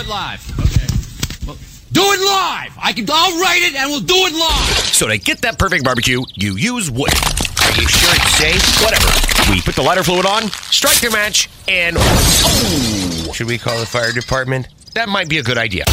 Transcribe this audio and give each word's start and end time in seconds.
it 0.00 0.08
live. 0.08 0.40
Okay. 0.58 1.46
Well, 1.46 1.56
do 1.92 2.00
it 2.00 2.20
live. 2.20 2.72
I 2.80 2.92
can. 2.92 3.06
I'll 3.10 3.40
write 3.40 3.62
it, 3.62 3.74
and 3.74 3.90
we'll 3.90 4.00
do 4.00 4.14
it 4.14 4.32
live. 4.32 4.84
So 4.94 5.06
to 5.08 5.18
get 5.18 5.42
that 5.42 5.58
perfect 5.58 5.84
barbecue, 5.84 6.22
you 6.34 6.56
use 6.56 6.90
wood. 6.90 7.12
Are 7.60 7.72
you 7.72 7.86
sure 7.86 8.14
it's 8.14 8.34
safe? 8.36 8.82
Whatever. 8.82 9.08
We 9.52 9.60
put 9.60 9.74
the 9.74 9.82
lighter 9.82 10.02
fluid 10.02 10.26
on, 10.26 10.48
strike 10.70 11.02
your 11.02 11.12
match, 11.12 11.50
and 11.68 11.96
oh! 11.98 13.32
Should 13.34 13.46
we 13.46 13.58
call 13.58 13.78
the 13.78 13.86
fire 13.86 14.12
department? 14.12 14.68
That 14.94 15.08
might 15.08 15.28
be 15.28 15.38
a 15.38 15.42
good 15.42 15.58
idea. 15.58 15.84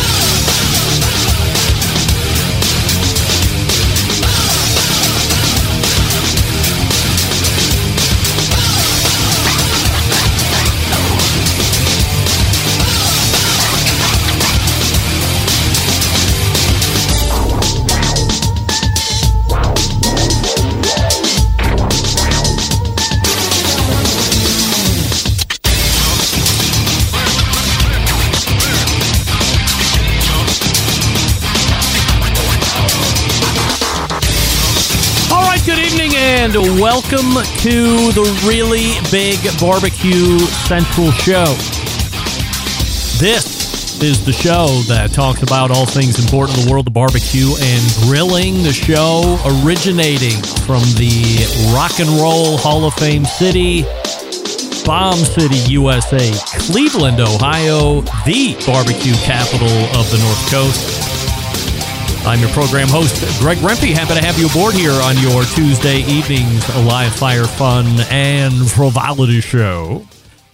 Welcome 36.61 37.33
to 37.59 38.11
the 38.13 38.43
Really 38.47 38.93
Big 39.11 39.37
Barbecue 39.59 40.39
Central 40.39 41.11
Show. 41.11 41.45
This 43.19 44.01
is 44.01 44.25
the 44.25 44.33
show 44.33 44.67
that 44.87 45.11
talks 45.11 45.43
about 45.43 45.71
all 45.71 45.85
things 45.85 46.17
important 46.17 46.57
in 46.57 46.65
the 46.65 46.71
world 46.71 46.87
of 46.87 46.93
barbecue 46.93 47.49
and 47.59 47.83
grilling. 48.03 48.63
The 48.63 48.73
show 48.73 49.37
originating 49.61 50.41
from 50.65 50.81
the 50.97 51.45
Rock 51.75 51.99
and 51.99 52.09
Roll 52.19 52.57
Hall 52.57 52.85
of 52.85 52.93
Fame 52.95 53.25
city, 53.25 53.83
Bomb 54.85 55.19
City, 55.19 55.57
USA, 55.69 56.31
Cleveland, 56.65 57.19
Ohio, 57.19 58.01
the 58.25 58.55
barbecue 58.65 59.15
capital 59.25 59.77
of 59.99 60.09
the 60.09 60.17
North 60.17 60.49
Coast. 60.49 60.96
I'm 62.27 62.41
your 62.41 62.49
program 62.49 62.89
host, 62.89 63.39
Greg 63.39 63.57
Rempe. 63.59 63.93
Happy 63.93 64.13
to 64.13 64.19
have 64.19 64.37
you 64.37 64.49
aboard 64.49 64.73
here 64.73 64.91
on 64.91 65.17
your 65.19 65.45
Tuesday 65.45 65.99
evenings 65.99 66.67
live 66.85 67.15
fire 67.15 67.45
fun 67.45 67.85
and 68.11 68.69
frivolity 68.69 69.39
show. 69.39 70.05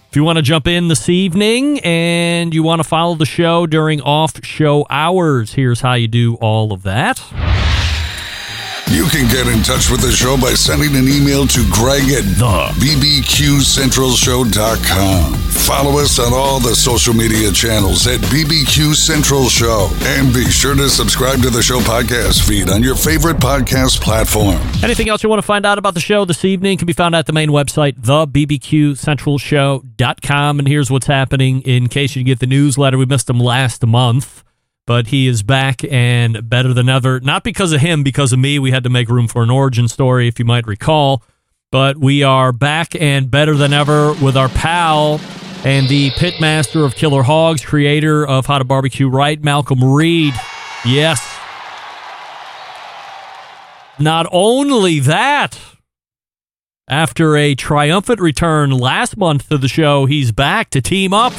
If 0.08 0.14
you 0.14 0.22
want 0.22 0.36
to 0.36 0.42
jump 0.42 0.68
in 0.68 0.86
this 0.86 1.08
evening 1.08 1.80
and 1.80 2.54
you 2.54 2.62
want 2.62 2.78
to 2.78 2.84
follow 2.84 3.16
the 3.16 3.26
show 3.26 3.66
during 3.66 4.00
off 4.00 4.44
show 4.44 4.86
hours, 4.88 5.54
here's 5.54 5.80
how 5.80 5.94
you 5.94 6.06
do 6.06 6.36
all 6.36 6.72
of 6.72 6.84
that. 6.84 7.20
You 8.90 9.06
can 9.08 9.26
get 9.28 9.46
in 9.48 9.62
touch 9.64 9.90
with 9.90 10.02
the 10.02 10.12
show 10.12 10.36
by 10.36 10.52
sending 10.54 10.94
an 10.94 11.08
email 11.08 11.46
to 11.48 11.64
Greg 11.72 12.04
at 12.12 12.22
The. 12.38 12.70
bbqcentralshow.com. 12.78 15.34
Follow 15.34 15.98
us 15.98 16.18
on 16.20 16.32
all 16.32 16.60
the 16.60 16.74
social 16.76 17.12
media 17.14 17.50
channels 17.50 18.06
at 18.06 18.20
BBQ 18.20 18.94
Central 18.94 19.48
Show. 19.48 19.88
And 20.02 20.32
be 20.32 20.44
sure 20.50 20.76
to 20.76 20.88
subscribe 20.88 21.42
to 21.42 21.50
the 21.50 21.60
show 21.62 21.80
podcast 21.80 22.46
feed 22.46 22.70
on 22.70 22.82
your 22.84 22.94
favorite 22.94 23.38
podcast 23.38 24.00
platform. 24.00 24.60
Anything 24.84 25.08
else 25.08 25.22
you 25.24 25.28
want 25.30 25.40
to 25.40 25.46
find 25.46 25.66
out 25.66 25.78
about 25.78 25.94
the 25.94 26.00
show 26.00 26.24
this 26.24 26.44
evening 26.44 26.78
can 26.78 26.86
be 26.86 26.92
found 26.92 27.16
at 27.16 27.26
the 27.26 27.32
main 27.32 27.48
website, 27.48 27.94
thebbqcentralshow.com. 28.00 30.58
And 30.58 30.68
here's 30.68 30.90
what's 30.90 31.06
happening 31.06 31.62
in 31.62 31.88
case 31.88 32.14
you 32.14 32.22
get 32.22 32.38
the 32.38 32.46
newsletter. 32.46 32.96
We 32.98 33.06
missed 33.06 33.26
them 33.26 33.40
last 33.40 33.84
month, 33.84 34.43
but 34.86 35.08
he 35.08 35.26
is 35.26 35.42
back 35.42 35.82
and 35.90 36.48
better 36.48 36.72
than 36.74 36.88
ever. 36.88 37.20
Not 37.20 37.44
because 37.44 37.72
of 37.72 37.80
him, 37.80 38.02
because 38.02 38.32
of 38.32 38.38
me. 38.38 38.58
We 38.58 38.70
had 38.70 38.84
to 38.84 38.90
make 38.90 39.08
room 39.08 39.28
for 39.28 39.42
an 39.42 39.50
origin 39.50 39.88
story, 39.88 40.28
if 40.28 40.38
you 40.38 40.44
might 40.44 40.66
recall. 40.66 41.22
But 41.70 41.96
we 41.96 42.22
are 42.22 42.52
back 42.52 42.94
and 42.94 43.30
better 43.30 43.54
than 43.54 43.72
ever 43.72 44.12
with 44.14 44.36
our 44.36 44.48
pal 44.48 45.20
and 45.64 45.88
the 45.88 46.10
pitmaster 46.12 46.84
of 46.84 46.94
Killer 46.94 47.22
Hogs, 47.22 47.64
creator 47.64 48.26
of 48.26 48.46
How 48.46 48.58
to 48.58 48.64
Barbecue 48.64 49.08
Right, 49.08 49.40
Malcom 49.40 49.96
Reed. 49.96 50.34
Yes. 50.84 51.26
Not 53.98 54.26
only 54.30 55.00
that, 55.00 55.58
after 56.88 57.36
a 57.36 57.54
triumphant 57.54 58.20
return 58.20 58.70
last 58.70 59.16
month 59.16 59.48
to 59.48 59.56
the 59.56 59.68
show, 59.68 60.04
he's 60.04 60.32
back 60.32 60.68
to 60.70 60.82
team 60.82 61.14
up 61.14 61.32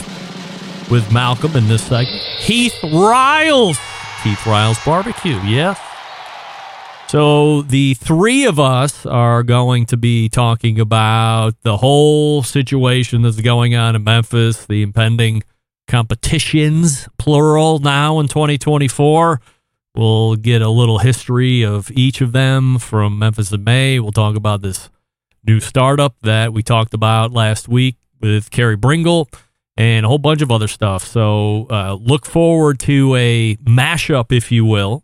with 0.90 1.04
Malcom 1.06 1.56
in 1.56 1.68
this 1.68 1.84
segment. 1.84 2.22
Heath 2.40 2.76
Riles. 2.84 3.78
Heath 4.24 4.46
Riles 4.46 4.78
Barbecue, 4.84 5.40
yes. 5.44 5.80
So 7.08 7.62
the 7.62 7.94
three 7.94 8.46
of 8.46 8.60
us 8.60 9.06
are 9.06 9.44
going 9.44 9.86
to 9.88 9.98
be 9.98 10.28
talking 10.28 10.80
about 10.80 11.56
the 11.62 11.78
whole 11.78 12.44
situation 12.44 13.22
that's 13.22 13.40
going 13.42 13.76
on 13.76 13.96
in 13.96 14.04
Memphis, 14.04 14.66
the 14.66 14.82
impending 14.82 15.44
competitions, 15.88 17.08
plural, 17.18 17.80
now 17.80 18.20
in 18.20 18.28
2024. 18.28 19.40
We'll 19.96 20.36
get 20.36 20.62
a 20.62 20.70
little 20.70 20.98
history 20.98 21.64
of 21.64 21.90
each 21.92 22.22
of 22.22 22.32
them 22.32 22.80
from 22.80 23.18
Memphis 23.20 23.52
in 23.52 23.64
May. 23.64 24.00
We'll 24.00 24.12
talk 24.12 24.36
about 24.36 24.62
this 24.62 24.90
new 25.46 25.60
startup 25.60 26.16
that 26.24 26.54
we 26.54 26.64
talked 26.64 26.94
about 26.94 27.32
last 27.32 27.70
week 27.70 27.98
with 28.20 28.52
Carey 28.52 28.76
Bringle 28.76 29.30
and 29.78 30.06
a 30.06 30.10
whole 30.10 30.18
bunch 30.18 30.42
of 30.42 30.52
other 30.52 30.68
stuff. 30.68 31.06
So 31.06 31.68
uh, 31.70 31.98
look 32.00 32.26
forward 32.26 32.80
to 32.82 33.16
a 33.16 33.56
mashup, 33.58 34.32
if 34.32 34.52
you 34.52 34.66
will, 34.66 35.04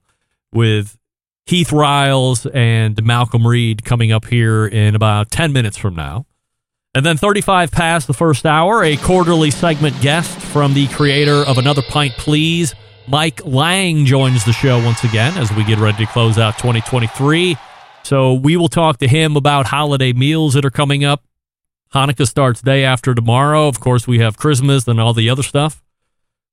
with 0.52 0.98
Heath 1.46 1.72
Riles 1.72 2.46
and 2.46 2.96
Malcom 2.96 3.46
Reed 3.46 3.84
coming 3.84 4.12
up 4.12 4.26
here 4.26 4.66
in 4.66 4.96
about 4.96 5.32
10 5.32 5.52
minutes 5.52 5.78
from 5.78 5.96
now. 5.96 6.26
And 6.94 7.06
then 7.06 7.16
35 7.16 7.72
past 7.72 8.08
the 8.08 8.14
first 8.14 8.46
hour, 8.46 8.84
a 8.84 8.98
quarterly 8.98 9.50
segment 9.50 10.00
guest 10.02 10.38
from 10.40 10.74
the 10.74 10.88
creator 10.88 11.44
of 11.48 11.58
Another 11.58 11.82
Pint 11.82 12.14
Please, 12.14 12.76
Mike 13.08 13.46
Lang, 13.46 14.06
joins 14.06 14.44
the 14.44 14.52
show 14.52 14.84
once 14.84 15.04
again 15.06 15.38
as 15.38 15.52
we 15.54 15.64
get 15.64 15.80
ready 15.80 16.06
to 16.06 16.12
close 16.12 16.38
out 16.38 16.58
2023. 16.58 17.56
So 18.04 18.34
we 18.34 18.58
will 18.58 18.68
talk 18.68 18.98
to 18.98 19.08
him 19.08 19.38
about 19.38 19.68
holiday 19.68 20.12
meals 20.12 20.54
that 20.56 20.66
are 20.66 20.72
coming 20.72 21.06
up. 21.06 21.24
Hanukkah 21.94 22.28
starts 22.28 22.62
day 22.62 22.86
after 22.86 23.14
tomorrow. 23.14 23.68
Of 23.68 23.80
course, 23.80 24.08
we 24.08 24.20
have 24.20 24.38
Christmas 24.38 24.88
and 24.88 25.00
all 25.00 25.14
the 25.14 25.30
other 25.30 25.44
stuff. 25.44 25.84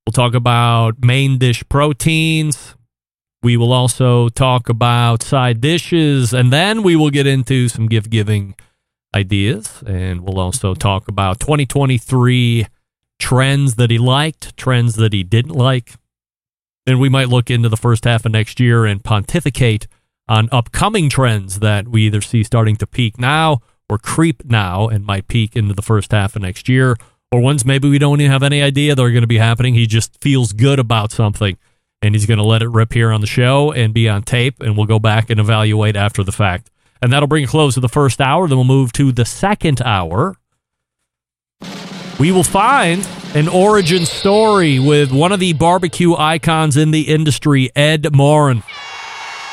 We'll 0.05 0.11
talk 0.11 0.33
about 0.33 1.03
main 1.03 1.37
dish 1.37 1.63
proteins. 1.69 2.75
We 3.41 3.55
will 3.55 3.71
also 3.71 4.27
talk 4.27 4.67
about 4.67 5.23
side 5.23 5.61
dishes, 5.61 6.33
and 6.33 6.51
then 6.51 6.83
we 6.83 6.97
will 6.97 7.09
get 7.09 7.25
into 7.25 7.69
some 7.69 7.87
gift 7.87 8.09
giving 8.09 8.55
ideas. 9.15 9.81
And 9.87 10.21
we'll 10.21 10.39
also 10.39 10.73
talk 10.73 11.07
about 11.07 11.39
2023 11.39 12.67
trends 13.17 13.75
that 13.75 13.91
he 13.91 13.97
liked, 13.97 14.57
trends 14.57 14.95
that 14.95 15.13
he 15.13 15.23
didn't 15.23 15.55
like. 15.55 15.93
And 16.85 16.99
we 16.99 17.07
might 17.07 17.29
look 17.29 17.49
into 17.49 17.69
the 17.69 17.77
first 17.77 18.03
half 18.03 18.25
of 18.25 18.33
next 18.33 18.59
year 18.59 18.85
and 18.85 19.03
pontificate 19.03 19.87
on 20.27 20.49
upcoming 20.51 21.09
trends 21.09 21.59
that 21.59 21.87
we 21.87 22.07
either 22.07 22.21
see 22.21 22.43
starting 22.43 22.75
to 22.75 22.87
peak 22.87 23.17
now 23.17 23.61
or 23.89 23.97
creep 23.97 24.45
now 24.45 24.87
and 24.87 25.05
might 25.05 25.27
peak 25.27 25.55
into 25.55 25.73
the 25.73 25.81
first 25.81 26.11
half 26.11 26.35
of 26.35 26.41
next 26.41 26.69
year, 26.69 26.95
or 27.31 27.41
ones 27.41 27.65
maybe 27.65 27.89
we 27.89 27.99
don't 27.99 28.21
even 28.21 28.31
have 28.31 28.43
any 28.43 28.61
idea 28.61 28.95
they're 28.95 29.11
going 29.11 29.21
to 29.21 29.27
be 29.27 29.37
happening. 29.37 29.73
He 29.73 29.87
just 29.87 30.19
feels 30.21 30.53
good 30.53 30.79
about 30.79 31.11
something 31.11 31.57
and 32.01 32.15
he's 32.15 32.25
going 32.25 32.37
to 32.37 32.43
let 32.43 32.61
it 32.61 32.69
rip 32.69 32.93
here 32.93 33.11
on 33.11 33.21
the 33.21 33.27
show 33.27 33.71
and 33.71 33.93
be 33.93 34.07
on 34.07 34.23
tape, 34.23 34.61
and 34.61 34.77
we'll 34.77 34.85
go 34.85 34.99
back 34.99 35.29
and 35.29 35.39
evaluate 35.39 35.95
after 35.95 36.23
the 36.23 36.31
fact. 36.31 36.71
And 37.01 37.11
that'll 37.11 37.27
bring 37.27 37.43
a 37.43 37.47
close 37.47 37.73
to 37.75 37.79
the 37.79 37.89
first 37.89 38.21
hour. 38.21 38.47
Then 38.47 38.57
we'll 38.57 38.65
move 38.65 38.91
to 38.93 39.11
the 39.11 39.25
second 39.25 39.81
hour. 39.81 40.35
We 42.19 42.31
will 42.31 42.43
find 42.43 43.07
an 43.33 43.47
origin 43.47 44.05
story 44.05 44.79
with 44.79 45.11
one 45.11 45.31
of 45.31 45.39
the 45.39 45.53
barbecue 45.53 46.15
icons 46.15 46.75
in 46.75 46.91
the 46.91 47.03
industry, 47.03 47.69
Ed 47.75 48.13
Maurin. 48.13 48.63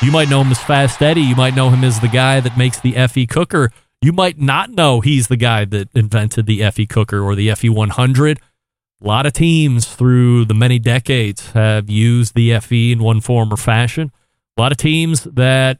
You 0.01 0.11
might 0.11 0.29
know 0.29 0.41
him 0.41 0.51
as 0.51 0.61
Fast 0.61 1.01
Eddie. 1.01 1.21
You 1.21 1.35
might 1.35 1.55
know 1.55 1.69
him 1.69 1.83
as 1.83 1.99
the 1.99 2.07
guy 2.07 2.39
that 2.39 2.57
makes 2.57 2.79
the 2.79 2.93
FE 3.07 3.25
cooker. 3.27 3.71
You 4.01 4.13
might 4.13 4.39
not 4.39 4.69
know 4.69 5.01
he's 5.01 5.27
the 5.27 5.37
guy 5.37 5.65
that 5.65 5.89
invented 5.93 6.45
the 6.45 6.69
FE 6.71 6.85
cooker 6.85 7.21
or 7.21 7.35
the 7.35 7.53
FE 7.55 7.69
100. 7.69 8.39
A 8.39 9.07
lot 9.07 9.25
of 9.25 9.33
teams 9.33 9.85
through 9.85 10.45
the 10.45 10.53
many 10.53 10.79
decades 10.79 11.51
have 11.51 11.89
used 11.89 12.35
the 12.35 12.59
FE 12.59 12.91
in 12.91 13.03
one 13.03 13.21
form 13.21 13.53
or 13.53 13.57
fashion. 13.57 14.11
A 14.57 14.61
lot 14.61 14.71
of 14.71 14.77
teams 14.77 15.23
that 15.23 15.79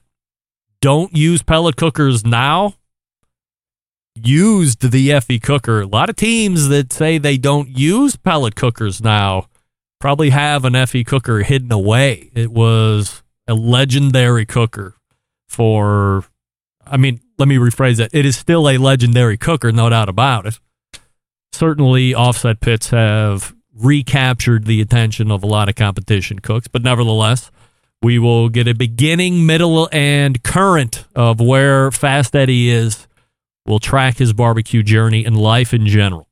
don't 0.81 1.15
use 1.15 1.41
pellet 1.41 1.75
cookers 1.75 2.25
now 2.25 2.73
used 4.15 4.91
the 4.91 5.19
FE 5.19 5.39
cooker. 5.39 5.81
A 5.81 5.87
lot 5.87 6.09
of 6.09 6.15
teams 6.15 6.69
that 6.69 6.93
say 6.93 7.17
they 7.17 7.37
don't 7.37 7.69
use 7.69 8.15
pellet 8.15 8.55
cookers 8.55 9.01
now 9.01 9.47
probably 9.99 10.29
have 10.29 10.65
an 10.65 10.85
FE 10.85 11.03
cooker 11.03 11.39
hidden 11.39 11.71
away. 11.71 12.29
It 12.35 12.51
was 12.51 13.23
a 13.47 13.53
legendary 13.53 14.45
cooker 14.45 14.95
for, 15.47 16.25
I 16.85 16.97
mean, 16.97 17.19
let 17.37 17.47
me 17.47 17.57
rephrase 17.57 17.97
that. 17.97 18.09
It 18.13 18.25
is 18.25 18.37
still 18.37 18.69
a 18.69 18.77
legendary 18.77 19.37
cooker, 19.37 19.71
no 19.71 19.89
doubt 19.89 20.09
about 20.09 20.45
it. 20.45 20.59
Certainly, 21.51 22.13
offset 22.13 22.59
pits 22.59 22.89
have 22.89 23.55
recaptured 23.73 24.65
the 24.65 24.81
attention 24.81 25.31
of 25.31 25.43
a 25.43 25.47
lot 25.47 25.69
of 25.69 25.75
competition 25.75 26.39
cooks. 26.39 26.67
But 26.67 26.83
nevertheless, 26.83 27.51
we 28.01 28.19
will 28.19 28.49
get 28.49 28.67
a 28.67 28.73
beginning, 28.73 29.45
middle, 29.45 29.89
and 29.91 30.43
current 30.43 31.05
of 31.15 31.39
where 31.39 31.91
Fast 31.91 32.35
Eddie 32.35 32.69
is. 32.69 33.07
We'll 33.65 33.79
track 33.79 34.17
his 34.17 34.33
barbecue 34.33 34.81
journey 34.81 35.25
and 35.25 35.37
life 35.37 35.73
in 35.73 35.87
general. 35.87 36.27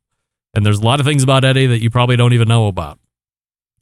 And 0.54 0.66
there's 0.66 0.80
a 0.80 0.86
lot 0.86 1.00
of 1.00 1.06
things 1.06 1.22
about 1.22 1.44
Eddie 1.44 1.68
that 1.68 1.82
you 1.82 1.90
probably 1.90 2.16
don't 2.16 2.34
even 2.34 2.48
know 2.48 2.68
about. 2.68 2.98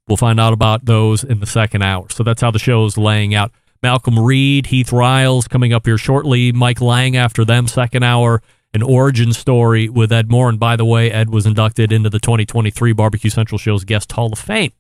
We'll 0.07 0.17
find 0.17 0.39
out 0.39 0.53
about 0.53 0.85
those 0.85 1.23
in 1.23 1.39
the 1.39 1.45
second 1.45 1.83
hour. 1.83 2.09
So 2.09 2.23
that's 2.23 2.41
how 2.41 2.51
the 2.51 2.59
show 2.59 2.85
is 2.85 2.97
laying 2.97 3.35
out. 3.35 3.51
Malcom 3.83 4.25
Reed, 4.25 4.67
Heath 4.67 4.91
Riles 4.91 5.47
coming 5.47 5.73
up 5.73 5.85
here 5.85 5.97
shortly. 5.97 6.51
Mike 6.51 6.81
Lang 6.81 7.17
after 7.17 7.43
them, 7.43 7.67
second 7.67 8.03
hour. 8.03 8.41
An 8.73 8.81
origin 8.81 9.33
story 9.33 9.87
with 9.87 10.11
Ed 10.11 10.31
Moore. 10.31 10.49
And 10.49 10.59
by 10.59 10.75
the 10.75 10.85
way, 10.85 11.11
Ed 11.11 11.29
was 11.29 11.45
inducted 11.45 11.91
into 11.91 12.09
the 12.09 12.17
2023 12.17 12.93
Barbecue 12.93 13.29
Central 13.29 13.59
Show's 13.59 13.83
Guest 13.83 14.11
Hall 14.13 14.33
of 14.33 14.39
Fame 14.39 14.71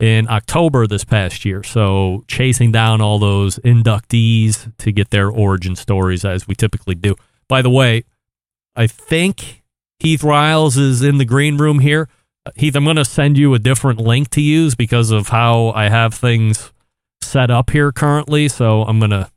in 0.00 0.28
October 0.28 0.86
this 0.86 1.04
past 1.04 1.44
year. 1.44 1.62
So 1.62 2.24
chasing 2.26 2.72
down 2.72 3.00
all 3.00 3.18
those 3.18 3.58
inductees 3.60 4.76
to 4.78 4.90
get 4.92 5.10
their 5.10 5.28
origin 5.28 5.76
stories 5.76 6.24
as 6.24 6.48
we 6.48 6.54
typically 6.54 6.94
do. 6.94 7.14
By 7.46 7.62
the 7.62 7.70
way, 7.70 8.04
I 8.74 8.86
think 8.86 9.62
Heath 9.98 10.22
Riles 10.22 10.76
is 10.76 11.02
in 11.02 11.18
the 11.18 11.24
green 11.24 11.56
room 11.56 11.80
here. 11.80 12.08
Uh, 12.46 12.50
Heath, 12.56 12.76
I'm 12.76 12.84
going 12.84 12.96
to 12.96 13.04
send 13.04 13.36
you 13.36 13.54
a 13.54 13.58
different 13.58 14.00
link 14.00 14.30
to 14.30 14.40
use 14.40 14.74
because 14.74 15.10
of 15.10 15.28
how 15.28 15.70
I 15.70 15.88
have 15.88 16.14
things 16.14 16.72
set 17.22 17.50
up 17.50 17.70
here 17.70 17.92
currently. 17.92 18.48
So 18.48 18.82
I'm 18.82 18.98
going 18.98 19.10
to 19.10 19.30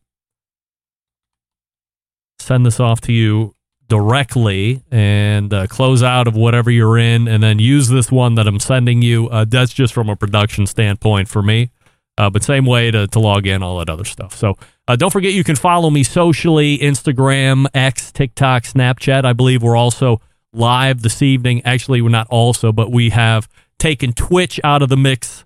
send 2.40 2.66
this 2.66 2.80
off 2.80 3.02
to 3.02 3.14
you 3.14 3.56
directly 3.88 4.82
and 4.90 5.54
uh, 5.54 5.68
close 5.68 6.02
out 6.02 6.28
of 6.28 6.36
whatever 6.36 6.72
you're 6.72 6.98
in 6.98 7.28
and 7.28 7.44
then 7.44 7.60
use 7.60 7.90
this 7.90 8.10
one 8.10 8.36
that 8.36 8.48
I'm 8.48 8.60
sending 8.60 9.02
you. 9.02 9.28
Uh, 9.28 9.46
that's 9.46 9.74
just 9.74 9.94
from 9.94 10.10
a 10.10 10.16
production 10.16 10.66
standpoint 10.66 11.28
for 11.28 11.42
me. 11.42 11.72
Uh, 12.18 12.30
but 12.30 12.44
same 12.44 12.66
way 12.66 12.92
to, 12.92 13.08
to 13.08 13.20
log 13.20 13.48
in, 13.48 13.64
all 13.64 13.80
that 13.80 13.90
other 13.90 14.06
stuff. 14.06 14.36
So 14.36 14.58
uh, 14.88 14.96
don't 14.96 15.12
forget 15.12 15.34
you 15.34 15.44
can 15.44 15.56
follow 15.56 15.90
me 15.90 16.04
socially 16.04 16.78
Instagram, 16.78 17.66
X, 17.74 18.12
TikTok, 18.12 18.64
Snapchat. 18.64 19.26
I 19.26 19.34
believe 19.34 19.64
we're 19.64 19.78
also 19.78 20.22
live 20.54 21.02
this 21.02 21.22
evening. 21.22 21.62
Actually, 21.66 22.02
we're 22.02 22.10
not 22.10 22.28
also, 22.30 22.72
but 22.72 22.92
we 22.92 23.10
have 23.10 23.50
taken 23.80 24.14
Twitch 24.14 24.60
out 24.64 24.82
of 24.82 24.90
the 24.90 24.98
mix 24.98 25.46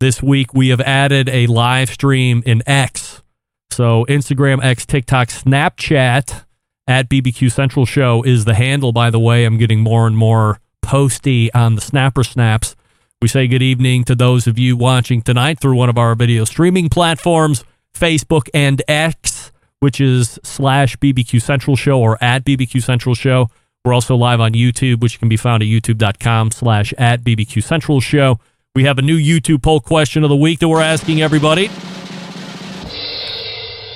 this 0.00 0.22
week. 0.22 0.54
We 0.54 0.68
have 0.68 0.80
added 0.80 1.28
a 1.28 1.46
live 1.46 1.90
stream 1.90 2.42
in 2.46 2.62
X. 2.66 3.22
So 3.70 4.04
Instagram, 4.06 4.62
X, 4.62 4.86
TikTok, 4.86 5.28
Snapchat 5.28 6.44
at 6.86 7.08
BBQ 7.08 7.50
Central 7.50 7.86
Show 7.86 8.22
is 8.22 8.44
the 8.44 8.54
handle, 8.54 8.92
by 8.92 9.10
the 9.10 9.18
way. 9.18 9.44
I'm 9.44 9.58
getting 9.58 9.80
more 9.80 10.06
and 10.06 10.16
more 10.16 10.60
posty 10.82 11.52
on 11.52 11.74
the 11.74 11.80
Snapper 11.80 12.24
Snaps. 12.24 12.76
We 13.20 13.28
say 13.28 13.48
good 13.48 13.62
evening 13.62 14.04
to 14.04 14.14
those 14.14 14.46
of 14.46 14.58
you 14.58 14.76
watching 14.76 15.22
tonight 15.22 15.58
through 15.58 15.76
one 15.76 15.88
of 15.88 15.98
our 15.98 16.14
video 16.14 16.44
streaming 16.44 16.88
platforms, 16.88 17.64
Facebook 17.94 18.48
and 18.54 18.82
X, 18.86 19.52
which 19.80 20.00
is 20.00 20.38
slash 20.44 20.96
BBQ 20.98 21.40
Central 21.42 21.76
Show 21.76 22.00
or 22.00 22.22
at 22.22 22.44
BBQ 22.44 22.82
Central 22.82 23.14
Show. 23.14 23.50
We're 23.84 23.94
also 23.94 24.16
live 24.16 24.40
on 24.40 24.52
YouTube, 24.52 25.00
which 25.00 25.18
can 25.18 25.28
be 25.28 25.36
found 25.36 25.62
at 25.62 25.68
youtube.com 25.68 26.50
slash 26.50 26.92
at 26.98 27.22
BBQ 27.22 27.62
Central 27.62 28.00
Show. 28.00 28.38
We 28.76 28.84
have 28.84 28.98
a 28.98 29.02
new 29.02 29.18
YouTube 29.18 29.62
poll 29.62 29.80
question 29.80 30.22
of 30.22 30.28
the 30.28 30.36
week 30.36 30.58
that 30.58 30.68
we're 30.68 30.82
asking 30.82 31.22
everybody. 31.22 31.68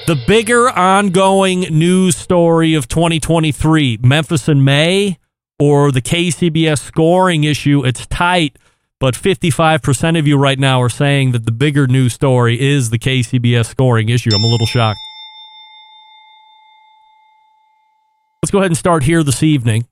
The 0.06 0.18
bigger 0.26 0.70
ongoing 0.70 1.60
news 1.78 2.16
story 2.16 2.72
of 2.72 2.88
2023, 2.88 3.98
Memphis 4.00 4.48
in 4.48 4.64
May 4.64 5.18
or 5.58 5.92
the 5.92 6.00
KCBS 6.00 6.78
scoring 6.78 7.44
issue, 7.44 7.84
it's 7.84 8.06
tight, 8.06 8.56
but 8.98 9.12
55% 9.12 10.18
of 10.18 10.26
you 10.26 10.38
right 10.38 10.58
now 10.58 10.80
are 10.80 10.88
saying 10.88 11.32
that 11.32 11.44
the 11.44 11.52
bigger 11.52 11.86
news 11.86 12.14
story 12.14 12.58
is 12.58 12.88
the 12.88 12.98
KCBS 12.98 13.66
scoring 13.66 14.08
issue. 14.08 14.30
I'm 14.34 14.44
a 14.44 14.46
little 14.46 14.66
shocked. 14.66 14.98
Let's 18.42 18.50
go 18.50 18.60
ahead 18.60 18.70
and 18.70 18.78
start 18.78 19.02
here 19.02 19.22
this 19.22 19.42
evening. 19.42 19.89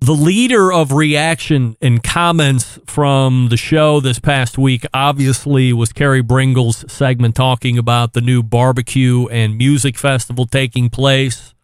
The 0.00 0.12
leader 0.12 0.72
of 0.72 0.92
reaction 0.92 1.76
and 1.80 2.02
comments 2.02 2.78
from 2.86 3.48
the 3.48 3.56
show 3.56 3.98
this 3.98 4.18
past 4.18 4.58
week 4.58 4.84
obviously 4.92 5.72
was 5.72 5.92
Carey 5.92 6.22
Bringle's 6.22 6.84
segment 6.92 7.34
talking 7.34 7.78
about 7.78 8.12
the 8.12 8.20
new 8.20 8.42
barbecue 8.42 9.26
and 9.28 9.56
music 9.56 9.96
festival 9.96 10.46
taking 10.46 10.90
place 10.90 11.54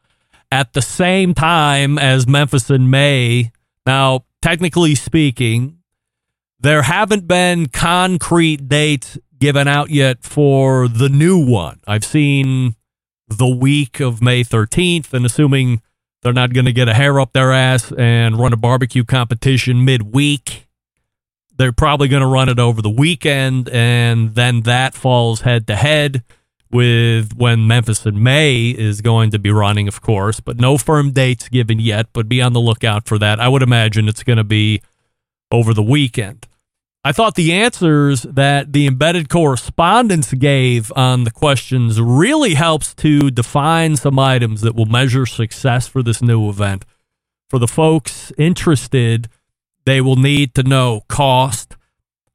at 0.50 0.72
the 0.72 0.82
same 0.82 1.34
time 1.34 1.98
as 1.98 2.26
Memphis 2.26 2.70
in 2.70 2.90
May. 2.90 3.52
Now, 3.86 4.24
technically 4.40 4.94
speaking, 4.94 5.78
there 6.58 6.82
haven't 6.82 7.28
been 7.28 7.68
concrete 7.68 8.68
dates 8.68 9.18
given 9.38 9.68
out 9.68 9.90
yet 9.90 10.22
for 10.22 10.88
the 10.88 11.08
new 11.08 11.38
one. 11.38 11.80
I've 11.86 12.04
seen 12.04 12.76
the 13.28 13.48
week 13.48 14.00
of 14.00 14.22
May 14.22 14.44
13th, 14.44 15.12
and 15.12 15.26
assuming 15.26 15.82
they're 16.22 16.32
not 16.32 16.52
going 16.52 16.66
to 16.66 16.72
get 16.72 16.88
a 16.88 16.94
hair 16.94 17.20
up 17.20 17.32
their 17.32 17.52
ass 17.52 17.92
and 17.92 18.38
run 18.38 18.52
a 18.52 18.56
barbecue 18.56 19.04
competition 19.04 19.84
midweek, 19.84 20.68
they're 21.56 21.72
probably 21.72 22.08
going 22.08 22.22
to 22.22 22.26
run 22.26 22.48
it 22.48 22.58
over 22.58 22.80
the 22.80 22.90
weekend, 22.90 23.68
and 23.68 24.34
then 24.34 24.62
that 24.62 24.94
falls 24.94 25.42
head 25.42 25.66
to 25.66 25.76
head 25.76 26.22
with 26.70 27.34
when 27.36 27.66
Memphis 27.66 28.06
in 28.06 28.22
May 28.22 28.70
is 28.70 29.02
going 29.02 29.30
to 29.30 29.38
be 29.38 29.50
running, 29.50 29.88
of 29.88 30.00
course, 30.00 30.40
but 30.40 30.58
no 30.58 30.78
firm 30.78 31.12
dates 31.12 31.48
given 31.48 31.78
yet, 31.78 32.06
but 32.12 32.28
be 32.28 32.40
on 32.40 32.54
the 32.54 32.60
lookout 32.60 33.06
for 33.06 33.18
that. 33.18 33.38
I 33.38 33.48
would 33.48 33.62
imagine 33.62 34.08
it's 34.08 34.22
going 34.22 34.38
to 34.38 34.44
be 34.44 34.80
over 35.50 35.74
the 35.74 35.82
weekend. 35.82 36.48
I 37.04 37.10
thought 37.10 37.34
the 37.34 37.52
answers 37.52 38.22
that 38.22 38.72
the 38.72 38.86
embedded 38.86 39.28
correspondence 39.28 40.32
gave 40.34 40.92
on 40.94 41.24
the 41.24 41.32
questions 41.32 42.00
really 42.00 42.54
helps 42.54 42.94
to 42.94 43.28
define 43.28 43.96
some 43.96 44.20
items 44.20 44.60
that 44.60 44.76
will 44.76 44.86
measure 44.86 45.26
success 45.26 45.88
for 45.88 46.04
this 46.04 46.22
new 46.22 46.48
event. 46.48 46.84
For 47.50 47.58
the 47.58 47.66
folks 47.66 48.30
interested, 48.38 49.28
they 49.84 50.00
will 50.00 50.14
need 50.14 50.54
to 50.54 50.62
know 50.62 51.02
cost, 51.08 51.76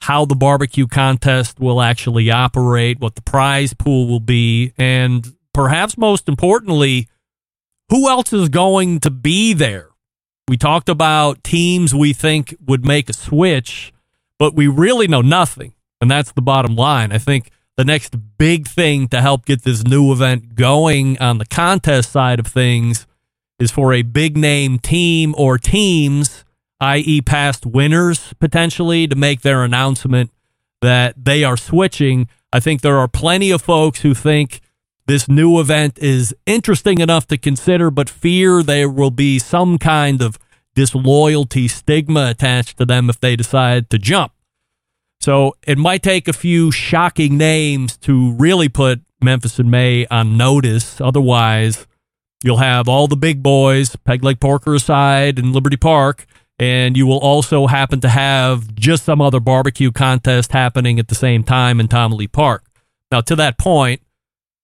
how 0.02 0.26
the 0.26 0.36
barbecue 0.36 0.86
contest 0.86 1.62
will 1.62 1.82
actually 1.82 2.30
operate, 2.30 3.00
what 3.00 3.16
the 3.16 3.22
prize 3.22 3.74
pool 3.74 4.06
will 4.10 4.20
be, 4.20 4.74
and 4.78 5.34
perhaps 5.54 5.98
most 5.98 6.28
importantly, 6.28 7.08
who 7.90 8.10
else 8.10 8.34
is 8.34 8.50
going 8.50 9.00
to 9.00 9.10
be 9.10 9.54
there. 9.54 9.92
We 10.50 10.58
talked 10.58 10.90
about 10.90 11.42
teams 11.46 11.96
we 11.96 12.12
think 12.12 12.54
would 12.66 12.86
make 12.86 13.10
a 13.10 13.14
switch 13.14 13.94
but 14.40 14.54
we 14.54 14.68
really 14.68 15.08
know 15.08 15.22
nothing. 15.22 15.74
And 16.00 16.12
that's 16.12 16.32
the 16.32 16.42
bottom 16.42 16.76
line. 16.76 17.12
I 17.12 17.18
think 17.18 17.50
the 17.76 17.86
next 17.86 18.16
big 18.38 18.68
thing 18.68 19.08
to 19.10 19.22
help 19.22 19.46
get 19.46 19.64
this 19.64 19.84
new 19.84 20.12
event 20.12 20.56
going 20.56 21.18
on 21.20 21.38
the 21.38 21.46
contest 21.46 22.12
side 22.12 22.40
of 22.40 22.48
things 22.48 23.08
is 23.60 23.72
for 23.72 23.94
a 23.94 24.04
big 24.04 24.38
name 24.38 24.80
team 24.80 25.34
or 25.38 25.58
teams, 25.58 26.46
i.e., 26.80 27.22
past 27.22 27.66
winners 27.66 28.34
potentially, 28.40 29.08
to 29.08 29.16
make 29.16 29.42
their 29.42 29.64
announcement 29.64 30.32
that 30.82 31.16
they 31.24 31.44
are 31.44 31.58
switching. 31.58 32.28
I 32.54 32.60
think 32.60 32.82
there 32.82 32.98
are 32.98 33.08
plenty 33.08 33.52
of 33.52 33.62
folks 33.62 34.02
who 34.02 34.14
think 34.14 34.62
this 35.08 35.28
new 35.28 35.60
event 35.60 35.98
is 36.00 36.36
interesting 36.46 37.00
enough 37.00 37.28
to 37.28 37.38
consider, 37.38 37.90
but 37.90 38.10
fear 38.10 38.62
there 38.62 38.90
will 38.90 39.12
be 39.12 39.40
some 39.40 39.78
kind 39.78 40.22
of 40.22 40.38
disloyalty 40.78 41.68
stigma 41.68 42.30
attached 42.30 42.78
to 42.78 42.86
them 42.86 43.10
if 43.10 43.20
they 43.20 43.36
decide 43.36 43.90
to 43.90 43.98
jump. 43.98 44.32
So 45.20 45.56
it 45.66 45.80
might 45.80 46.04
take 46.04 46.28
a 46.28 46.34
few 46.34 46.72
shocking 46.72 47.36
names 47.36 47.98
to 47.98 48.34
really 48.34 48.70
put 48.70 49.02
Memphis 49.20 49.58
and 49.58 49.72
May 49.72 50.06
on 50.12 50.38
notice. 50.38 51.02
Otherwise, 51.02 51.88
you'll 52.44 52.58
have 52.58 52.88
all 52.88 53.08
the 53.08 53.18
big 53.18 53.42
boys, 53.42 53.96
Peg 54.06 54.24
Leg 54.24 54.40
Porker 54.40 54.76
aside 54.76 55.40
and 55.40 55.52
Liberty 55.52 55.78
Park, 55.78 56.28
and 56.60 56.96
you 56.96 57.08
will 57.08 57.18
also 57.18 57.66
happen 57.66 58.00
to 58.02 58.10
have 58.10 58.76
just 58.76 59.04
some 59.04 59.20
other 59.20 59.40
barbecue 59.40 59.92
contest 59.92 60.52
happening 60.52 61.00
at 61.00 61.08
the 61.08 61.16
same 61.16 61.44
time 61.44 61.80
in 61.80 61.88
Tom 61.88 62.12
Lee 62.12 62.28
Park. 62.28 62.64
Now, 63.12 63.22
to 63.22 63.36
that 63.36 63.58
point, 63.58 64.02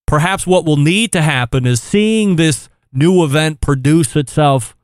perhaps 0.05 0.45
what 0.45 0.63
will 0.63 0.77
need 0.77 1.11
to 1.13 1.23
happen 1.23 1.65
is 1.65 1.81
seeing 1.81 2.35
this 2.35 2.69
new 2.91 3.23
event 3.23 3.61
produce 3.61 4.15
itself 4.15 4.75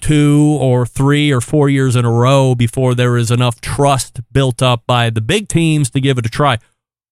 two 0.00 0.56
or 0.60 0.86
three 0.86 1.32
or 1.32 1.40
four 1.40 1.68
years 1.68 1.96
in 1.96 2.04
a 2.04 2.12
row 2.12 2.54
before 2.54 2.94
there 2.94 3.16
is 3.16 3.30
enough 3.30 3.60
trust 3.60 4.20
built 4.32 4.62
up 4.62 4.84
by 4.86 5.10
the 5.10 5.20
big 5.20 5.48
teams 5.48 5.90
to 5.90 6.00
give 6.00 6.18
it 6.18 6.26
a 6.26 6.30
try. 6.30 6.58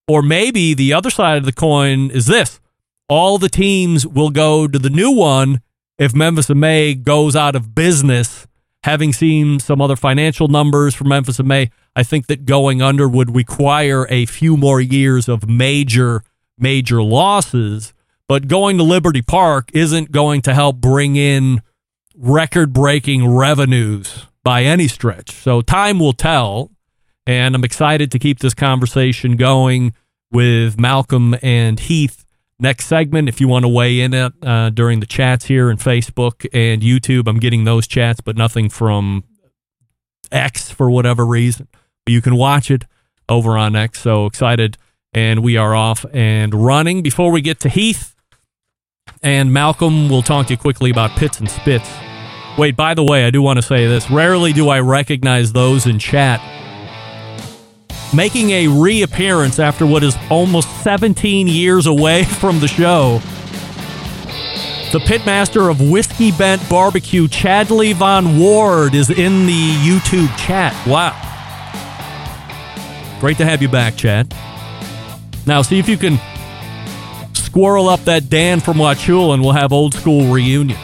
Or 0.08 0.22
maybe 0.22 0.74
the 0.74 0.92
other 0.92 1.10
side 1.10 1.38
of 1.38 1.44
the 1.44 1.52
coin 1.52 2.10
is 2.10 2.26
this 2.26 2.60
all 3.08 3.38
the 3.38 3.48
teams 3.48 4.06
will 4.06 4.30
go 4.30 4.66
to 4.66 4.78
the 4.78 4.90
new 4.90 5.10
one 5.10 5.60
if 5.98 6.14
Memphis 6.14 6.50
in 6.50 6.60
May 6.60 6.94
goes 6.94 7.36
out 7.36 7.56
of 7.56 7.74
business. 7.74 8.46
Having 8.84 9.14
seen 9.14 9.58
some 9.58 9.80
other 9.80 9.96
financial 9.96 10.46
numbers 10.46 10.94
for 10.94 11.04
Memphis 11.04 11.40
in 11.40 11.46
May, 11.48 11.70
I 11.96 12.04
think 12.04 12.26
that 12.26 12.44
going 12.44 12.82
under 12.82 13.08
would 13.08 13.34
require 13.34 14.06
a 14.08 14.26
few 14.26 14.56
more 14.56 14.80
years 14.80 15.28
of 15.28 15.48
major, 15.48 16.22
major 16.56 17.02
losses. 17.02 17.92
But 18.28 18.46
going 18.46 18.76
to 18.78 18.84
Liberty 18.84 19.22
Park 19.22 19.70
isn't 19.72 20.12
going 20.12 20.42
to 20.42 20.54
help 20.54 20.76
bring 20.76 21.16
in 21.16 21.62
record 22.16 22.72
breaking 22.72 23.28
revenues 23.28 24.26
by 24.42 24.62
any 24.62 24.88
stretch. 24.88 25.32
So 25.32 25.60
time 25.60 25.98
will 25.98 26.12
tell. 26.12 26.70
And 27.26 27.54
I'm 27.54 27.64
excited 27.64 28.12
to 28.12 28.18
keep 28.18 28.38
this 28.38 28.54
conversation 28.54 29.36
going 29.36 29.92
with 30.30 30.76
Malcom 30.76 31.38
and 31.42 31.80
Heath 31.80 32.24
next 32.58 32.86
segment. 32.86 33.28
If 33.28 33.40
you 33.40 33.48
want 33.48 33.64
to 33.64 33.68
weigh 33.68 34.00
in 34.00 34.14
it 34.14 34.32
uh, 34.42 34.70
during 34.70 35.00
the 35.00 35.06
chats 35.06 35.46
here 35.46 35.70
in 35.70 35.76
Facebook 35.76 36.46
and 36.52 36.82
YouTube, 36.82 37.28
I'm 37.28 37.38
getting 37.38 37.64
those 37.64 37.86
chats, 37.86 38.20
but 38.20 38.36
nothing 38.36 38.68
from 38.68 39.24
X 40.30 40.70
for 40.70 40.90
whatever 40.90 41.26
reason. 41.26 41.68
But 42.04 42.12
you 42.12 42.22
can 42.22 42.36
watch 42.36 42.70
it 42.70 42.84
over 43.28 43.56
on 43.56 43.74
X. 43.74 44.00
So 44.00 44.26
excited. 44.26 44.78
And 45.12 45.42
we 45.42 45.56
are 45.56 45.74
off 45.74 46.04
and 46.12 46.54
running. 46.54 47.02
Before 47.02 47.32
we 47.32 47.40
get 47.40 47.58
to 47.60 47.68
Heath 47.68 48.14
and 49.22 49.50
Malcom, 49.50 50.10
we'll 50.10 50.22
talk 50.22 50.46
to 50.48 50.52
you 50.52 50.58
quickly 50.58 50.90
about 50.90 51.10
pits 51.12 51.40
and 51.40 51.50
spits. 51.50 51.90
Wait, 52.58 52.76
by 52.76 52.94
the 52.94 53.04
way, 53.04 53.26
I 53.26 53.30
do 53.30 53.42
want 53.42 53.58
to 53.58 53.62
say 53.62 53.86
this. 53.86 54.10
Rarely 54.10 54.52
do 54.52 54.68
I 54.68 54.80
recognize 54.80 55.52
those 55.52 55.86
in 55.86 55.98
chat 55.98 56.40
making 58.14 58.50
a 58.50 58.68
reappearance 58.68 59.58
after 59.58 59.86
what 59.86 60.02
is 60.02 60.16
almost 60.30 60.68
17 60.82 61.46
years 61.46 61.86
away 61.86 62.24
from 62.40 62.60
the 62.60 62.68
show. 62.68 63.20
The 64.92 65.00
pitmaster 65.00 65.70
of 65.70 65.80
Whiskey 65.90 66.30
Bent 66.32 66.66
Barbecue, 66.70 67.26
Chadley 67.28 67.92
Von 67.92 68.38
Ward, 68.38 68.94
is 68.94 69.10
in 69.10 69.46
the 69.46 69.70
YouTube 69.82 70.34
chat. 70.38 70.74
Wow. 70.86 71.12
Great 73.20 73.36
to 73.38 73.44
have 73.44 73.60
you 73.60 73.68
back, 73.68 73.96
Chad. 73.96 74.32
Now, 75.46 75.62
see 75.62 75.78
if 75.78 75.88
you 75.88 75.96
can 75.96 76.18
squirrel 77.34 77.88
up 77.88 78.00
that 78.04 78.30
Dan 78.30 78.60
from 78.60 78.76
Wauchula 78.76 79.34
and 79.34 79.42
we'll 79.42 79.52
have 79.52 79.72
old 79.72 79.92
school 79.92 80.32
reunion. 80.32 80.78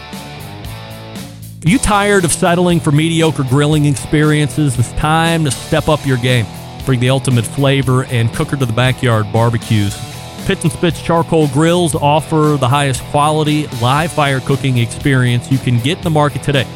Are 1.64 1.70
you 1.70 1.78
tired 1.78 2.24
of 2.24 2.32
settling 2.32 2.80
for 2.80 2.90
mediocre 2.90 3.44
grilling 3.44 3.84
experiences? 3.84 4.76
It's 4.76 4.90
time 4.94 5.44
to 5.44 5.52
step 5.52 5.88
up 5.88 6.04
your 6.04 6.16
game. 6.16 6.44
Bring 6.84 6.98
the 6.98 7.10
ultimate 7.10 7.44
flavor 7.44 8.02
and 8.06 8.34
cooker 8.34 8.56
to 8.56 8.66
the 8.66 8.72
backyard 8.72 9.32
barbecues. 9.32 9.96
Pits 10.44 10.64
and 10.64 10.72
Spits 10.72 11.00
charcoal 11.00 11.46
grills 11.48 11.94
offer 11.94 12.56
the 12.58 12.66
highest 12.66 13.00
quality 13.04 13.68
live 13.80 14.10
fire 14.10 14.40
cooking 14.40 14.78
experience 14.78 15.52
you 15.52 15.58
can 15.58 15.78
get 15.78 15.98
in 15.98 16.02
the 16.02 16.10
market 16.10 16.42
today. 16.42 16.66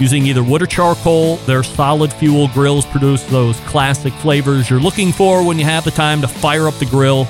Using 0.00 0.26
either 0.26 0.42
wood 0.42 0.60
or 0.60 0.66
charcoal, 0.66 1.36
their 1.46 1.62
solid 1.62 2.12
fuel 2.12 2.48
grills 2.48 2.84
produce 2.84 3.22
those 3.26 3.60
classic 3.60 4.12
flavors 4.14 4.68
you're 4.68 4.80
looking 4.80 5.12
for 5.12 5.46
when 5.46 5.56
you 5.56 5.64
have 5.66 5.84
the 5.84 5.92
time 5.92 6.20
to 6.22 6.26
fire 6.26 6.66
up 6.66 6.74
the 6.74 6.86
grill 6.86 7.28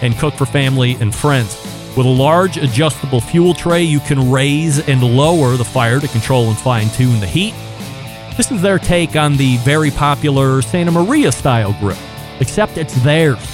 and 0.00 0.16
cook 0.16 0.32
for 0.32 0.46
family 0.46 0.94
and 0.94 1.14
friends. 1.14 1.67
With 1.98 2.06
a 2.06 2.10
large 2.10 2.58
adjustable 2.58 3.20
fuel 3.20 3.54
tray, 3.54 3.82
you 3.82 3.98
can 3.98 4.30
raise 4.30 4.78
and 4.88 5.02
lower 5.02 5.56
the 5.56 5.64
fire 5.64 5.98
to 5.98 6.06
control 6.06 6.46
and 6.46 6.56
fine 6.56 6.88
tune 6.90 7.18
the 7.18 7.26
heat. 7.26 7.54
This 8.36 8.52
is 8.52 8.62
their 8.62 8.78
take 8.78 9.16
on 9.16 9.36
the 9.36 9.56
very 9.56 9.90
popular 9.90 10.62
Santa 10.62 10.92
Maria 10.92 11.32
style 11.32 11.74
grill, 11.80 11.98
except 12.38 12.78
it's 12.78 12.94
theirs. 13.02 13.44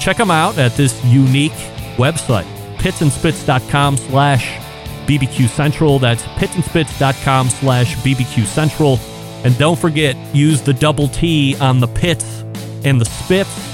Check 0.00 0.18
them 0.18 0.30
out 0.30 0.58
at 0.58 0.72
this 0.72 1.02
unique 1.06 1.52
website, 1.96 2.44
pitsandspits.com 2.76 3.96
slash 3.96 4.58
BBQ 5.06 5.48
Central. 5.48 5.98
That's 5.98 6.24
pitsandspits.com 6.24 7.48
slash 7.48 7.96
BBQ 7.96 8.44
Central. 8.44 8.98
And 9.44 9.56
don't 9.56 9.78
forget, 9.78 10.14
use 10.34 10.60
the 10.60 10.74
double 10.74 11.08
T 11.08 11.56
on 11.58 11.80
the 11.80 11.88
pits 11.88 12.44
and 12.84 13.00
the 13.00 13.06
spits. 13.06 13.73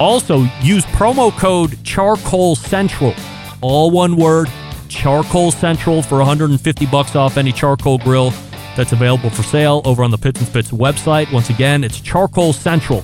Also, 0.00 0.40
use 0.60 0.84
promo 0.86 1.30
code 1.38 1.82
Charcoal 1.84 2.56
Central. 2.56 3.14
All 3.60 3.90
one 3.90 4.16
word, 4.16 4.48
Charcoal 4.88 5.50
Central 5.50 6.02
for 6.02 6.18
150 6.18 6.86
bucks 6.86 7.16
off 7.16 7.36
any 7.36 7.52
charcoal 7.52 7.98
grill 7.98 8.32
that's 8.76 8.92
available 8.92 9.30
for 9.30 9.42
sale 9.42 9.82
over 9.84 10.02
on 10.02 10.10
the 10.10 10.18
Pits 10.18 10.40
and 10.40 10.48
Spits 10.48 10.70
website. 10.70 11.32
Once 11.32 11.50
again, 11.50 11.84
it's 11.84 12.00
Charcoal 12.00 12.52
Central 12.52 13.02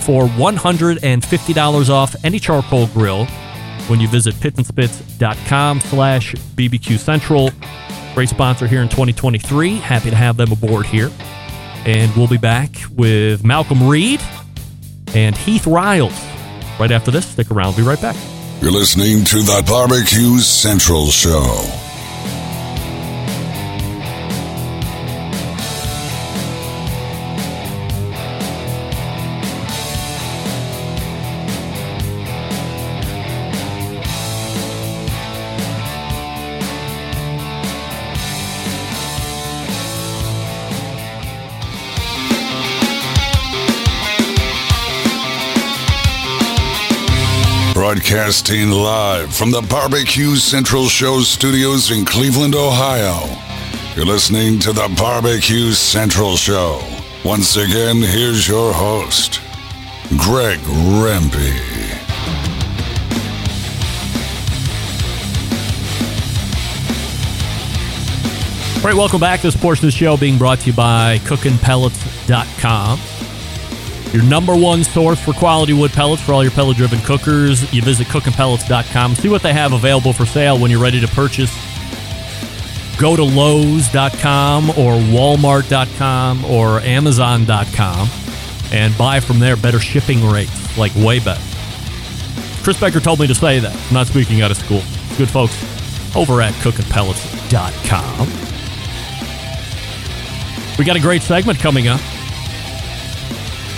for 0.00 0.24
$150 0.24 1.90
off 1.90 2.16
any 2.24 2.38
charcoal 2.38 2.86
grill 2.88 3.26
when 3.86 4.00
you 4.00 4.08
visit 4.08 4.34
pitsandspits.com 4.36 5.80
slash 5.80 6.34
BBQ 6.34 6.98
Central. 6.98 7.50
Great 8.14 8.28
sponsor 8.28 8.66
here 8.66 8.82
in 8.82 8.88
2023. 8.88 9.76
Happy 9.76 10.10
to 10.10 10.16
have 10.16 10.36
them 10.36 10.52
aboard 10.52 10.86
here. 10.86 11.10
And 11.86 12.14
we'll 12.16 12.28
be 12.28 12.38
back 12.38 12.70
with 12.96 13.42
Malcom 13.42 13.88
Reed 13.88 14.20
and 15.14 15.36
Heath 15.36 15.66
Riles. 15.66 16.18
Right 16.78 16.90
after 16.90 17.10
this, 17.10 17.26
stick 17.26 17.50
around. 17.50 17.76
We'll 17.76 17.84
be 17.84 17.88
right 17.88 18.00
back. 18.00 18.16
You're 18.60 18.72
listening 18.72 19.24
to 19.24 19.36
the 19.42 19.64
Barbecue 19.66 20.38
Central 20.38 21.06
Show. 21.06 21.79
Broadcasting 48.30 48.70
live 48.70 49.34
from 49.34 49.50
the 49.50 49.60
Barbecue 49.60 50.36
Central 50.36 50.86
Show 50.86 51.18
studios 51.22 51.90
in 51.90 52.04
Cleveland, 52.04 52.54
Ohio. 52.54 53.26
You're 53.96 54.06
listening 54.06 54.60
to 54.60 54.72
the 54.72 54.88
Barbecue 54.96 55.72
Central 55.72 56.36
Show. 56.36 56.80
Once 57.24 57.56
again, 57.56 57.96
here's 57.96 58.46
your 58.46 58.72
host, 58.72 59.40
Greg 60.16 60.60
Rempe. 60.60 61.58
All 68.76 68.84
right, 68.84 68.94
welcome 68.94 69.18
back. 69.18 69.40
This 69.40 69.56
portion 69.56 69.86
of 69.86 69.92
the 69.92 69.98
show 69.98 70.16
being 70.16 70.38
brought 70.38 70.60
to 70.60 70.66
you 70.68 70.72
by 70.72 71.18
cookingpellets.com. 71.24 73.19
Your 74.12 74.24
number 74.24 74.56
one 74.56 74.82
source 74.82 75.20
for 75.20 75.32
quality 75.32 75.72
wood 75.72 75.92
pellets 75.92 76.20
for 76.22 76.32
all 76.32 76.42
your 76.42 76.50
pellet 76.52 76.76
driven 76.76 76.98
cookers. 77.00 77.72
You 77.72 77.80
visit 77.82 78.08
cookingpellets.com. 78.08 79.14
See 79.14 79.28
what 79.28 79.42
they 79.42 79.52
have 79.52 79.72
available 79.72 80.12
for 80.12 80.26
sale 80.26 80.58
when 80.58 80.70
you're 80.70 80.82
ready 80.82 81.00
to 81.00 81.08
purchase. 81.08 81.54
Go 82.98 83.14
to 83.16 83.22
Lowe's.com 83.22 84.70
or 84.70 84.94
Walmart.com 84.94 86.44
or 86.44 86.80
Amazon.com 86.80 88.08
and 88.72 88.96
buy 88.98 89.20
from 89.20 89.38
there 89.38 89.56
better 89.56 89.78
shipping 89.78 90.26
rates, 90.26 90.76
like 90.76 90.94
way 90.96 91.18
better. 91.18 91.42
Chris 92.62 92.78
Becker 92.78 93.00
told 93.00 93.20
me 93.20 93.26
to 93.26 93.34
say 93.34 93.58
that. 93.58 93.74
I'm 93.74 93.94
not 93.94 94.06
speaking 94.06 94.42
out 94.42 94.50
of 94.50 94.56
school. 94.56 94.82
Good 95.16 95.30
folks 95.30 95.54
over 96.16 96.42
at 96.42 96.52
cookingpellets.com. 96.54 98.28
We 100.78 100.84
got 100.84 100.96
a 100.96 101.00
great 101.00 101.22
segment 101.22 101.58
coming 101.58 101.88
up. 101.88 102.00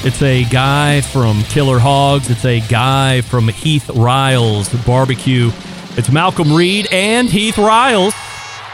It's 0.05 0.21
a 0.21 0.43
guy 0.43 1.01
from 1.01 1.45
Killer 1.45 1.79
Hogs. 1.79 2.29
It's 2.29 2.45
a 2.45 2.59
guy 2.59 3.21
from 3.21 3.47
Heath 3.47 3.89
Riles 3.91 4.69
Barbecue. 4.85 5.47
It's 5.97 6.09
Malcom 6.09 6.57
Reed 6.57 6.89
and 6.91 7.29
Heath 7.29 7.57
Riles. 7.57 8.13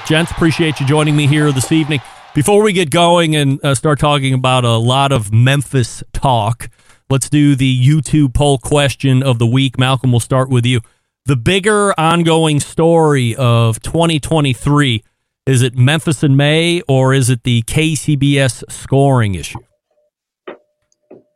Gents, 0.07 0.31
appreciate 0.31 0.81
you 0.81 0.87
joining 0.87 1.15
me 1.15 1.27
here 1.27 1.53
this 1.53 1.71
evening. 1.71 2.01
Before 2.35 2.63
we 2.63 2.73
get 2.73 2.89
going 2.89 3.37
and 3.37 3.63
uh, 3.63 3.75
start 3.75 3.99
talking 3.99 4.33
about 4.33 4.65
a 4.65 4.79
lot 4.79 5.13
of 5.13 5.31
Memphis 5.31 6.03
talk, 6.15 6.71
let's 7.11 7.29
do 7.29 7.55
the 7.55 7.87
YouTube 7.87 8.33
poll 8.33 8.57
question 8.57 9.23
of 9.23 9.39
the 9.39 9.47
week. 9.47 9.77
Malcom, 9.77 10.11
we'll 10.11 10.21
start 10.21 10.49
with 10.49 10.65
you. 10.65 10.81
The 11.27 11.37
bigger 11.37 11.93
ongoing 12.01 12.59
story 12.59 13.37
of 13.37 13.83
2023 13.83 15.05
is 15.45 15.61
it 15.61 15.77
Memphis 15.77 16.23
in 16.23 16.37
May 16.37 16.81
or 16.89 17.13
is 17.13 17.29
it 17.29 17.43
the 17.43 17.61
KCBS 17.65 18.73
scoring 18.73 19.35
issue? 19.35 19.59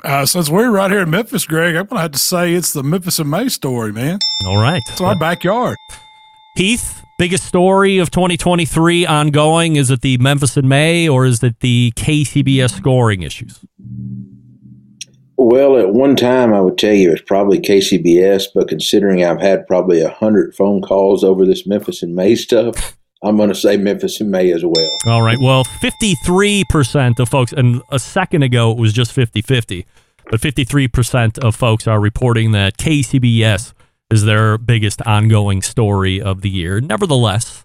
Uh, 0.04 0.26
since 0.26 0.50
we're 0.50 0.70
right 0.70 0.90
here 0.90 1.02
in 1.02 1.10
Memphis, 1.10 1.46
Greg, 1.46 1.76
I'm 1.76 1.86
going 1.86 1.98
to 1.98 2.02
have 2.02 2.10
to 2.12 2.18
say 2.18 2.54
it's 2.54 2.72
the 2.72 2.82
Memphis 2.82 3.20
and 3.20 3.30
May 3.30 3.48
story, 3.48 3.92
man. 3.92 4.18
All 4.46 4.56
right. 4.56 4.82
It's 4.88 5.00
our 5.00 5.16
backyard. 5.16 5.76
Heath, 6.56 7.04
biggest 7.18 7.44
story 7.44 7.98
of 7.98 8.10
2023 8.10 9.06
ongoing. 9.06 9.76
Is 9.76 9.90
it 9.90 10.00
the 10.00 10.18
Memphis 10.18 10.56
and 10.56 10.68
May 10.68 11.08
or 11.08 11.24
is 11.24 11.42
it 11.44 11.60
the 11.60 11.92
KCBS 11.94 12.76
scoring 12.76 13.22
issues? 13.22 13.64
Well, 15.36 15.76
at 15.76 15.92
one 15.92 16.16
time, 16.16 16.52
I 16.52 16.60
would 16.60 16.78
tell 16.78 16.94
you 16.94 17.12
it's 17.12 17.22
probably 17.22 17.58
KCBS, 17.60 18.46
but 18.54 18.68
considering 18.68 19.24
I've 19.24 19.40
had 19.40 19.66
probably 19.68 20.00
a 20.00 20.10
hundred 20.10 20.54
phone 20.54 20.82
calls 20.82 21.22
over 21.22 21.46
this 21.46 21.64
Memphis 21.64 22.02
and 22.02 22.14
May 22.14 22.34
stuff, 22.34 22.96
I'm 23.24 23.36
going 23.36 23.48
to 23.48 23.54
say 23.54 23.76
Memphis 23.76 24.20
in 24.20 24.30
May 24.30 24.52
as 24.52 24.64
well. 24.64 24.90
All 25.06 25.22
right. 25.22 25.38
Well, 25.38 25.64
53% 25.64 27.20
of 27.20 27.28
folks, 27.28 27.52
and 27.52 27.80
a 27.90 27.98
second 27.98 28.42
ago 28.42 28.72
it 28.72 28.78
was 28.78 28.92
just 28.92 29.12
50 29.12 29.42
50, 29.42 29.86
but 30.30 30.40
53% 30.40 31.38
of 31.38 31.54
folks 31.54 31.86
are 31.86 32.00
reporting 32.00 32.52
that 32.52 32.76
KCBS 32.78 33.72
is 34.10 34.24
their 34.24 34.58
biggest 34.58 35.00
ongoing 35.02 35.62
story 35.62 36.20
of 36.20 36.42
the 36.42 36.50
year. 36.50 36.80
Nevertheless, 36.80 37.64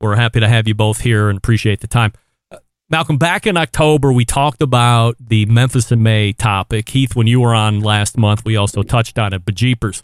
we're 0.00 0.16
happy 0.16 0.40
to 0.40 0.48
have 0.48 0.66
you 0.66 0.74
both 0.74 1.00
here 1.00 1.28
and 1.28 1.38
appreciate 1.38 1.80
the 1.80 1.86
time. 1.86 2.12
Uh, 2.50 2.58
Malcom, 2.92 3.18
back 3.18 3.46
in 3.46 3.56
October, 3.56 4.12
we 4.12 4.24
talked 4.24 4.60
about 4.60 5.16
the 5.20 5.46
Memphis 5.46 5.92
in 5.92 6.02
May 6.02 6.32
topic. 6.32 6.88
Heath, 6.88 7.14
when 7.14 7.28
you 7.28 7.40
were 7.40 7.54
on 7.54 7.80
last 7.80 8.18
month, 8.18 8.44
we 8.44 8.56
also 8.56 8.82
touched 8.82 9.18
on 9.18 9.32
it. 9.32 9.44
But 9.44 9.54
Jeepers, 9.54 10.02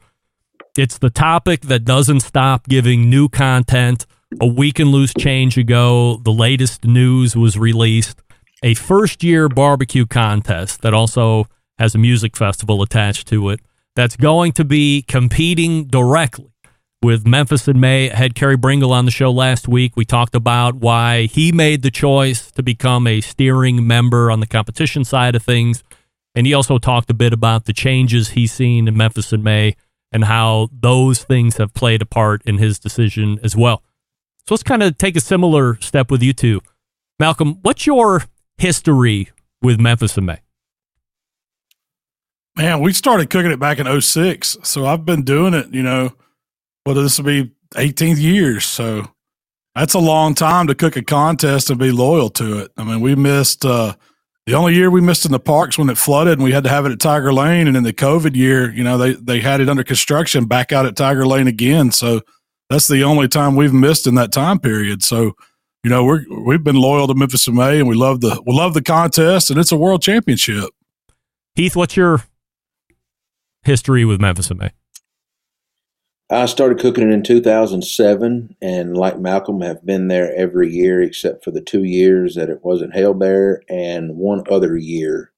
it's 0.77 0.99
the 0.99 1.11
topic 1.11 1.63
that 1.63 1.85
doesn't 1.85 2.21
stop 2.21 2.69
giving 2.69 3.11
new 3.11 3.29
content. 3.29 4.07
A 4.41 4.47
week 4.47 4.79
and 4.79 4.91
loose 4.91 5.15
change 5.15 5.57
ago, 5.57 6.19
the 6.23 6.33
latest 6.33 6.85
news 6.85 7.35
was 7.35 7.59
released. 7.59 8.21
A 8.63 8.75
first 8.75 9.25
year 9.25 9.49
barbecue 9.49 10.05
contest 10.05 10.83
that 10.83 10.93
also 10.93 11.47
has 11.79 11.95
a 11.95 11.99
music 11.99 12.37
festival 12.37 12.83
attached 12.83 13.27
to 13.29 13.49
it 13.49 13.61
that's 13.97 14.17
going 14.17 14.53
to 14.53 14.65
be 14.65 15.03
competing 15.09 15.87
directly 15.87 16.53
with 17.03 17.27
Memphis 17.27 17.69
in 17.69 17.81
May. 17.81 18.11
I 18.11 18.17
had 18.17 18.35
Carey 18.35 18.57
Bringle 18.57 18.93
on 18.93 19.07
the 19.07 19.11
show 19.11 19.31
last 19.31 19.67
week. 19.67 19.97
We 19.97 20.05
talked 20.05 20.35
about 20.35 20.75
why 20.75 21.23
he 21.23 21.51
made 21.51 21.83
the 21.83 21.91
choice 21.91 22.51
to 22.53 22.63
become 22.63 23.07
a 23.07 23.23
steering 23.23 23.87
member 23.87 24.31
on 24.31 24.41
the 24.41 24.47
competition 24.47 25.05
side 25.05 25.37
of 25.37 25.43
things. 25.43 25.83
And 26.35 26.47
he 26.47 26.53
also 26.53 26.79
talked 26.79 27.11
a 27.11 27.15
bit 27.15 27.33
about 27.33 27.65
the 27.65 27.73
changes 27.73 28.31
he's 28.31 28.53
seen 28.53 28.89
in 28.89 28.97
Memphis 28.97 29.33
in 29.33 29.43
May 29.43 29.75
and 30.13 30.25
how 30.25 30.69
those 30.71 31.25
things 31.25 31.57
have 31.57 31.73
played 31.73 32.03
a 32.03 32.07
part 32.07 32.43
in 32.45 32.59
his 32.59 32.79
decision 32.79 33.39
as 33.43 33.57
well. 33.57 33.83
So 34.49 34.55
let's 34.55 34.63
kind 34.63 34.83
of 34.83 34.97
take 34.97 35.15
a 35.15 35.21
similar 35.21 35.79
step 35.83 36.11
with 36.11 36.23
you 36.23 36.33
two. 36.33 36.63
Malcom, 37.21 37.59
what's 37.61 37.87
your 37.87 38.25
history 38.57 39.29
with 39.61 39.79
Memphis 39.79 40.17
in 40.17 40.25
May? 40.25 40.39
Man, 42.57 42.81
we 42.81 42.95
started 42.95 43.29
cooking 43.29 43.51
it 43.51 43.59
back 43.59 43.79
in 43.79 44.01
06. 44.01 44.57
So 44.63 44.87
I've 44.87 45.05
been 45.05 45.21
doing 45.21 45.53
it, 45.53 45.75
you 45.75 45.83
know, 45.83 46.15
well, 46.87 46.95
this 46.95 47.19
will 47.19 47.27
be 47.27 47.53
18th 47.75 48.19
years. 48.23 48.65
So 48.65 49.11
that's 49.75 49.93
a 49.93 49.99
long 49.99 50.35
time 50.35 50.67
to 50.69 50.75
cook 50.75 50.97
a 50.97 51.03
contest 51.03 51.69
and 51.69 51.79
be 51.79 51.93
loyal 51.93 52.31
to 52.31 52.61
it. 52.61 52.71
I 52.79 52.85
mean, 52.85 53.03
we 53.03 53.15
missed 53.17 53.67
uh, 53.67 53.97
the 54.47 54.55
only 54.55 54.75
year 54.75 54.91
we 54.91 55.03
missed 55.03 55.27
in 55.27 55.33
the 55.33 55.39
parks 55.39 55.77
when 55.77 55.91
it 55.91 55.99
flooded 55.99 56.39
and 56.39 56.43
we 56.43 56.53
had 56.53 56.65
to 56.65 56.71
have 56.71 56.87
it 56.87 56.93
at 56.93 57.01
Tiger 57.01 57.35
Lane. 57.35 57.69
And 57.69 57.77
in 57.77 57.83
the 57.83 57.93
COVID 57.93 58.35
year, 58.35 58.73
you 58.73 58.83
know, 58.83 58.97
they, 58.97 59.13
they 59.13 59.41
had 59.41 59.61
it 59.61 59.69
under 59.69 59.85
construction 59.85 60.47
back 60.47 60.73
out 60.73 60.87
at 60.87 60.97
Tiger 60.97 61.27
Lane 61.27 61.49
again. 61.49 61.91
So 61.93 62.23
that's 62.71 62.89
the 62.89 63.03
only 63.03 63.29
time 63.29 63.57
we've 63.57 63.73
missed 63.73 64.07
in 64.07 64.15
that 64.17 64.33
time 64.33 64.59
period. 64.59 65.03
So, 65.03 65.37
you 65.83 65.91
know, 65.91 66.05
we're, 66.05 66.25
we've 66.29 66.65
been 66.65 66.77
loyal 66.77 67.07
to 67.07 67.15
Memphis 67.15 67.47
in 67.47 67.55
May 67.55 67.79
and 67.79 67.89
we 67.89 67.95
love 67.95 68.21
the, 68.21 68.43
we 68.47 68.55
love 68.55 68.75
the 68.75 68.83
contest 68.83 69.51
and 69.51 69.59
it's 69.59 69.73
a 69.73 69.77
world 69.77 70.03
championship. 70.03 70.71
Heath, 71.55 71.75
what's 71.75 71.97
your 71.97 72.25
history 73.65 74.05
with 74.05 74.21
Memphis 74.21 74.51
in 74.51 74.59
May? 74.59 74.71
I 76.31 76.45
started 76.45 76.79
cooking 76.79 77.09
it 77.09 77.13
in 77.13 77.23
2007, 77.23 78.57
and 78.61 78.97
like 78.99 79.15
Malcom, 79.15 79.65
have 79.65 79.85
been 79.87 80.09
there 80.09 80.35
every 80.37 80.71
year 80.71 81.01
except 81.01 81.43
for 81.43 81.51
the 81.51 81.63
two 81.63 81.85
years 81.85 82.35
that 82.35 82.51
it 82.51 82.63
wasn't 82.63 82.95
held 82.95 83.21
there, 83.21 83.63
and 83.71 84.15
one 84.15 84.43
other 84.51 84.77
year 84.77 85.33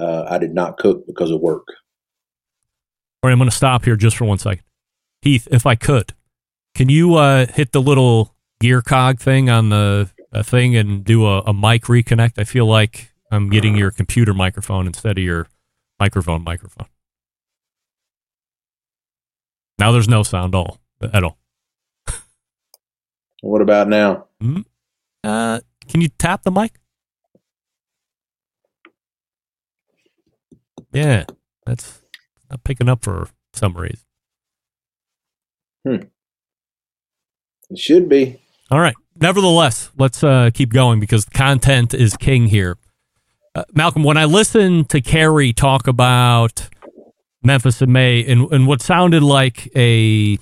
uh, 0.00 0.24
I 0.28 0.38
did 0.38 0.52
not 0.52 0.78
cook 0.78 1.06
because 1.06 1.30
of 1.30 1.40
work. 1.40 1.68
All 3.22 3.28
right, 3.28 3.32
I'm 3.32 3.38
going 3.38 3.50
to 3.50 3.56
stop 3.56 3.84
here 3.84 3.94
just 3.94 4.16
for 4.16 4.24
one 4.24 4.38
second. 4.38 4.64
Heath, 5.20 5.46
if 5.52 5.64
I 5.64 5.76
could, 5.76 6.12
can 6.74 6.88
you 6.88 7.16
uh, 7.16 7.46
hit 7.46 7.72
the 7.72 7.82
little 7.82 8.34
gear 8.60 8.82
cog 8.82 9.20
thing 9.20 9.50
on 9.50 9.68
the 9.68 10.10
uh, 10.32 10.42
thing 10.42 10.76
and 10.76 11.04
do 11.04 11.26
a, 11.26 11.40
a 11.40 11.52
mic 11.52 11.84
reconnect? 11.84 12.38
I 12.38 12.44
feel 12.44 12.66
like 12.66 13.12
I'm 13.30 13.50
getting 13.50 13.76
your 13.76 13.90
computer 13.90 14.34
microphone 14.34 14.86
instead 14.86 15.18
of 15.18 15.24
your 15.24 15.48
microphone 15.98 16.42
microphone. 16.44 16.86
Now 19.78 19.92
there's 19.92 20.08
no 20.08 20.22
sound 20.22 20.54
all 20.54 20.78
at 21.12 21.24
all. 21.24 21.38
What 23.42 23.60
about 23.60 23.88
now? 23.88 24.28
Mm-hmm. 24.40 24.60
Uh, 25.24 25.60
can 25.88 26.00
you 26.00 26.08
tap 26.08 26.44
the 26.44 26.52
mic? 26.52 26.78
Yeah, 30.92 31.24
that's 31.66 32.02
not 32.48 32.62
picking 32.62 32.88
up 32.88 33.02
for 33.02 33.28
some 33.52 33.76
reason. 33.76 34.04
Hmm. 35.84 35.96
It 37.72 37.78
should 37.78 38.08
be. 38.08 38.40
All 38.70 38.80
right. 38.80 38.94
Nevertheless, 39.20 39.90
let's 39.98 40.22
uh, 40.22 40.50
keep 40.54 40.72
going 40.72 41.00
because 41.00 41.24
content 41.24 41.94
is 41.94 42.16
king 42.16 42.46
here. 42.46 42.78
Uh, 43.54 43.64
Malcom, 43.74 44.04
when 44.04 44.16
I 44.16 44.24
listen 44.24 44.84
to 44.86 45.00
Carey 45.00 45.52
talk 45.52 45.86
about 45.86 46.68
Memphis 47.42 47.82
in 47.82 47.92
May 47.92 48.24
and, 48.24 48.50
and 48.52 48.66
what 48.66 48.80
sounded 48.80 49.22
like 49.22 49.68
a 49.76 50.38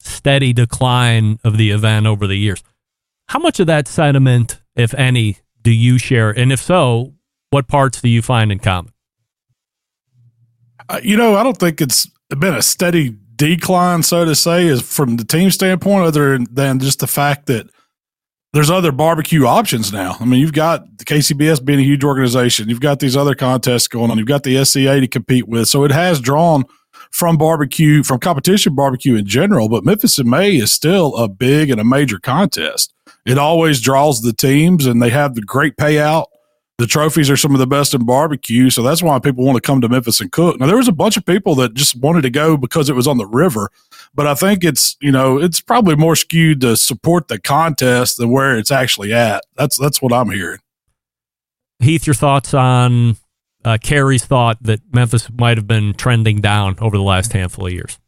steady 0.00 0.52
decline 0.52 1.38
of 1.44 1.56
the 1.56 1.70
event 1.70 2.06
over 2.06 2.26
the 2.26 2.36
years. 2.36 2.62
How 3.28 3.38
much 3.38 3.60
of 3.60 3.66
that 3.66 3.88
sentiment, 3.88 4.60
if 4.74 4.94
any, 4.94 5.38
do 5.62 5.70
you 5.70 5.98
share? 5.98 6.30
And 6.30 6.52
if 6.52 6.60
so, 6.60 7.14
what 7.50 7.66
parts 7.66 8.00
do 8.00 8.08
you 8.08 8.22
find 8.22 8.52
in 8.52 8.58
common? 8.58 8.92
Uh, 10.88 11.00
you 11.02 11.16
know, 11.16 11.36
I 11.36 11.42
don't 11.42 11.58
think 11.58 11.80
it's 11.80 12.08
been 12.30 12.54
a 12.54 12.62
steady 12.62 13.16
decline, 13.38 14.02
so 14.02 14.24
to 14.26 14.34
say, 14.34 14.66
is 14.66 14.82
from 14.82 15.16
the 15.16 15.24
team 15.24 15.50
standpoint, 15.50 16.04
other 16.06 16.38
than 16.38 16.78
just 16.78 16.98
the 17.00 17.06
fact 17.06 17.46
that 17.46 17.70
there's 18.52 18.70
other 18.70 18.92
barbecue 18.92 19.46
options 19.46 19.92
now. 19.92 20.16
I 20.20 20.24
mean, 20.24 20.40
you've 20.40 20.52
got 20.52 20.98
the 20.98 21.04
KCBS 21.04 21.64
being 21.64 21.78
a 21.78 21.82
huge 21.82 22.04
organization. 22.04 22.68
You've 22.68 22.80
got 22.80 22.98
these 22.98 23.16
other 23.16 23.34
contests 23.34 23.88
going 23.88 24.10
on. 24.10 24.18
You've 24.18 24.26
got 24.26 24.42
the 24.42 24.64
SCA 24.64 25.00
to 25.00 25.06
compete 25.06 25.48
with. 25.48 25.68
So 25.68 25.84
it 25.84 25.92
has 25.92 26.20
drawn 26.20 26.64
from 27.10 27.36
barbecue, 27.36 28.02
from 28.02 28.18
competition 28.20 28.74
barbecue 28.74 29.16
in 29.16 29.26
general. 29.26 29.68
But 29.68 29.84
Memphis 29.84 30.18
in 30.18 30.28
May 30.28 30.56
is 30.56 30.72
still 30.72 31.14
a 31.16 31.28
big 31.28 31.70
and 31.70 31.80
a 31.80 31.84
major 31.84 32.18
contest. 32.18 32.92
It 33.26 33.38
always 33.38 33.80
draws 33.80 34.22
the 34.22 34.32
teams 34.32 34.86
and 34.86 35.02
they 35.02 35.10
have 35.10 35.34
the 35.34 35.42
great 35.42 35.76
payout 35.76 36.26
the 36.78 36.86
trophies 36.86 37.28
are 37.28 37.36
some 37.36 37.52
of 37.52 37.58
the 37.58 37.66
best 37.66 37.92
in 37.92 38.06
barbecue. 38.06 38.70
So 38.70 38.82
that's 38.82 39.02
why 39.02 39.18
people 39.18 39.44
want 39.44 39.56
to 39.56 39.60
come 39.60 39.80
to 39.80 39.88
Memphis 39.88 40.20
and 40.20 40.30
cook. 40.30 40.58
Now, 40.60 40.66
there 40.66 40.76
was 40.76 40.88
a 40.88 40.92
bunch 40.92 41.16
of 41.16 41.26
people 41.26 41.56
that 41.56 41.74
just 41.74 41.96
wanted 41.96 42.22
to 42.22 42.30
go 42.30 42.56
because 42.56 42.88
it 42.88 42.94
was 42.94 43.08
on 43.08 43.18
the 43.18 43.26
river, 43.26 43.70
but 44.14 44.26
I 44.26 44.34
think 44.34 44.62
it's, 44.62 44.96
you 45.00 45.10
know, 45.10 45.38
it's 45.38 45.60
probably 45.60 45.96
more 45.96 46.14
skewed 46.14 46.60
to 46.60 46.76
support 46.76 47.28
the 47.28 47.40
contest 47.40 48.16
than 48.16 48.30
where 48.30 48.56
it's 48.56 48.70
actually 48.70 49.12
at. 49.12 49.42
That's, 49.56 49.76
that's 49.76 50.00
what 50.00 50.12
I'm 50.12 50.30
hearing. 50.30 50.60
Heath, 51.80 52.06
your 52.06 52.14
thoughts 52.14 52.54
on 52.54 53.16
uh, 53.64 53.78
Carey's 53.80 54.24
thought 54.24 54.62
that 54.62 54.80
Memphis 54.92 55.28
might 55.30 55.58
have 55.58 55.66
been 55.66 55.94
trending 55.94 56.40
down 56.40 56.76
over 56.80 56.96
the 56.96 57.02
last 57.02 57.32
handful 57.32 57.66
of 57.66 57.72
years? 57.72 57.98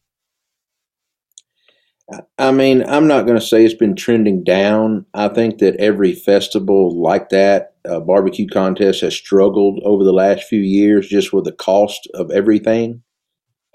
I 2.39 2.51
mean, 2.51 2.83
I'm 2.89 3.07
not 3.07 3.27
going 3.27 3.39
to 3.39 3.45
say 3.45 3.65
it's 3.65 3.75
been 3.75 3.95
trending 3.95 4.43
down. 4.43 5.07
I 5.15 5.29
think 5.29 5.59
that 5.59 5.77
every 5.77 6.13
festival 6.13 7.01
like 7.01 7.29
that, 7.29 7.75
uh, 7.89 8.01
barbecue 8.01 8.49
contest, 8.49 9.03
has 9.03 9.15
struggled 9.15 9.81
over 9.85 10.03
the 10.03 10.13
last 10.13 10.45
few 10.45 10.61
years 10.61 11.09
just 11.09 11.33
with 11.33 11.45
the 11.45 11.53
cost 11.53 12.09
of 12.15 12.31
everything. 12.31 13.03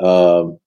Um, 0.02 0.60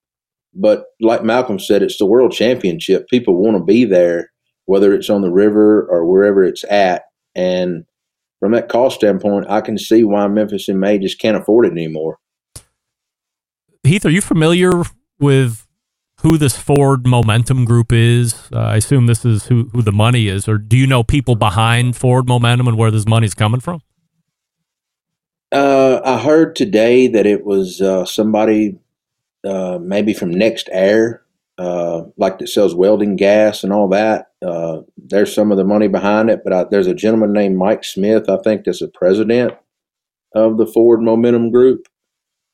but 0.55 0.87
like 1.01 1.21
Malcom 1.21 1.61
said, 1.61 1.83
it's 1.83 1.99
the 1.99 2.07
world 2.07 2.33
championship. 2.33 3.07
People 3.09 3.37
want 3.37 3.59
to 3.59 3.65
be 3.65 3.85
there, 3.85 4.31
whether 4.65 4.95
it's 4.95 5.11
on 5.11 5.21
the 5.21 5.31
river 5.31 5.87
or 5.91 6.07
wherever 6.07 6.43
it's 6.43 6.65
at. 6.65 7.03
And 7.35 7.85
from 8.41 8.53
that 8.53 8.71
cost 8.71 8.97
standpoint, 8.97 9.47
I 9.51 9.61
can 9.61 9.77
see 9.77 10.05
why 10.05 10.27
Memphis 10.29 10.69
in 10.69 10.81
May 10.81 10.99
just 10.99 11.21
can't 11.21 11.37
afford 11.37 11.67
it 11.67 11.73
anymore. 11.73 12.19
Heath, 13.85 14.07
are 14.07 14.11
you 14.11 14.23
familiar 14.23 14.73
with 15.21 15.68
who 16.23 16.37
this 16.37 16.57
Forward 16.57 17.07
Momentum 17.07 17.65
Group 17.65 17.93
is? 17.93 18.35
Uh, 18.53 18.59
I 18.59 18.77
assume 18.77 19.07
this 19.07 19.25
is 19.25 19.47
who, 19.47 19.71
who 19.73 19.83
the 19.83 19.93
money 19.93 20.29
is, 20.29 20.49
or 20.49 20.59
do 20.59 20.77
you 20.77 20.87
know 20.87 21.03
people 21.03 21.37
behind 21.37 21.97
Forward 21.97 22.27
Momentum 22.27 22.69
and 22.69 22.77
where 22.77 22.91
this 22.91 23.07
money's 23.07 23.35
coming 23.35 23.61
from? 23.61 23.83
Uh, 25.51 26.01
I 26.05 26.19
heard 26.19 26.57
today 26.57 27.07
that 27.09 27.27
it 27.27 27.45
was 27.45 27.81
uh, 27.81 28.05
somebody 28.05 28.79
uh, 29.45 29.79
maybe 29.81 30.13
from 30.13 30.35
nexAir, 30.35 31.21
uh, 31.57 32.03
like 32.17 32.39
that 32.39 32.49
sells 32.49 32.75
welding 32.75 33.17
gas 33.17 33.65
and 33.65 33.73
all 33.73 33.89
that. 33.89 34.31
Uh, 34.43 34.83
there's 34.97 35.35
some 35.35 35.51
of 35.51 35.57
the 35.57 35.65
money 35.65 35.89
behind 35.89 36.31
it, 36.31 36.43
but 36.45 36.53
I, 36.53 36.65
there's 36.65 36.87
a 36.87 36.95
gentleman 36.95 37.33
named 37.33 37.57
Mike 37.57 37.85
Smith, 37.85 38.29
I 38.29 38.37
think, 38.39 38.65
that's 38.65 38.81
the 38.81 38.89
president 38.89 39.55
of 40.35 40.59
the 40.59 40.67
Forward 40.67 41.01
Momentum 41.01 41.51
Group. 41.51 41.89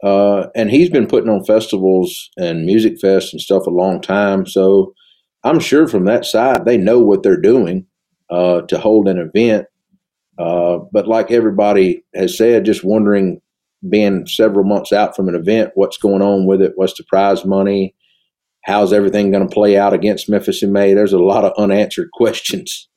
Uh, 0.03 0.49
and 0.55 0.71
he's 0.71 0.91
been 0.91 1.07
putting 1.07 1.31
on 1.31 1.45
festivals 1.45 2.31
and 2.37 2.67
music 2.67 2.99
fests 3.01 3.33
and 3.33 3.41
stuff 3.41 3.67
a 3.67 3.71
long 3.71 4.01
time. 4.01 4.47
So 4.47 4.95
I'm 5.45 5.61
sure 5.61 5.87
from 5.87 6.05
that 6.05 6.25
side, 6.25 6.65
they 6.65 6.77
know 6.77 6.99
what 6.99 7.23
they're 7.23 7.41
doing 7.41 7.87
uh, 8.31 8.63
to 8.63 8.79
hold 8.79 9.09
an 9.09 9.19
event. 9.19 9.67
Uh, 10.39 10.79
but 10.93 11.07
like 11.07 11.31
everybody 11.31 12.05
has 12.15 12.37
said, 12.37 12.65
just 12.65 12.85
wondering, 12.85 13.41
being 13.89 14.27
several 14.27 14.65
months 14.65 14.93
out 14.93 15.15
from 15.15 15.29
an 15.29 15.35
event, 15.35 15.71
what's 15.75 15.99
going 15.99 16.23
on 16.23 16.47
with 16.47 16.63
it? 16.63 16.73
What's 16.77 16.95
the 16.95 17.05
prize 17.05 17.45
money? 17.45 17.95
How's 18.65 18.93
everything 18.93 19.31
going 19.31 19.47
to 19.47 19.55
play 19.55 19.77
out 19.77 19.93
against 19.93 20.29
Memphis 20.29 20.63
in 20.63 20.73
May? 20.73 20.95
There's 20.95 21.13
a 21.13 21.19
lot 21.19 21.45
of 21.45 21.53
unanswered 21.59 22.11
questions. 22.15 22.89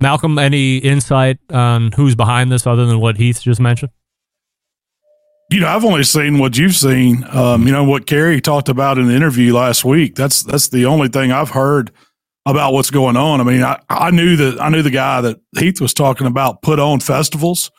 Malcom, 0.00 0.40
any 0.40 0.78
insight 0.78 1.38
on 1.50 1.90
who's 1.92 2.14
behind 2.14 2.52
this 2.52 2.66
other 2.66 2.86
than 2.86 3.00
what 3.00 3.16
Heath 3.16 3.42
just 3.42 3.60
mentioned? 3.60 3.90
You 5.50 5.60
know, 5.60 5.68
I've 5.68 5.84
only 5.84 6.04
seen 6.04 6.38
what 6.38 6.58
you've 6.58 6.74
seen. 6.74 7.24
Um, 7.30 7.66
you 7.66 7.72
know 7.72 7.84
what 7.84 8.06
Carey 8.06 8.40
talked 8.40 8.68
about 8.68 8.98
in 8.98 9.06
the 9.08 9.14
interview 9.14 9.54
last 9.54 9.82
week. 9.82 10.14
That's 10.14 10.42
that's 10.42 10.68
the 10.68 10.84
only 10.84 11.08
thing 11.08 11.32
I've 11.32 11.50
heard 11.50 11.90
about 12.44 12.74
what's 12.74 12.90
going 12.90 13.16
on. 13.16 13.40
I 13.40 13.44
mean, 13.44 13.62
I, 13.62 13.80
I 13.88 14.10
knew 14.10 14.36
that 14.36 14.60
I 14.60 14.68
knew 14.68 14.82
the 14.82 14.90
guy 14.90 15.22
that 15.22 15.40
Heath 15.58 15.80
was 15.80 15.94
talking 15.94 16.26
about 16.26 16.60
put 16.60 16.78
on 16.78 17.00
festivals 17.00 17.70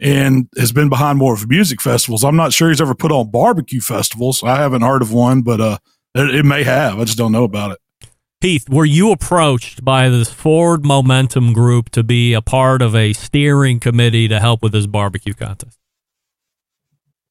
and 0.00 0.48
has 0.56 0.70
been 0.70 0.88
behind 0.88 1.18
more 1.18 1.34
of 1.34 1.48
music 1.48 1.80
festivals. 1.80 2.22
I'm 2.22 2.36
not 2.36 2.52
sure 2.52 2.68
he's 2.68 2.80
ever 2.80 2.94
put 2.94 3.10
on 3.10 3.30
barbecue 3.30 3.80
festivals. 3.80 4.42
I 4.44 4.56
haven't 4.56 4.82
heard 4.82 5.02
of 5.02 5.12
one, 5.12 5.42
but 5.42 5.60
uh, 5.60 5.78
it, 6.14 6.36
it 6.36 6.44
may 6.44 6.62
have. 6.62 7.00
I 7.00 7.04
just 7.04 7.18
don't 7.18 7.32
know 7.32 7.44
about 7.44 7.72
it. 7.72 7.78
Heath, 8.40 8.68
were 8.68 8.84
you 8.84 9.10
approached 9.10 9.84
by 9.84 10.08
this 10.08 10.30
Forward 10.30 10.86
Momentum 10.86 11.52
group 11.52 11.90
to 11.90 12.04
be 12.04 12.34
a 12.34 12.42
part 12.42 12.80
of 12.80 12.94
a 12.94 13.12
steering 13.12 13.80
committee 13.80 14.28
to 14.28 14.38
help 14.38 14.62
with 14.62 14.70
this 14.70 14.86
barbecue 14.86 15.34
contest? 15.34 15.77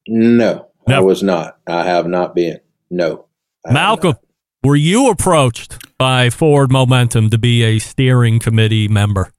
No, 0.08 0.68
I 0.88 1.00
was 1.00 1.22
not. 1.22 1.58
I 1.66 1.84
have 1.84 2.06
not 2.06 2.34
been. 2.34 2.60
No. 2.90 3.26
I 3.66 3.72
Malcom, 3.72 4.16
were 4.62 4.76
you 4.76 5.10
approached 5.10 5.76
by 5.98 6.30
Forward 6.30 6.72
Momentum 6.72 7.30
to 7.30 7.38
be 7.38 7.62
a 7.62 7.78
steering 7.78 8.38
committee 8.38 8.88
member? 8.88 9.30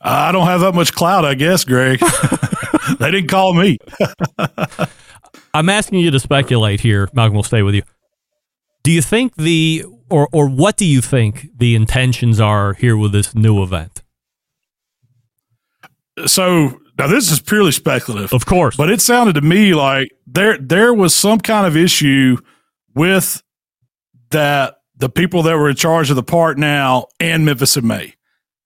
I 0.00 0.32
don't 0.32 0.46
have 0.46 0.60
that 0.60 0.74
much 0.74 0.92
clout, 0.92 1.24
I 1.24 1.34
guess, 1.34 1.64
Greg. 1.64 1.98
they 3.00 3.10
didn't 3.10 3.28
call 3.28 3.52
me. 3.52 3.78
I'm 5.54 5.68
asking 5.68 5.98
you 5.98 6.10
to 6.12 6.20
speculate 6.20 6.80
here. 6.80 7.08
Malcom 7.08 7.34
will 7.34 7.42
stay 7.42 7.62
with 7.62 7.74
you. 7.74 7.82
Do 8.82 8.92
you 8.92 9.02
think 9.02 9.34
the 9.36 9.84
or 10.08 10.28
or 10.32 10.48
what 10.48 10.76
do 10.76 10.86
you 10.86 11.00
think 11.00 11.48
the 11.56 11.74
intentions 11.74 12.40
are 12.40 12.74
here 12.74 12.96
with 12.96 13.12
this 13.12 13.34
new 13.34 13.62
event? 13.62 14.02
So 16.26 16.80
now 17.00 17.06
this 17.06 17.30
is 17.30 17.40
purely 17.40 17.72
speculative. 17.72 18.32
Of 18.32 18.46
course. 18.46 18.76
But 18.76 18.90
it 18.90 19.00
sounded 19.00 19.34
to 19.36 19.40
me 19.40 19.74
like 19.74 20.10
there 20.26 20.58
there 20.58 20.92
was 20.92 21.14
some 21.14 21.40
kind 21.40 21.66
of 21.66 21.76
issue 21.76 22.36
with 22.94 23.42
that 24.30 24.76
the 24.96 25.08
people 25.08 25.42
that 25.44 25.56
were 25.56 25.70
in 25.70 25.76
charge 25.76 26.10
of 26.10 26.16
the 26.16 26.22
park 26.22 26.58
now 26.58 27.06
and 27.18 27.44
Memphis 27.44 27.76
and 27.76 27.88
May. 27.88 28.14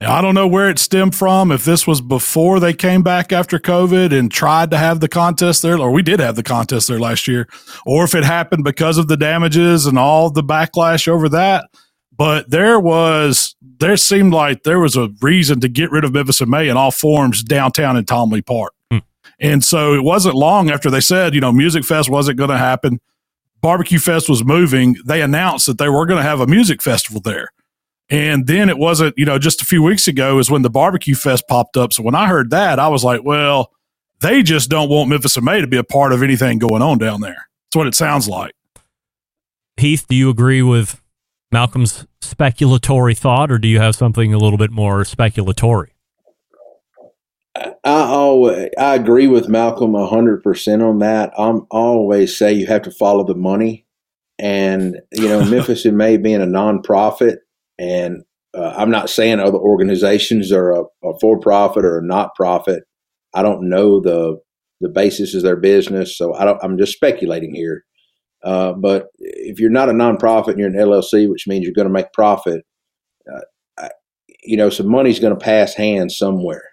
Now, 0.01 0.17
I 0.17 0.21
don't 0.21 0.35
know 0.35 0.49
where 0.49 0.69
it 0.69 0.79
stemmed 0.79 1.15
from. 1.15 1.53
If 1.53 1.65
this 1.65 1.87
was 1.87 2.01
before 2.01 2.59
they 2.59 2.75
came 2.75 3.03
back 3.03 3.33
after 3.33 3.59
COVID 3.59 4.13
and 4.13 4.31
tried 4.31 4.71
to 4.73 4.77
have 4.77 5.01
the 5.01 5.09
contest 5.09 5.63
there, 5.63 5.79
or 5.79 5.93
we 5.93 6.03
did 6.03 6.19
have 6.19 6.35
the 6.35 6.43
contest 6.43 6.89
there 6.89 6.99
last 6.99 7.29
year, 7.29 7.49
or 7.87 8.05
if 8.05 8.15
it 8.15 8.25
happened 8.25 8.65
because 8.65 8.99
of 8.99 9.07
the 9.07 9.17
damages 9.17 9.87
and 9.87 9.97
all 9.97 10.31
the 10.31 10.43
backlash 10.43 11.07
over 11.07 11.29
that. 11.31 11.71
But 12.17 12.51
there 12.51 12.79
was, 12.79 13.57
there 13.79 13.97
seemed 13.97 14.33
like 14.33 14.63
there 14.63 14.79
was 14.79 14.97
a 14.97 15.11
reason 15.21 15.61
to 15.61 15.69
get 15.69 15.91
rid 15.91 16.05
of 16.05 16.13
Memphis 16.13 16.41
and 16.41 16.51
May 16.51 16.69
in 16.69 16.77
all 16.77 16.91
forms 16.91 17.43
downtown 17.43 17.97
in 17.97 18.05
Tom 18.05 18.31
Lee 18.31 18.43
Park. 18.43 18.73
Hmm. 18.91 18.99
And 19.41 19.65
so 19.65 19.95
it 19.95 20.05
wasn't 20.05 20.37
long 20.37 20.71
after 20.71 20.91
they 20.91 21.01
said, 21.01 21.35
you 21.35 21.41
know, 21.41 21.53
Music 21.53 21.85
Fest 21.85 22.09
wasn't 22.09 22.39
going 22.39 22.51
to 22.51 22.59
happen. 22.59 23.01
Barbecue 23.61 23.99
Fest 23.99 24.29
was 24.29 24.45
moving. 24.45 24.97
They 25.07 25.23
announced 25.23 25.67
that 25.67 25.79
they 25.79 25.89
were 25.89 26.07
going 26.07 26.19
to 26.19 26.29
have 26.29 26.41
a 26.41 26.47
music 26.47 26.83
festival 26.83 27.21
there. 27.21 27.51
And 28.11 28.47
then 28.47 28.69
it 28.69 28.77
wasn't, 28.79 29.17
you 29.17 29.25
know, 29.25 29.39
just 29.39 29.63
a 29.63 29.65
few 29.65 29.83
weeks 29.83 30.07
ago 30.07 30.39
is 30.39 30.51
when 30.51 30.63
the 30.63 30.71
Barbecue 30.71 31.15
Fest 31.15 31.49
popped 31.49 31.77
up. 31.77 31.93
So 31.93 32.03
when 32.03 32.15
I 32.15 32.29
heard 32.29 32.51
that, 32.51 32.79
I 32.79 32.89
was 32.89 33.03
like, 33.03 33.25
well, 33.25 33.73
they 34.21 34.43
just 34.43 34.71
don't 34.71 34.91
want 34.91 35.09
Memphis 35.09 35.37
and 35.37 35.45
May 35.45 35.61
to 35.61 35.67
be 35.67 35.79
a 35.79 35.85
part 35.85 36.13
of 36.13 36.23
anything 36.23 36.59
going 36.59 36.83
on 36.83 36.99
down 36.99 37.23
there. 37.23 37.49
That's 37.67 37.77
what 37.77 37.87
it 37.87 37.95
sounds 37.95 38.29
like. 38.29 38.55
Heath, 39.77 40.07
do 40.07 40.15
you 40.15 40.31
agree 40.31 40.63
with 40.63 41.01
Malcom's 41.55 42.05
speculatory 42.21 43.17
thought, 43.17 43.53
or 43.53 43.59
do 43.59 43.69
you 43.69 43.79
have 43.79 43.95
something 43.95 44.35
a 44.35 44.39
little 44.39 44.59
bit 44.59 44.73
more 44.73 45.05
speculatory? 45.05 45.91
I 47.57 47.73
always 47.85 48.71
I 48.77 48.97
agree 48.97 49.29
with 49.29 49.47
Malcom 49.47 50.09
hundred 50.09 50.43
percent 50.43 50.83
on 50.83 50.99
that. 50.99 51.33
I'm 51.39 51.67
always 51.71 52.37
say 52.37 52.53
you 52.53 52.67
have 52.67 52.83
to 52.83 52.91
follow 52.91 53.25
the 53.25 53.37
money, 53.37 53.87
and 54.39 55.01
you 55.13 55.29
know 55.29 55.45
Memphis 55.51 55.85
and 55.85 55.97
May 55.97 56.17
being 56.17 56.43
a 56.43 56.47
nonprofit, 56.47 57.37
and 57.79 58.25
uh, 58.57 58.75
I'm 58.77 58.91
not 58.91 59.09
saying 59.09 59.39
other 59.39 59.59
organizations 59.59 60.51
are 60.51 60.73
a, 60.73 60.83
a 61.05 61.19
for 61.21 61.39
profit 61.39 61.85
or 61.85 61.99
a 61.99 62.05
not 62.05 62.35
profit. 62.35 62.83
I 63.33 63.43
don't 63.43 63.69
know 63.69 64.01
the 64.01 64.41
the 64.81 64.89
basis 64.89 65.35
of 65.35 65.43
their 65.43 65.57
business, 65.57 66.19
so 66.19 66.35
I 66.35 66.45
don't. 66.45 66.59
I'm 66.65 66.79
just 66.79 66.95
speculating 66.95 67.55
here. 67.55 67.85
Uh, 68.45 68.75
but 68.75 69.07
if 69.19 69.59
you're 69.59 69.71
not 69.71 69.89
a 69.89 69.93
nonprofit 69.93 70.49
and 70.49 70.59
you're 70.59 70.69
an 70.69 70.75
LLC, 70.75 71.29
which 71.31 71.47
means 71.47 71.65
you're 71.65 71.73
going 71.73 71.89
to 71.89 71.93
make 71.93 72.13
profit, 72.13 72.65
uh, 73.33 73.41
I, 73.79 73.89
you 74.43 74.57
know 74.57 74.71
some 74.71 74.89
money's 74.89 75.21
going 75.21 75.37
to 75.37 75.45
pass 75.45 75.75
hands 75.75 76.17
somewhere. 76.17 76.65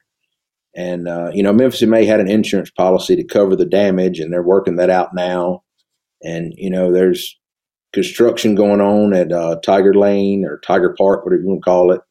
And 0.75 1.07
uh, 1.07 1.31
you 1.33 1.43
know, 1.43 1.53
Memphis 1.53 1.81
May 1.83 2.05
had 2.05 2.19
an 2.19 2.29
insurance 2.29 2.71
policy 2.71 3.15
to 3.15 3.23
cover 3.23 3.55
the 3.55 3.65
damage, 3.65 4.19
and 4.19 4.31
they're 4.31 4.43
working 4.43 4.75
that 4.77 4.89
out 4.89 5.13
now. 5.13 5.63
And 6.23 6.53
you 6.57 6.69
know, 6.69 6.91
there's 6.91 7.37
construction 7.93 8.55
going 8.55 8.81
on 8.81 9.13
at 9.13 9.31
uh, 9.31 9.57
Tiger 9.63 9.93
Lane 9.93 10.45
or 10.45 10.59
Tiger 10.59 10.95
Park, 10.97 11.25
whatever 11.25 11.41
you 11.41 11.47
want 11.47 11.61
to 11.61 11.69
call 11.69 11.91
it. 11.91 12.01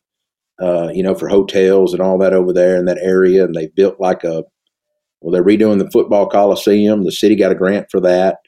Uh, 0.61 0.90
you 0.92 1.03
know, 1.03 1.14
for 1.14 1.27
hotels 1.27 1.94
and 1.94 2.03
all 2.03 2.18
that 2.18 2.35
over 2.35 2.53
there 2.53 2.77
in 2.77 2.85
that 2.85 2.99
area, 2.99 3.44
and 3.44 3.55
they 3.55 3.68
built 3.68 3.99
like 3.99 4.25
a 4.25 4.44
well, 5.20 5.33
they're 5.33 5.44
redoing 5.44 5.79
the 5.79 5.90
football 5.90 6.27
coliseum. 6.27 7.05
The 7.05 7.12
city 7.12 7.35
got 7.35 7.53
a 7.53 7.55
grant 7.55 7.87
for 7.90 8.01
that, 8.01 8.38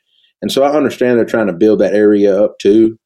and 0.43 0.53
so 0.53 0.63
I 0.63 0.77
understand 0.77 1.19
they're 1.19 1.25
trying 1.25 1.47
to 1.47 1.53
build 1.53 1.81
that 1.81 1.95
area 1.95 2.39
up 2.39 2.59
too. 2.61 2.99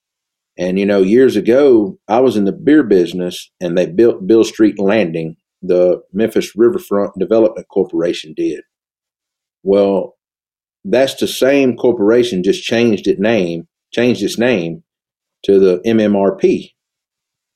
And 0.59 0.79
you 0.79 0.87
know, 0.87 1.03
years 1.03 1.37
ago, 1.37 1.99
I 2.09 2.21
was 2.21 2.37
in 2.37 2.45
the 2.45 2.53
beer 2.53 2.83
business, 2.83 3.51
and 3.61 3.77
they 3.77 3.87
built 3.87 4.27
Beale 4.27 4.45
Street 4.45 4.79
Landing 4.79 5.37
the 5.63 6.01
Memphis 6.13 6.55
Riverfront 6.57 7.19
Development 7.19 7.67
Corporation 7.69 8.35
did. 8.37 8.61
Well, 9.63 10.17
that's 10.85 11.15
the 11.17 11.27
same 11.27 11.77
corporation 11.77 12.43
just 12.43 12.63
changed 12.63 13.07
its 13.07 13.21
name, 13.21 13.67
changed 13.93 14.23
its 14.23 14.39
name 14.39 14.83
to 15.45 15.59
the 15.59 15.81
MMRP. 15.87 16.71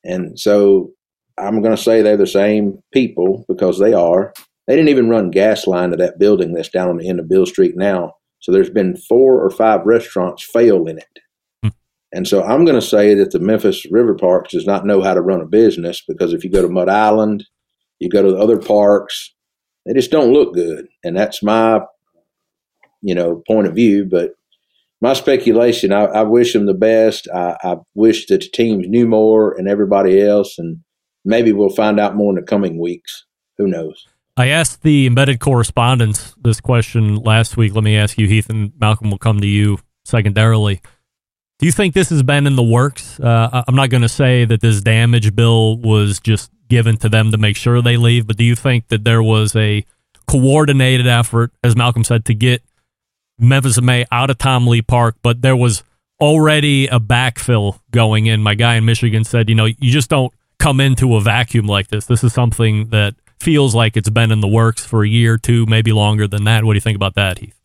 And 0.04 0.38
so 0.38 0.90
I'm 1.38 1.62
going 1.62 1.76
to 1.76 1.82
say 1.82 2.02
they're 2.02 2.16
the 2.16 2.26
same 2.26 2.82
people 2.92 3.44
because 3.48 3.78
they 3.78 3.92
are. 3.92 4.32
They 4.66 4.76
didn't 4.76 4.88
even 4.88 5.08
run 5.08 5.30
gas 5.30 5.66
line 5.66 5.90
to 5.90 5.96
that 5.96 6.18
building 6.18 6.52
that's 6.52 6.68
down 6.68 6.88
on 6.88 6.98
the 6.98 7.08
end 7.08 7.20
of 7.20 7.28
Beale 7.28 7.46
Street 7.46 7.76
now. 7.76 8.14
So 8.40 8.52
there's 8.52 8.70
been 8.70 8.96
four 8.96 9.42
or 9.44 9.50
five 9.50 9.84
restaurants 9.84 10.42
fail 10.42 10.86
in 10.86 10.98
it. 10.98 11.18
Hmm. 11.62 11.68
And 12.12 12.26
so 12.26 12.42
I'm 12.42 12.64
going 12.64 12.80
to 12.80 12.86
say 12.86 13.14
that 13.14 13.30
the 13.30 13.38
Memphis 13.38 13.86
River 13.90 14.14
Parks 14.14 14.52
does 14.52 14.66
not 14.66 14.86
know 14.86 15.02
how 15.02 15.14
to 15.14 15.20
run 15.20 15.40
a 15.40 15.46
business 15.46 16.02
because 16.06 16.32
if 16.32 16.42
you 16.42 16.50
go 16.50 16.62
to 16.62 16.68
Mud 16.68 16.88
Island, 16.88 17.46
you 17.98 18.08
go 18.08 18.22
to 18.22 18.32
the 18.32 18.38
other 18.38 18.58
parks, 18.58 19.34
they 19.86 19.92
just 19.92 20.10
don't 20.10 20.32
look 20.32 20.54
good. 20.54 20.88
And 21.04 21.16
that's 21.16 21.42
my, 21.42 21.80
you 23.02 23.14
know, 23.14 23.42
point 23.46 23.66
of 23.66 23.74
view. 23.74 24.06
But 24.06 24.32
my 25.00 25.12
speculation, 25.12 25.92
I, 25.92 26.04
I 26.04 26.22
wish 26.22 26.52
them 26.52 26.66
the 26.66 26.74
best. 26.74 27.28
I, 27.34 27.56
I 27.62 27.76
wish 27.94 28.26
that 28.26 28.40
the 28.40 28.48
teams 28.48 28.86
knew 28.88 29.06
more 29.06 29.52
and 29.56 29.68
everybody 29.68 30.20
else. 30.20 30.58
And 30.58 30.80
maybe 31.24 31.52
we'll 31.52 31.70
find 31.70 32.00
out 32.00 32.16
more 32.16 32.30
in 32.30 32.36
the 32.36 32.42
coming 32.42 32.78
weeks. 32.78 33.24
Who 33.58 33.66
knows? 33.66 34.06
I 34.40 34.46
asked 34.46 34.80
the 34.80 35.06
embedded 35.06 35.38
correspondents 35.38 36.34
this 36.42 36.62
question 36.62 37.16
last 37.16 37.58
week. 37.58 37.74
Let 37.74 37.84
me 37.84 37.98
ask 37.98 38.16
you, 38.16 38.26
Heath, 38.26 38.48
and 38.48 38.70
Malcom 38.70 39.10
will 39.10 39.18
come 39.18 39.38
to 39.40 39.46
you 39.46 39.80
secondarily. 40.06 40.80
Do 41.58 41.66
you 41.66 41.72
think 41.72 41.92
this 41.92 42.08
has 42.08 42.22
been 42.22 42.46
in 42.46 42.56
the 42.56 42.62
works? 42.62 43.20
Uh, 43.20 43.62
I'm 43.68 43.74
not 43.74 43.90
going 43.90 44.00
to 44.00 44.08
say 44.08 44.46
that 44.46 44.62
this 44.62 44.80
damage 44.80 45.36
bill 45.36 45.76
was 45.76 46.20
just 46.20 46.50
given 46.70 46.96
to 46.96 47.10
them 47.10 47.32
to 47.32 47.36
make 47.36 47.54
sure 47.54 47.82
they 47.82 47.98
leave, 47.98 48.26
but 48.26 48.38
do 48.38 48.44
you 48.44 48.56
think 48.56 48.88
that 48.88 49.04
there 49.04 49.22
was 49.22 49.54
a 49.54 49.84
coordinated 50.26 51.06
effort, 51.06 51.52
as 51.62 51.74
Malcom 51.74 52.06
said, 52.06 52.24
to 52.24 52.32
get 52.34 52.62
Memphis 53.38 53.76
and 53.76 53.84
May 53.84 54.06
out 54.10 54.30
of 54.30 54.38
Tom 54.38 54.66
Lee 54.66 54.80
Park, 54.80 55.16
but 55.20 55.42
there 55.42 55.56
was 55.56 55.84
already 56.18 56.86
a 56.86 56.98
backfill 56.98 57.78
going 57.90 58.24
in? 58.24 58.42
My 58.42 58.54
guy 58.54 58.76
in 58.76 58.86
Michigan 58.86 59.22
said, 59.22 59.50
you 59.50 59.54
know, 59.54 59.66
you 59.66 59.92
just 59.92 60.08
don't 60.08 60.32
come 60.58 60.80
into 60.80 61.14
a 61.16 61.20
vacuum 61.20 61.66
like 61.66 61.88
this. 61.88 62.06
This 62.06 62.24
is 62.24 62.32
something 62.32 62.88
that 62.88 63.16
feels 63.40 63.74
like 63.74 63.96
it's 63.96 64.10
been 64.10 64.30
in 64.30 64.40
the 64.40 64.48
works 64.48 64.84
for 64.84 65.02
a 65.02 65.08
year, 65.08 65.34
or 65.34 65.38
two, 65.38 65.66
maybe 65.66 65.92
longer 65.92 66.28
than 66.28 66.44
that. 66.44 66.64
What 66.64 66.74
do 66.74 66.76
you 66.76 66.82
think 66.82 66.96
about 66.96 67.14
that, 67.14 67.38
Heath? 67.38 67.58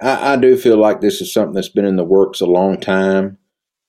I, 0.00 0.32
I 0.32 0.36
do 0.36 0.56
feel 0.56 0.78
like 0.78 1.00
this 1.00 1.20
is 1.20 1.32
something 1.32 1.54
that's 1.54 1.68
been 1.68 1.84
in 1.84 1.96
the 1.96 2.04
works 2.04 2.40
a 2.40 2.46
long 2.46 2.80
time. 2.80 3.38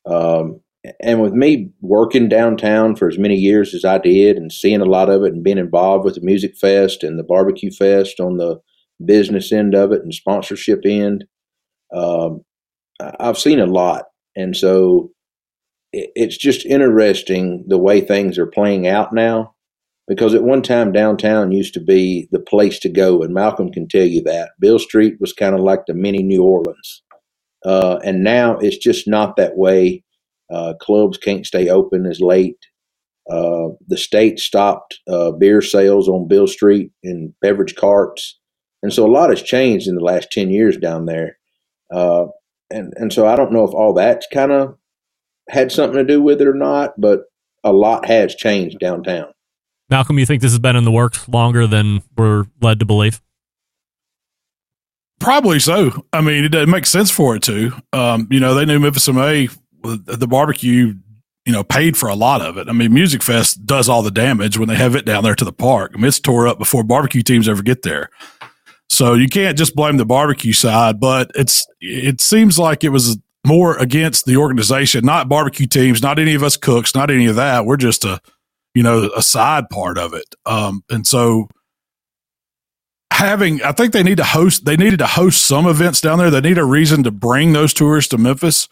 Um, 0.05 0.61
and 1.01 1.21
with 1.21 1.33
me 1.33 1.71
working 1.81 2.29
downtown 2.29 2.95
for 2.95 3.09
as 3.09 3.17
many 3.17 3.35
years 3.35 3.73
as 3.73 3.83
I 3.83 3.97
did 3.97 4.37
and 4.37 4.51
seeing 4.51 4.79
a 4.79 4.85
lot 4.85 5.09
of 5.09 5.23
it 5.23 5.33
and 5.33 5.43
being 5.43 5.57
involved 5.57 6.05
with 6.05 6.15
the 6.15 6.21
Music 6.21 6.55
Fest 6.55 7.03
and 7.03 7.19
the 7.19 7.23
Barbecue 7.23 7.71
Fest 7.71 8.19
on 8.19 8.37
the 8.37 8.61
business 9.03 9.51
end 9.51 9.75
of 9.75 9.91
it 9.91 10.01
and 10.03 10.13
sponsorship 10.13 10.81
end, 10.85 11.25
um, 11.93 12.45
I've 12.99 13.37
seen 13.37 13.59
a 13.59 13.65
lot. 13.65 14.05
And 14.35 14.55
so 14.55 15.11
it's 15.91 16.37
just 16.37 16.65
interesting 16.65 17.65
the 17.67 17.77
way 17.77 18.01
things 18.01 18.37
are 18.37 18.47
playing 18.47 18.87
out 18.87 19.13
now 19.13 19.55
because 20.07 20.33
at 20.33 20.43
one 20.43 20.61
time 20.61 20.91
downtown 20.91 21.51
used 21.51 21.73
to 21.73 21.81
be 21.81 22.27
the 22.31 22.39
place 22.39 22.79
to 22.79 22.89
go 22.89 23.21
and 23.21 23.35
malcom 23.35 23.73
can 23.73 23.87
tell 23.87 24.05
you 24.05 24.21
that. 24.23 24.51
Beale 24.59 24.79
street 24.79 25.15
was 25.19 25.33
kind 25.33 25.55
of 25.55 25.61
like 25.61 25.81
the 25.87 25.93
mini 25.93 26.23
new 26.23 26.43
orleans. 26.43 27.03
Uh, 27.65 27.99
and 28.03 28.23
now 28.23 28.57
it's 28.59 28.77
just 28.77 29.07
not 29.07 29.35
that 29.35 29.57
way. 29.57 30.03
Uh, 30.51 30.73
clubs 30.79 31.17
can't 31.17 31.45
stay 31.45 31.69
open 31.69 32.05
as 32.05 32.21
late. 32.21 32.57
Uh, 33.29 33.69
the 33.87 33.97
state 33.97 34.39
stopped 34.39 34.99
uh, 35.09 35.31
beer 35.31 35.61
sales 35.61 36.07
on 36.07 36.27
beale 36.27 36.47
street 36.47 36.91
and 37.03 37.33
beverage 37.41 37.75
carts. 37.75 38.39
And 38.81 38.93
so 38.93 39.05
a 39.05 39.11
lot 39.11 39.29
has 39.29 39.41
changed 39.41 39.87
in 39.87 39.95
the 39.95 40.03
last 40.03 40.31
10 40.31 40.49
years 40.49 40.77
down 40.77 41.05
there. 41.05 41.37
Uh, 41.93 42.25
and, 42.69 42.93
and 42.97 43.13
so 43.13 43.25
i 43.25 43.35
don't 43.37 43.53
know 43.53 43.63
if 43.63 43.73
all 43.73 43.93
that's 43.93 44.27
kind 44.33 44.51
of 44.51 44.75
had 45.49 45.71
something 45.71 45.97
to 45.97 46.03
do 46.05 46.21
with 46.21 46.41
it 46.41 46.47
or 46.47 46.53
not, 46.53 46.93
but 46.99 47.21
a 47.63 47.71
lot 47.73 48.05
has 48.05 48.35
changed 48.35 48.79
downtown. 48.79 49.27
Malcom, 49.91 50.19
you 50.19 50.25
think 50.25 50.41
this 50.41 50.51
has 50.51 50.59
been 50.59 50.75
in 50.75 50.83
the 50.83 50.91
works 50.91 51.27
longer 51.29 51.65
than 51.65 52.01
we're 52.17 52.45
led 52.61 52.79
to 52.79 52.85
believe? 52.85 53.21
Probably 55.19 55.59
so. 55.59 56.05
I 56.13 56.21
mean, 56.21 56.45
it, 56.45 56.55
it 56.55 56.69
makes 56.69 56.89
sense 56.89 57.09
for 57.09 57.35
it 57.35 57.43
to. 57.43 57.71
Um, 57.93 58.27
you 58.29 58.39
know, 58.39 58.53
they 58.53 58.65
knew 58.65 58.79
Memphis 58.79 59.07
MA, 59.07 59.47
the 59.83 60.27
barbecue, 60.29 60.93
you 61.45 61.53
know, 61.53 61.63
paid 61.63 61.97
for 61.97 62.09
a 62.09 62.15
lot 62.15 62.41
of 62.41 62.57
it. 62.57 62.67
I 62.67 62.73
mean, 62.73 62.93
Music 62.93 63.23
Fest 63.23 63.65
does 63.65 63.89
all 63.89 64.03
the 64.03 64.11
damage 64.11 64.57
when 64.57 64.67
they 64.67 64.75
have 64.75 64.95
it 64.95 65.05
down 65.05 65.23
there 65.23 65.35
to 65.35 65.45
the 65.45 65.53
park. 65.53 65.91
I 65.93 65.97
mean, 65.97 66.05
it's 66.05 66.19
tore 66.19 66.47
up 66.47 66.59
before 66.59 66.83
barbecue 66.83 67.23
teams 67.23 67.49
ever 67.49 67.63
get 67.63 67.81
there. 67.83 68.09
So 68.89 69.13
you 69.13 69.27
can't 69.27 69.57
just 69.57 69.75
blame 69.75 69.97
the 69.97 70.05
barbecue 70.05 70.53
side, 70.53 70.99
but 70.99 71.31
it's 71.35 71.65
it 71.81 72.21
seems 72.21 72.59
like 72.59 72.83
it 72.83 72.89
was 72.89 73.17
more 73.45 73.77
against 73.77 74.25
the 74.25 74.37
organization, 74.37 75.05
not 75.05 75.29
barbecue 75.29 75.67
teams, 75.67 76.01
not 76.01 76.19
any 76.19 76.35
of 76.35 76.43
us 76.43 76.57
cooks, 76.57 76.93
not 76.93 77.09
any 77.09 77.27
of 77.27 77.35
that. 77.35 77.65
We're 77.65 77.77
just 77.77 78.05
a 78.05 78.19
you 78.77 78.83
know 78.83 79.09
a 79.15 79.23
side 79.23 79.69
part 79.69 79.97
of 79.97 80.13
it. 80.13 80.35
Um, 80.45 80.83
and 80.87 81.05
so 81.05 81.47
having, 83.11 83.63
I 83.63 83.71
think 83.71 83.91
they 83.91 84.03
need 84.03 84.17
to 84.17 84.23
host. 84.23 84.65
They 84.65 84.77
needed 84.77 84.99
to 84.99 85.07
host 85.07 85.43
some 85.47 85.65
events 85.65 85.99
down 85.99 86.19
there. 86.19 86.29
They 86.29 86.41
need 86.41 86.59
a 86.59 86.63
reason 86.63 87.01
to 87.03 87.11
bring 87.11 87.53
those 87.53 87.73
tourists 87.73 88.11
to 88.11 88.19
Memphis, 88.19 88.69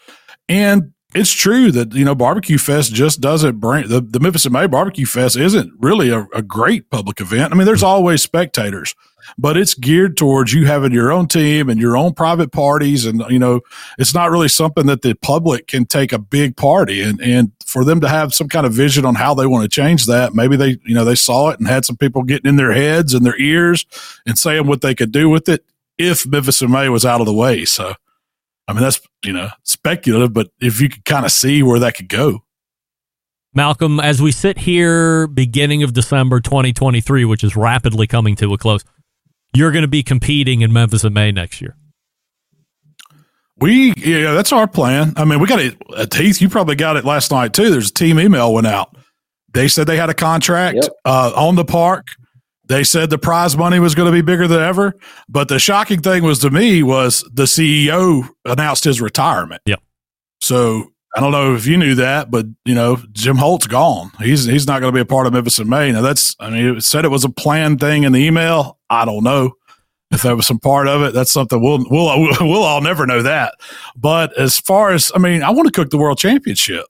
and 0.48 0.92
it's 1.12 1.32
true 1.32 1.72
that 1.72 1.92
you 1.92 2.04
know 2.04 2.14
barbecue 2.14 2.58
fest 2.58 2.94
just 2.94 3.20
doesn't 3.20 3.58
bring 3.58 3.88
the, 3.88 4.00
the 4.00 4.20
memphis 4.20 4.48
may 4.50 4.66
barbecue 4.66 5.06
fest 5.06 5.36
isn't 5.36 5.72
really 5.78 6.10
a, 6.10 6.26
a, 6.34 6.42
great 6.42 6.90
public 6.90 7.20
event 7.20 7.52
i 7.52 7.56
mean 7.56 7.64
there's 7.64 7.82
always 7.82 8.22
spectators 8.22 8.94
but 9.38 9.56
it's 9.56 9.74
geared 9.74 10.16
towards 10.16 10.52
you 10.52 10.66
having 10.66 10.92
your 10.92 11.12
own 11.12 11.28
team 11.28 11.68
and 11.68 11.80
your 11.80 11.96
own 11.96 12.14
private 12.14 12.52
parties. 12.52 13.04
And 13.04 13.24
you 13.28 13.38
know 13.38 13.60
it's 13.98 14.14
not 14.14 14.30
really 14.30 14.48
something 14.48 14.86
that 14.86 15.02
the 15.02 15.14
public 15.14 15.66
can 15.68 15.84
take 15.86 16.12
a 16.12 16.18
big 16.18 16.56
party. 16.56 17.02
And 17.02 17.20
and 17.20 17.52
for 17.64 17.84
them 17.84 18.00
to 18.00 18.08
have 18.08 18.34
some 18.34 18.48
kind 18.48 18.66
of 18.66 18.72
vision 18.72 19.04
on 19.04 19.14
how 19.14 19.34
they 19.34 19.46
want 19.46 19.62
to 19.64 19.68
change 19.68 20.06
that 20.06 20.34
maybe 20.34 20.56
they 20.56 20.78
you 20.84 20.94
know 20.94 21.04
they 21.04 21.14
saw 21.14 21.50
it 21.50 21.58
and 21.58 21.68
had 21.68 21.84
some 21.84 21.96
people 21.96 22.22
getting 22.22 22.48
in 22.48 22.56
their 22.56 22.72
heads 22.72 23.14
and 23.14 23.24
their 23.24 23.38
ears 23.40 23.84
and 24.26 24.38
saying 24.38 24.66
what 24.66 24.80
they 24.80 24.94
could 24.94 25.12
do 25.12 25.28
with 25.28 25.48
it 25.48 25.64
if 25.98 26.26
memphis 26.26 26.62
in 26.62 26.70
may 26.70 26.88
was 26.88 27.04
out 27.04 27.20
of 27.20 27.26
the 27.26 27.32
way. 27.32 27.64
So 27.64 27.94
I 28.68 28.72
mean, 28.72 28.82
that's, 28.82 29.00
you 29.24 29.32
know, 29.32 29.48
speculative, 29.62 30.32
but 30.32 30.48
if 30.60 30.80
you 30.80 30.88
could 30.88 31.04
kind 31.04 31.24
of 31.24 31.32
see 31.32 31.62
where 31.62 31.78
that 31.80 31.94
could 31.94 32.08
go. 32.08 32.42
Malcom, 33.56 34.02
as 34.02 34.20
we 34.20 34.32
sit 34.32 34.58
here 34.58 35.26
beginning 35.28 35.82
of 35.82 35.94
December 35.94 36.40
2023, 36.40 37.24
which 37.24 37.42
is 37.42 37.56
rapidly 37.56 38.06
coming 38.06 38.36
to 38.36 38.52
a 38.52 38.58
close, 38.58 38.84
you're 39.56 39.72
going 39.72 39.82
to 39.82 39.88
be 39.88 40.02
competing 40.02 40.60
in 40.60 40.72
Memphis 40.72 41.04
in 41.04 41.12
May 41.12 41.32
next 41.32 41.60
year. 41.60 41.76
We, 43.58 43.94
yeah, 43.96 44.34
that's 44.34 44.52
our 44.52 44.68
plan. 44.68 45.14
I 45.16 45.24
mean, 45.24 45.40
we 45.40 45.46
got 45.46 45.60
it. 45.60 45.76
Uh, 45.94 46.06
Heath, 46.14 46.42
you 46.42 46.48
probably 46.48 46.76
got 46.76 46.96
it 46.96 47.04
last 47.04 47.30
night 47.30 47.54
too. 47.54 47.70
There's 47.70 47.90
a 47.90 47.94
team 47.94 48.20
email 48.20 48.52
went 48.52 48.66
out. 48.66 48.94
They 49.54 49.68
said 49.68 49.86
they 49.86 49.96
had 49.96 50.10
a 50.10 50.14
contract 50.14 50.76
yep. 50.82 50.92
uh, 51.06 51.32
on 51.34 51.54
the 51.54 51.64
park. 51.64 52.06
They 52.68 52.84
said 52.84 53.10
the 53.10 53.18
prize 53.18 53.56
money 53.56 53.78
was 53.78 53.94
going 53.94 54.06
to 54.06 54.12
be 54.12 54.20
bigger 54.20 54.46
than 54.46 54.60
ever. 54.60 54.94
But 55.28 55.48
the 55.48 55.58
shocking 55.58 56.02
thing 56.02 56.22
was 56.22 56.40
to 56.40 56.50
me 56.50 56.82
was 56.82 57.24
the 57.32 57.44
CEO 57.44 58.28
announced 58.44 58.84
his 58.84 59.00
retirement. 59.00 59.62
Yep. 59.64 59.80
So 60.40 60.90
I 61.16 61.20
don't 61.20 61.32
know 61.32 61.54
if 61.54 61.66
you 61.66 61.78
knew 61.78 61.94
that, 61.94 62.30
but 62.30 62.44
you 62.66 62.74
know, 62.74 62.98
Jim 63.12 63.36
Holt's 63.36 63.66
gone. 63.66 64.10
He's 64.18 64.44
he's 64.44 64.66
not 64.66 64.80
going 64.80 64.92
to 64.92 64.94
be 64.94 65.00
a 65.00 65.06
part 65.06 65.26
of 65.26 65.32
Memphis 65.32 65.58
in 65.58 65.66
May. 65.66 65.90
Now 65.90 66.02
that's 66.02 66.36
I 66.38 66.50
mean, 66.50 66.76
it 66.76 66.82
said 66.82 67.06
it 67.06 67.10
was 67.10 67.24
a 67.24 67.30
planned 67.30 67.80
thing 67.80 68.02
in 68.02 68.12
the 68.12 68.20
email. 68.20 68.78
I 68.90 69.06
don't 69.06 69.24
know 69.24 69.52
if 70.10 70.22
that 70.22 70.36
was 70.36 70.46
some 70.46 70.58
part 70.58 70.88
of 70.88 71.00
it. 71.02 71.14
That's 71.14 71.32
something 71.32 71.58
we'll 71.58 71.86
we'll 71.90 72.18
we'll 72.40 72.62
all 72.62 72.82
never 72.82 73.06
know 73.06 73.22
that. 73.22 73.54
But 73.96 74.38
as 74.38 74.60
far 74.60 74.92
as 74.92 75.10
I 75.14 75.18
mean, 75.18 75.42
I 75.42 75.48
want 75.50 75.66
to 75.66 75.72
cook 75.72 75.88
the 75.88 75.96
world 75.96 76.18
championship. 76.18 76.84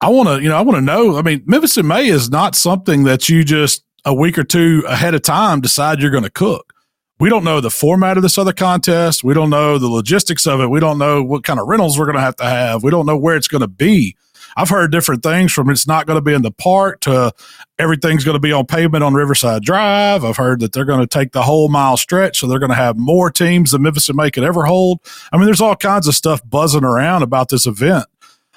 I 0.00 0.08
want 0.08 0.28
to, 0.28 0.42
you 0.42 0.48
know, 0.48 0.56
I 0.56 0.60
want 0.60 0.76
to 0.76 0.82
know. 0.82 1.16
I 1.16 1.22
mean, 1.22 1.44
Memphis 1.46 1.78
in 1.78 1.86
May 1.86 2.08
is 2.08 2.28
not 2.28 2.56
something 2.56 3.04
that 3.04 3.28
you 3.28 3.44
just 3.44 3.84
a 4.04 4.12
week 4.12 4.36
or 4.36 4.44
two 4.44 4.82
ahead 4.88 5.14
of 5.14 5.22
time 5.22 5.60
decide 5.60 6.00
you're 6.00 6.10
going 6.10 6.24
to 6.24 6.30
cook. 6.30 6.73
We 7.20 7.30
don't 7.30 7.44
know 7.44 7.60
the 7.60 7.70
format 7.70 8.16
of 8.16 8.22
this 8.22 8.38
other 8.38 8.52
contest. 8.52 9.22
We 9.22 9.34
don't 9.34 9.50
know 9.50 9.78
the 9.78 9.88
logistics 9.88 10.46
of 10.46 10.60
it. 10.60 10.68
We 10.68 10.80
don't 10.80 10.98
know 10.98 11.22
what 11.22 11.44
kind 11.44 11.60
of 11.60 11.68
rentals 11.68 11.98
we're 11.98 12.06
going 12.06 12.16
to 12.16 12.22
have 12.22 12.36
to 12.36 12.44
have. 12.44 12.82
We 12.82 12.90
don't 12.90 13.06
know 13.06 13.16
where 13.16 13.36
it's 13.36 13.48
going 13.48 13.60
to 13.60 13.68
be. 13.68 14.16
I've 14.56 14.68
heard 14.68 14.92
different 14.92 15.22
things 15.22 15.52
from 15.52 15.70
it's 15.70 15.86
not 15.86 16.06
going 16.06 16.16
to 16.16 16.22
be 16.22 16.34
in 16.34 16.42
the 16.42 16.50
park 16.50 17.00
to 17.00 17.32
everything's 17.78 18.24
going 18.24 18.36
to 18.36 18.40
be 18.40 18.52
on 18.52 18.66
pavement 18.66 19.02
on 19.02 19.14
Riverside 19.14 19.62
Drive. 19.62 20.24
I've 20.24 20.36
heard 20.36 20.60
that 20.60 20.72
they're 20.72 20.84
going 20.84 21.00
to 21.00 21.06
take 21.06 21.32
the 21.32 21.42
whole 21.42 21.68
mile 21.68 21.96
stretch, 21.96 22.38
so 22.38 22.46
they're 22.46 22.58
going 22.58 22.70
to 22.70 22.76
have 22.76 22.96
more 22.96 23.30
teams 23.30 23.72
than 23.72 23.82
Memphis 23.82 24.08
and 24.08 24.16
May 24.16 24.30
could 24.30 24.44
ever 24.44 24.64
hold. 24.64 25.00
I 25.32 25.36
mean, 25.36 25.46
there's 25.46 25.60
all 25.60 25.76
kinds 25.76 26.06
of 26.06 26.14
stuff 26.14 26.40
buzzing 26.48 26.84
around 26.84 27.22
about 27.22 27.48
this 27.48 27.66
event, 27.66 28.06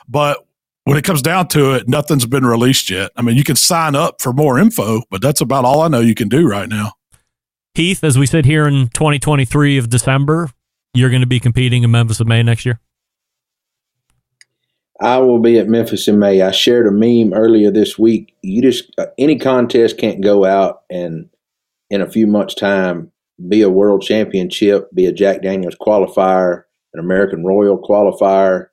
but 0.08 0.46
when 0.84 0.98
it 0.98 1.04
comes 1.04 1.22
down 1.22 1.48
to 1.50 1.74
it, 1.74 1.88
nothing's 1.88 2.26
been 2.26 2.46
released 2.46 2.89
yet. 2.89 3.12
I 3.15 3.22
mean, 3.22 3.36
you 3.36 3.43
can 3.43 3.56
sign 3.56 3.96
up 3.96 4.22
for 4.22 4.32
more 4.34 4.60
info, 4.60 5.02
but 5.10 5.22
that's 5.22 5.41
about 5.41 5.65
all 5.65 5.82
I 5.82 5.88
know 5.88 6.00
you 6.00 6.15
can 6.15 6.30
do 6.30 6.48
right 6.48 6.70
now. 6.70 6.93
Heath, 7.77 8.03
as 8.03 8.17
we 8.17 8.25
sit 8.25 8.45
here 8.45 8.67
in 8.67 8.87
2023 8.87 9.77
of 9.77 9.87
December, 9.87 10.49
you're 10.95 11.11
going 11.11 11.21
to 11.21 11.27
be 11.27 11.39
competing 11.39 11.83
in 11.83 11.91
Memphis 11.91 12.19
in 12.19 12.27
May 12.27 12.41
next 12.41 12.65
year? 12.65 12.79
I 14.99 15.19
will 15.19 15.37
be 15.37 15.59
at 15.59 15.67
Memphis 15.67 16.07
in 16.07 16.17
May. 16.17 16.41
I 16.41 16.49
shared 16.49 16.87
a 16.87 16.91
meme 16.91 17.35
earlier 17.35 17.69
this 17.69 17.95
week. 17.99 18.33
You 18.41 18.63
just, 18.63 18.91
uh, 18.97 19.05
any 19.19 19.37
contest 19.37 19.99
can't 19.99 20.21
go 20.21 20.43
out 20.43 20.85
and 20.89 21.29
in 21.91 22.01
a 22.01 22.09
few 22.09 22.25
months' 22.25 22.55
time 22.55 23.11
be 23.47 23.61
a 23.61 23.69
world 23.69 24.01
championship, 24.01 24.89
be 24.95 25.05
a 25.05 25.13
Jack 25.13 25.43
Daniels 25.43 25.77
qualifier, 25.79 26.63
an 26.95 26.99
American 26.99 27.45
Royal 27.45 27.77
qualifier, 27.77 28.69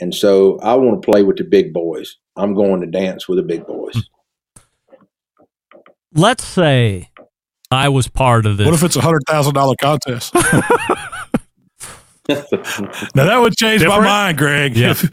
and 0.00 0.12
so 0.12 0.58
I 0.58 0.74
want 0.74 1.00
to 1.00 1.08
play 1.08 1.22
with 1.22 1.36
the 1.36 1.44
big 1.44 1.72
boys. 1.72 2.16
I'm 2.34 2.54
going 2.54 2.80
to 2.80 2.88
dance 2.88 3.28
with 3.28 3.38
the 3.38 3.44
big 3.44 3.64
boys. 3.64 4.10
Let's 6.12 6.42
say 6.42 7.09
I 7.70 7.88
was 7.88 8.08
part 8.08 8.46
of 8.46 8.56
this. 8.56 8.66
What 8.66 8.74
if 8.74 8.82
it's 8.82 8.96
a 8.96 9.00
hundred 9.00 9.22
thousand 9.28 9.54
dollar 9.54 9.74
contest? 9.80 10.34
now 13.14 13.24
that 13.24 13.38
would 13.40 13.56
change 13.56 13.80
Different? 13.80 14.02
my 14.02 14.08
mind, 14.08 14.38
Greg. 14.38 14.76
Yeah. 14.76 14.90
If, 14.90 15.04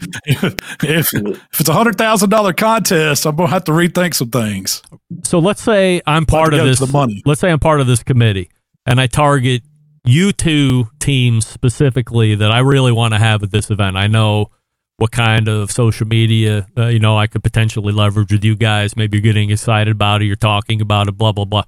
if, 0.82 1.14
if 1.14 1.60
it's 1.60 1.68
a 1.68 1.72
hundred 1.72 1.96
thousand 1.96 2.30
dollar 2.30 2.52
contest, 2.52 3.26
I'm 3.26 3.36
gonna 3.36 3.48
have 3.48 3.64
to 3.64 3.72
rethink 3.72 4.14
some 4.14 4.30
things. 4.30 4.82
So 5.24 5.38
let's 5.38 5.62
say 5.62 6.00
I'm 6.06 6.26
part 6.26 6.54
of 6.54 6.64
this. 6.64 6.80
The 6.80 6.86
money. 6.86 7.22
Let's 7.24 7.40
say 7.40 7.50
I'm 7.50 7.60
part 7.60 7.80
of 7.80 7.86
this 7.86 8.02
committee, 8.02 8.50
and 8.86 9.00
I 9.00 9.06
target 9.06 9.62
you 10.04 10.32
two 10.32 10.88
teams 11.00 11.46
specifically 11.46 12.34
that 12.34 12.50
I 12.50 12.58
really 12.60 12.92
want 12.92 13.14
to 13.14 13.18
have 13.18 13.42
at 13.42 13.50
this 13.50 13.70
event. 13.70 13.96
I 13.96 14.06
know 14.06 14.50
what 14.96 15.12
kind 15.12 15.46
of 15.46 15.70
social 15.70 16.08
media 16.08 16.66
uh, 16.76 16.86
you 16.86 16.98
know 16.98 17.16
I 17.16 17.28
could 17.28 17.42
potentially 17.44 17.92
leverage 17.92 18.32
with 18.32 18.44
you 18.44 18.56
guys. 18.56 18.96
Maybe 18.96 19.18
you're 19.18 19.22
getting 19.22 19.50
excited 19.50 19.92
about 19.92 20.22
it, 20.22 20.26
you're 20.26 20.36
talking 20.36 20.80
about 20.80 21.08
it, 21.08 21.12
blah 21.12 21.32
blah 21.32 21.44
blah. 21.44 21.62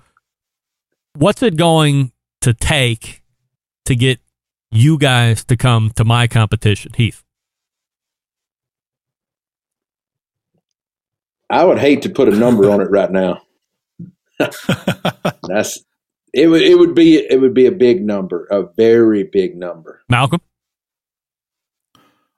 What's 1.15 1.43
it 1.43 1.57
going 1.57 2.13
to 2.41 2.55
take 2.55 3.23
to 3.87 3.95
get 3.95 4.21
you 4.71 4.99
guys 4.99 5.45
to 5.45 5.57
come 5.57 5.91
to 5.97 6.05
my 6.05 6.27
competition, 6.27 6.93
Heath? 6.95 7.23
I 11.49 11.65
would 11.65 11.79
hate 11.79 12.03
to 12.03 12.11
put 12.11 12.29
a 12.29 12.37
number 12.37 12.71
on 12.71 12.81
it 12.81 12.91
right 12.91 13.11
now. 13.11 13.43
That's 14.39 15.85
it 16.33 16.47
would 16.47 16.63
it 16.63 16.79
would 16.79 16.95
be 16.95 17.17
it 17.17 17.41
would 17.41 17.55
be 17.55 17.67
a 17.67 17.73
big 17.73 18.03
number, 18.03 18.47
a 18.51 18.63
very 18.77 19.25
big 19.25 19.57
number. 19.57 20.03
Malcom 20.11 20.41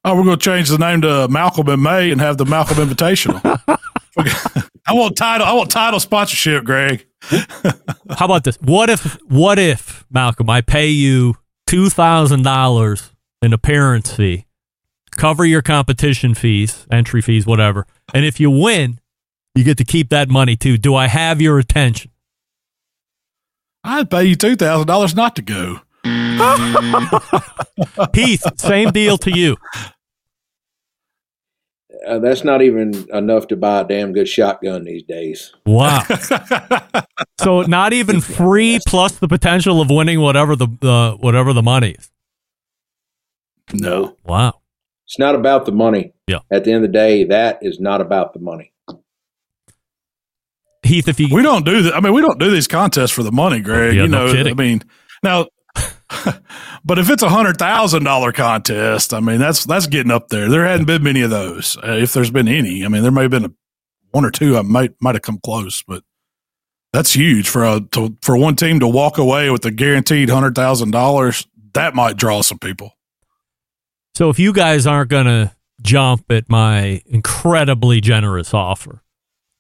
oh, 0.05 0.17
we're 0.17 0.25
going 0.25 0.39
to 0.39 0.45
change 0.45 0.69
the 0.69 0.79
name 0.79 1.03
to 1.03 1.29
Malcom 1.29 1.73
and 1.73 1.83
May 1.83 2.11
and 2.11 2.21
have 2.21 2.39
the 2.39 2.45
Malcom 2.45 2.85
Invitational. 2.85 3.79
I 4.87 4.95
want 4.95 5.17
title. 5.17 5.47
I 5.47 5.53
want 5.53 5.71
title 5.71 6.01
sponsorship, 6.01 6.65
Greg. 6.65 7.07
How 7.31 8.27
about 8.27 8.45
this? 8.45 8.57
What 8.57 8.91
if? 8.91 9.19
What 9.29 9.59
if 9.59 10.05
Malcom? 10.13 10.51
I 10.51 10.61
pay 10.61 10.89
you 10.89 11.37
two 11.67 11.89
thousand 11.89 12.43
dollars 12.43 13.11
in 13.41 13.53
appearance 13.53 14.15
fee, 14.15 14.47
cover 15.13 15.45
your 15.45 15.63
competition 15.63 16.35
fees, 16.35 16.87
entry 16.91 17.23
fees, 17.23 17.47
whatever, 17.47 17.87
and 18.13 18.25
if 18.25 18.41
you 18.41 18.51
win, 18.51 19.01
you 19.55 19.65
get 19.65 19.79
to 19.79 19.85
keep 19.85 20.09
that 20.11 20.29
money 20.29 20.57
too. 20.57 20.77
Do 20.77 20.95
I 20.95 21.07
have 21.07 21.41
your 21.41 21.59
attention? 21.59 22.11
I'd 23.85 24.11
pay 24.11 24.25
you 24.25 24.35
two 24.35 24.57
thousand 24.57 24.89
dollars 24.89 25.15
not 25.15 25.37
to 25.37 25.43
go. 25.43 25.81
Heath, 28.15 28.43
same 28.59 28.91
deal 28.91 29.17
to 29.19 29.31
you. 29.31 29.57
Uh, 32.07 32.19
that's 32.19 32.45
not 32.45 32.63
even 32.63 33.07
enough 33.13 33.47
to 33.49 33.57
buy 33.57 33.81
a 33.81 33.85
damn 33.85 34.13
good 34.13 34.29
shotgun 34.29 34.85
these 34.85 35.03
days. 35.03 35.53
Wow. 35.67 36.03
so 37.41 37.63
not 37.63 37.93
even 37.93 38.21
free 38.21 38.81
plus 38.87 39.13
the 39.13 39.29
potential 39.29 39.81
of 39.81 39.91
winning 39.91 40.21
whatever 40.21 40.57
the 40.57 40.69
uh, 40.83 41.17
whatever 41.17 41.53
the 41.53 41.63
money 41.63 41.93
is. 41.93 42.11
No. 43.73 44.17
Wow. 44.25 44.61
It's 45.07 45.19
not 45.19 45.35
about 45.35 45.67
the 45.67 45.73
money. 45.73 46.13
Yeah. 46.27 46.41
At 46.51 46.65
the 46.65 46.73
end 46.73 46.85
of 46.85 46.91
the 46.91 46.99
day, 46.99 47.25
that 47.25 47.59
is 47.63 47.79
not 47.81 48.01
about 48.01 48.33
the 48.33 48.41
money. 48.41 48.73
Heath, 50.83 51.07
if 51.07 51.21
you 51.21 51.29
we 51.33 51.43
don't 51.43 51.65
do 51.65 51.83
that, 51.83 51.95
I 51.95 52.01
mean, 52.01 52.13
we 52.13 52.21
don't 52.21 52.41
do 52.41 52.51
these 52.51 52.67
contests 52.67 53.13
for 53.13 53.23
the 53.23 53.31
money, 53.31 53.61
Greg. 53.61 53.95
Yeah, 53.95 54.03
you 54.03 54.09
know, 54.09 54.33
no 54.33 54.51
I 54.51 54.55
mean, 54.55 54.83
now 55.23 55.47
but 56.85 56.99
if 56.99 57.11
it's 57.11 57.23
a 57.23 57.29
hundred 57.29 57.57
thousand 57.57 58.05
dollar 58.05 58.33
contest, 58.33 59.15
I 59.15 59.21
mean 59.21 59.39
that's 59.39 59.65
that's 59.65 59.87
getting 59.87 60.11
up 60.13 60.29
there. 60.29 60.49
There 60.49 60.65
hadn't 60.65 60.87
been 60.87 61.03
many 61.03 61.23
of 61.23 61.31
those, 61.31 61.77
uh, 61.79 61.93
if 61.93 62.13
there's 62.13 62.31
been 62.31 62.49
any. 62.49 62.85
I 62.85 62.89
mean, 62.89 63.03
there 63.03 63.13
may 63.13 63.23
have 63.23 63.31
been 63.31 63.45
a, 63.47 63.53
one 64.11 64.25
or 64.25 64.31
two. 64.31 64.57
I 64.57 64.63
might 64.63 64.95
might 65.01 65.15
have 65.15 65.23
come 65.23 65.41
close, 65.43 65.83
but 65.83 66.03
that's 66.93 67.15
huge 67.15 67.49
for 67.49 67.65
a 67.65 67.81
to, 67.93 68.17
for 68.23 68.37
one 68.37 68.57
team 68.57 68.81
to 68.81 68.89
walk 68.89 69.19
away 69.19 69.51
with 69.51 69.65
a 69.65 69.71
guaranteed 69.71 70.29
hundred 70.29 70.55
thousand 70.55 70.91
dollars. 70.91 71.47
That 71.75 71.95
might 71.95 72.17
draw 72.17 72.43
some 72.43 72.59
people. 72.59 72.93
So 74.15 74.29
if 74.29 74.39
you 74.39 74.53
guys 74.53 74.87
aren't 74.87 75.09
going 75.11 75.25
to 75.25 75.53
jump 75.81 76.31
at 76.31 76.51
my 76.51 77.01
incredibly 77.07 78.01
generous 78.03 78.53
offer, 78.53 79.03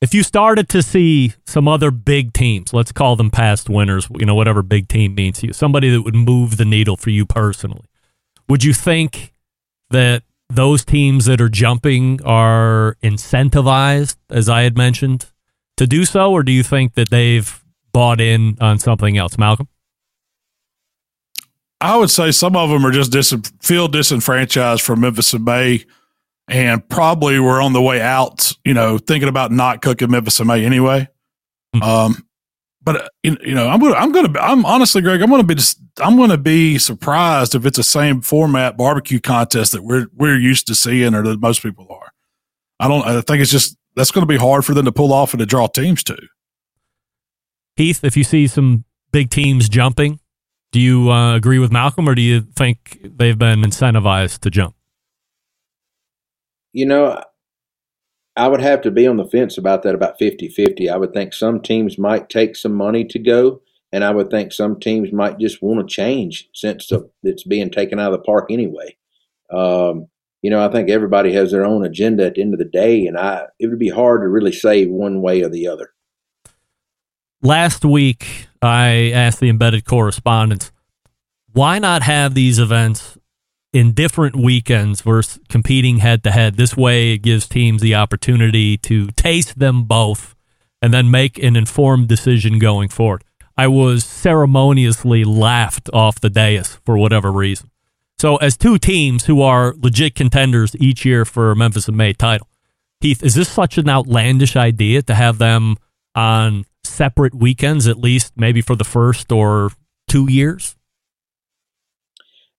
if 0.02 0.12
you 0.12 0.24
started 0.24 0.68
to 0.70 0.82
see 0.82 1.32
some 1.46 1.68
other 1.68 1.92
big 1.92 2.32
teams, 2.32 2.74
let's 2.74 2.90
call 2.90 3.14
them 3.14 3.30
past 3.30 3.70
winners, 3.70 4.08
you 4.18 4.26
know, 4.26 4.34
whatever 4.34 4.60
big 4.60 4.88
team 4.88 5.14
means 5.14 5.38
to 5.38 5.46
you, 5.46 5.52
somebody 5.52 5.90
that 5.90 6.02
would 6.02 6.16
move 6.16 6.56
the 6.56 6.64
needle 6.64 6.96
for 6.96 7.10
you 7.10 7.24
personally, 7.24 7.84
would 8.48 8.64
you 8.64 8.74
think 8.74 9.32
that 9.90 10.24
those 10.50 10.84
teams 10.84 11.26
that 11.26 11.40
are 11.40 11.48
jumping 11.48 12.20
are 12.24 12.96
incentivized, 13.00 14.16
as 14.28 14.48
I 14.48 14.62
had 14.62 14.76
mentioned, 14.76 15.26
to 15.76 15.86
do 15.86 16.04
so, 16.04 16.32
or 16.32 16.42
do 16.42 16.50
you 16.50 16.64
think 16.64 16.94
that 16.94 17.10
they've 17.10 17.62
bought 17.92 18.20
in 18.20 18.58
on 18.60 18.80
something 18.80 19.16
else, 19.16 19.36
Malcom? 19.36 19.68
I 21.80 21.96
would 21.96 22.10
say 22.10 22.32
some 22.32 22.56
of 22.56 22.70
them 22.70 22.84
are 22.84 22.90
just 22.90 23.12
dis- 23.12 23.34
feel 23.60 23.86
disenfranchised 23.86 24.82
from 24.82 25.00
Memphis 25.00 25.32
in 25.32 25.44
May, 25.44 25.84
and 26.48 26.86
probably 26.88 27.38
were 27.38 27.60
on 27.60 27.72
the 27.72 27.82
way 27.82 28.00
out. 28.00 28.52
You 28.64 28.74
know, 28.74 28.98
thinking 28.98 29.28
about 29.28 29.52
not 29.52 29.82
cooking 29.82 30.10
Memphis 30.10 30.40
in 30.40 30.46
May 30.46 30.64
anyway. 30.64 31.08
Mm-hmm. 31.74 31.82
Um, 31.82 32.26
but 32.84 32.96
uh, 32.96 33.08
you 33.22 33.54
know, 33.54 33.68
I'm 33.68 33.80
gonna, 33.80 33.94
I'm 33.94 34.12
gonna, 34.12 34.38
I'm 34.40 34.64
honestly, 34.64 35.02
Greg, 35.02 35.22
I'm 35.22 35.30
gonna 35.30 35.44
be, 35.44 35.54
just, 35.54 35.78
I'm 36.00 36.16
gonna 36.16 36.36
be 36.36 36.78
surprised 36.78 37.54
if 37.54 37.64
it's 37.64 37.76
the 37.76 37.84
same 37.84 38.20
format 38.20 38.76
barbecue 38.76 39.20
contest 39.20 39.72
that 39.72 39.82
we're 39.82 40.06
we're 40.14 40.38
used 40.38 40.66
to 40.66 40.74
seeing, 40.74 41.14
or 41.14 41.22
that 41.22 41.40
most 41.40 41.62
people 41.62 41.86
are. 41.90 42.12
I 42.80 42.88
don't. 42.88 43.06
I 43.06 43.20
think 43.20 43.40
it's 43.40 43.50
just 43.50 43.76
that's 43.94 44.10
going 44.10 44.26
to 44.26 44.32
be 44.32 44.38
hard 44.38 44.64
for 44.64 44.74
them 44.74 44.84
to 44.84 44.92
pull 44.92 45.12
off 45.12 45.32
and 45.32 45.40
to 45.40 45.46
draw 45.46 45.66
teams 45.68 46.02
to. 46.04 46.16
Heath, 47.76 48.04
if 48.04 48.16
you 48.16 48.24
see 48.24 48.46
some 48.46 48.84
big 49.12 49.30
teams 49.30 49.68
jumping, 49.68 50.18
do 50.72 50.80
you 50.80 51.10
uh, 51.10 51.36
agree 51.36 51.58
with 51.58 51.70
Malcom, 51.70 52.08
or 52.08 52.14
do 52.14 52.22
you 52.22 52.40
think 52.40 52.98
they've 53.04 53.38
been 53.38 53.62
incentivized 53.62 54.40
to 54.40 54.50
jump? 54.50 54.74
You 56.72 56.86
know, 56.86 57.22
I 58.36 58.48
would 58.48 58.60
have 58.60 58.80
to 58.82 58.90
be 58.90 59.06
on 59.06 59.18
the 59.18 59.26
fence 59.26 59.58
about 59.58 59.82
that 59.82 59.94
about 59.94 60.18
50 60.18 60.48
50. 60.48 60.88
I 60.88 60.96
would 60.96 61.12
think 61.12 61.34
some 61.34 61.60
teams 61.60 61.98
might 61.98 62.28
take 62.28 62.56
some 62.56 62.74
money 62.74 63.04
to 63.04 63.18
go, 63.18 63.60
and 63.92 64.02
I 64.02 64.10
would 64.10 64.30
think 64.30 64.52
some 64.52 64.80
teams 64.80 65.12
might 65.12 65.38
just 65.38 65.62
want 65.62 65.86
to 65.86 65.94
change 65.94 66.48
since 66.54 66.90
it's 67.22 67.44
being 67.44 67.70
taken 67.70 67.98
out 67.98 68.12
of 68.12 68.18
the 68.18 68.24
park 68.24 68.46
anyway. 68.50 68.96
Um, 69.50 70.08
you 70.40 70.50
know, 70.50 70.64
I 70.64 70.72
think 70.72 70.88
everybody 70.88 71.32
has 71.34 71.52
their 71.52 71.64
own 71.64 71.84
agenda 71.84 72.26
at 72.26 72.34
the 72.34 72.42
end 72.42 72.54
of 72.54 72.58
the 72.58 72.64
day, 72.64 73.06
and 73.06 73.18
I 73.18 73.46
it 73.58 73.68
would 73.68 73.78
be 73.78 73.90
hard 73.90 74.22
to 74.22 74.28
really 74.28 74.52
say 74.52 74.86
one 74.86 75.20
way 75.20 75.42
or 75.42 75.48
the 75.48 75.68
other. 75.68 75.92
Last 77.42 77.84
week, 77.84 78.48
I 78.62 79.10
asked 79.12 79.40
the 79.40 79.48
embedded 79.48 79.84
correspondents, 79.84 80.72
why 81.52 81.78
not 81.78 82.02
have 82.02 82.34
these 82.34 82.58
events 82.58 83.18
in 83.72 83.92
different 83.92 84.36
weekends 84.36 85.00
versus 85.00 85.40
competing 85.48 85.98
head 85.98 86.22
to 86.24 86.30
head? 86.30 86.56
This 86.56 86.76
way, 86.76 87.12
it 87.12 87.18
gives 87.18 87.48
teams 87.48 87.82
the 87.82 87.94
opportunity 87.94 88.76
to 88.78 89.08
taste 89.08 89.58
them 89.58 89.84
both 89.84 90.34
and 90.80 90.92
then 90.92 91.10
make 91.10 91.42
an 91.42 91.56
informed 91.56 92.08
decision 92.08 92.58
going 92.58 92.88
forward. 92.88 93.24
I 93.56 93.68
was 93.68 94.04
ceremoniously 94.04 95.24
laughed 95.24 95.90
off 95.92 96.20
the 96.20 96.30
dais 96.30 96.78
for 96.84 96.96
whatever 96.96 97.30
reason. 97.30 97.70
So, 98.18 98.36
as 98.36 98.56
two 98.56 98.78
teams 98.78 99.26
who 99.26 99.42
are 99.42 99.74
legit 99.76 100.14
contenders 100.14 100.76
each 100.78 101.04
year 101.04 101.24
for 101.24 101.50
a 101.50 101.56
Memphis 101.56 101.88
in 101.88 101.96
May 101.96 102.12
title, 102.12 102.48
Heath, 103.00 103.22
is 103.22 103.34
this 103.34 103.48
such 103.48 103.78
an 103.78 103.88
outlandish 103.88 104.54
idea 104.54 105.02
to 105.02 105.14
have 105.14 105.38
them 105.38 105.76
on 106.14 106.64
separate 106.84 107.34
weekends, 107.34 107.88
at 107.88 107.98
least 107.98 108.32
maybe 108.36 108.60
for 108.60 108.76
the 108.76 108.84
first 108.84 109.32
or 109.32 109.70
two 110.08 110.30
years? 110.30 110.76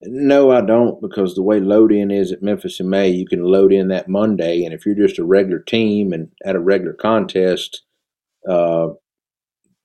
No, 0.06 0.52
I 0.52 0.62
don't, 0.62 1.02
because 1.02 1.36
the 1.36 1.44
way 1.44 1.60
load 1.60 1.92
in 1.92 2.12
is 2.12 2.32
at 2.32 2.44
Memphis 2.44 2.80
in 2.80 2.89
May, 2.89 3.10
you 3.10 3.26
can 3.26 3.44
load 3.44 3.72
in 3.74 3.88
that 3.89 4.10
Monday, 4.10 4.63
and 4.63 4.74
if 4.74 4.86
you're 4.86 4.96
just 4.96 5.20
a 5.20 5.24
regular 5.26 5.60
team 5.60 6.13
and 6.13 6.30
at 6.46 6.56
a 6.56 6.60
regular 6.60 6.94
contest, 6.94 7.84
uh, 8.50 8.89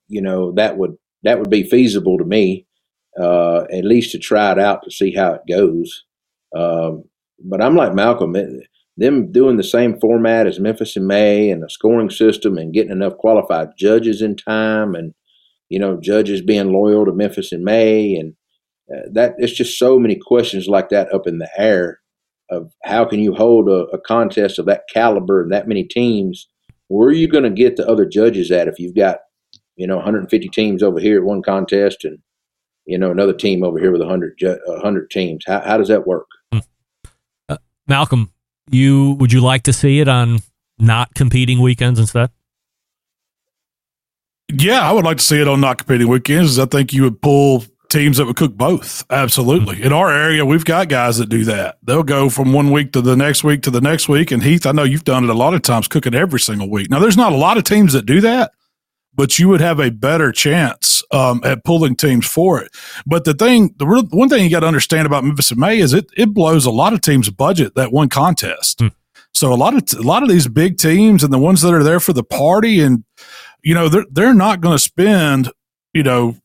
you 0.09 0.23
know 0.23 0.53
that 0.53 0.79
would 0.79 0.97
that 1.23 1.39
would 1.39 1.51
be 1.51 1.63
feasible 1.63 2.19
to 2.19 2.25
me 2.25 2.67
uh, 3.21 3.65
at 3.73 3.85
least 3.85 4.13
to 4.13 4.19
try 4.19 4.53
it 4.53 4.59
out 4.59 4.83
to 4.85 4.91
see 4.91 5.13
how 5.13 5.35
it 5.35 5.43
goes. 5.49 6.05
Um, 6.57 7.05
but 7.45 7.63
I'm 7.63 7.77
like 7.77 7.93
Malcom, 7.93 8.37
it, 8.37 8.67
them 8.97 9.31
doing 9.33 9.57
the 9.57 9.65
same 9.65 9.99
format 10.01 10.47
as 10.47 10.59
Memphis 10.59 10.97
in 10.97 11.07
May 11.07 11.51
and 11.51 11.63
a 11.65 11.71
scoring 11.71 12.11
system 12.11 12.59
and 12.59 12.73
getting 12.73 12.93
enough 12.93 13.17
qualified 13.17 13.69
judges 13.77 14.23
in 14.23 14.37
time 14.37 14.95
and, 14.95 15.15
you 15.69 15.79
know, 15.79 16.01
judges 16.01 16.41
being 16.41 16.73
loyal 16.73 17.05
to 17.05 17.13
Memphis 17.13 17.53
in 17.53 17.65
May 17.65 18.15
and 18.15 18.35
that 19.13 19.35
it's 19.39 19.53
just 19.53 19.79
so 19.79 19.99
many 19.99 20.17
questions 20.17 20.67
like 20.67 20.89
that 20.89 21.13
up 21.13 21.27
in 21.27 21.39
the 21.39 21.51
air 21.59 22.01
of 22.51 22.73
how 22.85 23.05
can 23.05 23.21
you 23.21 23.35
hold 23.35 23.69
a, 23.69 23.85
a 23.93 24.01
contest 24.01 24.59
of 24.59 24.67
that 24.67 24.85
caliber 24.93 25.43
and 25.43 25.53
that 25.53 25.69
many 25.69 25.85
teams? 25.85 26.49
Where 26.89 27.09
are 27.09 27.13
you 27.13 27.29
going 27.29 27.45
to 27.45 27.51
get 27.51 27.77
the 27.77 27.87
other 27.87 28.07
judges 28.07 28.51
at 28.51 28.69
if 28.69 28.79
you've 28.79 28.97
got, 28.97 29.19
you 29.77 29.87
know, 29.87 29.97
150 29.97 30.49
teams 30.49 30.83
over 30.83 30.99
here 30.99 31.19
at 31.19 31.25
one 31.25 31.43
contest 31.43 32.05
and 32.05 32.19
you 32.89 32.97
know, 32.97 33.11
another 33.11 33.35
team 33.35 33.63
over 33.63 33.79
here 33.79 33.93
with 33.93 34.01
100, 34.01 34.41
100 34.41 35.11
teams. 35.11 35.45
How, 35.47 35.61
how 35.61 35.77
does 35.77 35.89
that 35.89 36.07
work? 36.07 36.27
Hmm. 36.51 36.61
Uh, 37.49 37.59
Malcom, 37.89 38.31
you 38.71 39.13
would 39.21 39.31
you 39.31 39.43
like 39.43 39.65
to 39.65 39.75
see 39.75 40.01
it 40.01 40.09
on 40.09 40.39
not 40.79 41.15
competing 41.15 41.61
weekends 41.61 42.01
instead? 42.01 42.31
Yeah, 44.51 44.89
I 44.89 44.93
would 44.93 45.05
like 45.05 45.19
to 45.19 45.23
see 45.23 45.39
it 45.39 45.47
on 45.47 45.61
not 45.61 45.77
competing 45.77 46.09
weekends. 46.09 46.59
I 46.59 46.65
think 46.65 46.95
you 46.95 47.03
would 47.03 47.21
pull 47.21 47.65
teams 47.89 48.19
that 48.19 48.27
would 48.27 48.37
cook 48.37 48.55
both. 48.55 49.05
Absolutely. 49.11 49.83
In 49.83 49.93
our 49.93 50.13
area, 50.13 50.45
we've 50.45 50.65
got 50.65 50.89
guys 50.89 51.19
that 51.19 51.29
do 51.29 51.45
that. 51.45 51.79
They'll 51.83 52.03
go 52.03 52.29
from 52.29 52.53
one 52.53 52.71
week 52.71 52.93
to 52.93 53.01
the 53.01 53.17
next 53.17 53.45
week 53.45 53.63
to 53.63 53.71
the 53.71 53.81
next 53.81 54.09
week. 54.09 54.31
And 54.31 54.43
Heath, 54.43 54.67
I 54.67 54.73
know 54.73 54.85
you've 54.85 55.05
done 55.05 55.25
it 55.25 55.31
a 55.31 55.35
lot 55.35 55.55
of 55.55 55.63
times, 55.63 55.89
cooking 55.89 56.15
every 56.15 56.41
single 56.41 56.71
week. 56.71 56.91
Now, 56.91 56.99
there's 56.99 57.17
not 57.17 57.33
a 57.33 57.37
lot 57.37 57.57
of 57.57 57.65
teams 57.65 57.93
that 57.95 58.07
do 58.07 58.21
that, 58.21 58.53
but 59.15 59.39
you 59.39 59.49
would 59.49 59.61
have 59.61 59.81
a 59.81 59.91
better 59.91 60.33
chance 60.33 61.03
um, 61.11 61.41
at 61.45 61.65
pulling 61.65 61.97
teams 61.97 62.27
for 62.27 62.61
it. 62.61 62.71
But 63.07 63.25
the 63.25 63.35
thing, 63.35 63.75
the 63.79 63.87
real, 63.87 64.05
one 64.11 64.29
thing 64.29 64.45
you 64.45 64.51
got 64.51 64.61
to 64.61 64.67
understand 64.67 65.07
about 65.07 65.25
Memphis 65.25 65.51
in 65.51 65.59
May 65.59 65.79
is 65.79 65.93
it 65.95 66.07
it 66.17 66.35
blows 66.35 66.67
a 66.67 66.71
lot 66.71 66.93
of 66.93 67.01
teams' 67.01 67.31
budget 67.31 67.75
that 67.75 67.93
one 67.93 68.09
contest. 68.09 68.81
Hmm. 68.81 68.89
So 69.33 69.53
a 69.53 69.57
lot 69.57 69.75
of 69.75 69.99
a 69.99 70.03
lot 70.03 70.23
of 70.23 70.29
these 70.29 70.49
big 70.49 70.79
teams 70.79 71.23
and 71.25 71.33
the 71.33 71.39
ones 71.39 71.63
that 71.63 71.75
are 71.75 71.83
there 71.83 72.01
for 72.01 72.13
the 72.13 72.25
party 72.25 72.81
and 72.81 73.05
you 73.63 73.75
know 73.75 73.89
they're 73.89 74.07
they're 74.11 74.35
not 74.35 74.61
going 74.61 74.75
to 74.75 74.83
spend 74.83 75.51
you 75.93 76.03
know 76.03 76.37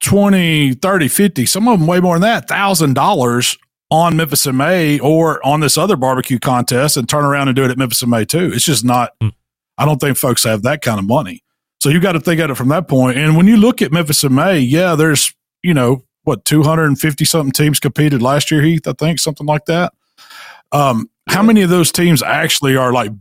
20 0.00 0.74
30 0.74 1.08
50 1.08 1.46
some 1.46 1.66
of 1.68 1.78
them 1.78 1.86
way 1.86 2.00
more 2.00 2.16
than 2.16 2.22
that 2.22 2.48
thousand 2.48 2.94
dollars 2.94 3.56
on 3.90 4.16
Memphis 4.16 4.46
in 4.46 4.56
May 4.56 4.98
or 4.98 5.44
on 5.46 5.60
this 5.60 5.78
other 5.78 5.96
barbecue 5.96 6.38
contest 6.38 6.96
and 6.96 7.08
turn 7.08 7.24
around 7.24 7.48
and 7.48 7.56
do 7.56 7.64
it 7.64 7.70
at 7.70 7.78
Memphis 7.78 8.02
in 8.02 8.10
May 8.10 8.24
too. 8.24 8.50
It's 8.52 8.64
just 8.64 8.84
not. 8.84 9.12
Hmm. 9.20 9.28
I 9.78 9.84
don't 9.84 10.00
think 10.00 10.16
folks 10.16 10.44
have 10.44 10.62
that 10.62 10.82
kind 10.82 10.98
of 10.98 11.06
money. 11.06 11.42
So 11.80 11.90
you 11.90 12.00
got 12.00 12.12
to 12.12 12.20
think 12.20 12.40
at 12.40 12.50
it 12.50 12.54
from 12.54 12.68
that 12.68 12.88
point. 12.88 13.18
And 13.18 13.36
when 13.36 13.46
you 13.46 13.56
look 13.56 13.82
at 13.82 13.92
Memphis 13.92 14.24
in 14.24 14.34
May, 14.34 14.58
yeah, 14.58 14.94
there's, 14.94 15.34
you 15.62 15.74
know, 15.74 16.02
what, 16.22 16.44
250 16.44 17.24
something 17.24 17.52
teams 17.52 17.78
competed 17.78 18.22
last 18.22 18.50
year, 18.50 18.62
Heath, 18.62 18.86
I 18.88 18.94
think, 18.94 19.18
something 19.18 19.46
like 19.46 19.66
that. 19.66 19.92
Um, 20.72 21.10
how 21.28 21.42
many 21.42 21.62
of 21.62 21.70
those 21.70 21.92
teams 21.92 22.22
actually 22.22 22.76
are 22.76 22.92
like 22.92 23.12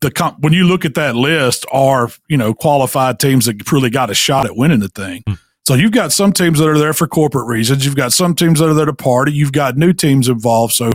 the 0.00 0.10
comp- 0.10 0.40
when 0.40 0.52
you 0.52 0.64
look 0.64 0.84
at 0.84 0.94
that 0.94 1.16
list 1.16 1.64
are, 1.72 2.10
you 2.28 2.36
know, 2.36 2.52
qualified 2.52 3.18
teams 3.18 3.46
that 3.46 3.72
really 3.72 3.90
got 3.90 4.10
a 4.10 4.14
shot 4.14 4.44
at 4.44 4.56
winning 4.56 4.80
the 4.80 4.88
thing? 4.88 5.22
Hmm. 5.26 5.34
So 5.66 5.74
you've 5.74 5.90
got 5.90 6.12
some 6.12 6.32
teams 6.32 6.60
that 6.60 6.68
are 6.68 6.78
there 6.78 6.92
for 6.92 7.08
corporate 7.08 7.48
reasons. 7.48 7.84
You've 7.84 7.96
got 7.96 8.12
some 8.12 8.36
teams 8.36 8.60
that 8.60 8.68
are 8.68 8.74
there 8.74 8.86
to 8.86 8.94
party. 8.94 9.32
You've 9.32 9.50
got 9.50 9.76
new 9.76 9.92
teams 9.92 10.28
involved. 10.28 10.74
So 10.74 10.92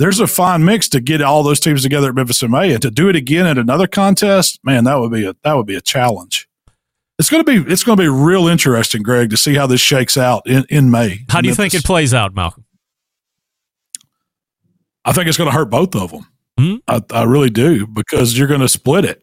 there's 0.00 0.18
a 0.18 0.26
fine 0.26 0.64
mix 0.64 0.88
to 0.88 1.00
get 1.00 1.22
all 1.22 1.44
those 1.44 1.60
teams 1.60 1.82
together 1.82 2.08
at 2.08 2.16
Memphis 2.16 2.42
in 2.42 2.50
May, 2.50 2.72
and 2.72 2.82
to 2.82 2.90
do 2.90 3.08
it 3.08 3.14
again 3.14 3.46
at 3.46 3.56
another 3.56 3.86
contest, 3.86 4.58
man, 4.64 4.82
that 4.82 4.98
would 4.98 5.12
be 5.12 5.24
a 5.24 5.36
that 5.44 5.54
would 5.54 5.66
be 5.66 5.76
a 5.76 5.80
challenge. 5.80 6.48
It's 7.20 7.30
going 7.30 7.44
to 7.44 7.62
be 7.62 7.72
it's 7.72 7.84
to 7.84 7.94
be 7.94 8.08
real 8.08 8.48
interesting, 8.48 9.04
Greg, 9.04 9.30
to 9.30 9.36
see 9.36 9.54
how 9.54 9.68
this 9.68 9.80
shakes 9.80 10.16
out 10.16 10.42
in, 10.44 10.64
in 10.68 10.90
May. 10.90 11.20
How 11.28 11.40
do 11.40 11.46
you 11.46 11.52
Memphis. 11.52 11.72
think 11.72 11.74
it 11.74 11.84
plays 11.84 12.12
out, 12.12 12.34
Malcom? 12.34 12.64
I 15.04 15.12
think 15.12 15.28
it's 15.28 15.38
going 15.38 15.50
to 15.50 15.56
hurt 15.56 15.70
both 15.70 15.94
of 15.94 16.10
them. 16.10 16.26
Mm-hmm. 16.58 16.76
I, 16.88 17.20
I 17.20 17.22
really 17.24 17.50
do 17.50 17.86
because 17.86 18.36
you're 18.36 18.48
going 18.48 18.60
to 18.60 18.68
split 18.68 19.04
it, 19.04 19.22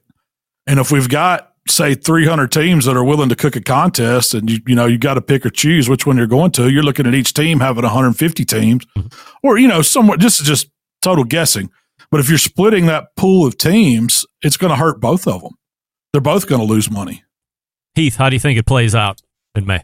and 0.66 0.80
if 0.80 0.94
we've 0.94 1.10
got 1.10 1.47
say 1.70 1.96
300 1.96 2.52
teams 2.52 2.86
that 2.86 2.98
are 2.98 3.04
willing 3.04 3.30
to 3.30 3.36
cook 3.36 3.56
a 3.56 3.62
contest 3.62 4.34
and 4.34 4.50
you 4.50 4.60
you 4.68 4.76
know 4.76 4.86
you 4.86 4.98
got 4.98 5.16
to 5.16 5.22
pick 5.22 5.46
or 5.46 5.50
choose 5.50 5.90
which 5.90 6.06
one 6.06 6.18
you're 6.18 6.28
going 6.28 6.52
to 6.52 6.70
you're 6.70 6.84
looking 6.84 7.08
at 7.08 7.14
each 7.14 7.34
team 7.34 7.60
having 7.60 7.84
150 7.84 8.46
teams 8.46 8.86
mm-hmm. 8.86 9.08
or 9.44 9.58
you 9.58 9.68
know 9.68 9.82
somewhat 9.82 10.20
just 10.20 10.42
is 10.42 10.48
just 10.48 10.70
total 11.02 11.24
guessing 11.24 11.70
but 12.12 12.20
if 12.20 12.30
you're 12.30 12.38
splitting 12.38 12.86
that 12.86 13.16
pool 13.16 13.46
of 13.46 13.58
teams 13.58 14.26
it's 14.42 14.58
going 14.58 14.72
to 14.72 14.78
hurt 14.78 15.00
both 15.00 15.28
of 15.28 15.42
them 15.42 15.54
they're 16.12 16.22
both 16.22 16.48
going 16.48 16.62
to 16.62 16.68
lose 16.68 16.90
money 16.90 17.24
heath 17.96 18.16
how 18.16 18.30
do 18.30 18.36
you 18.36 18.40
think 18.40 18.58
it 18.58 18.66
plays 18.66 18.96
out 18.96 19.22
in 19.56 19.66
may 19.66 19.84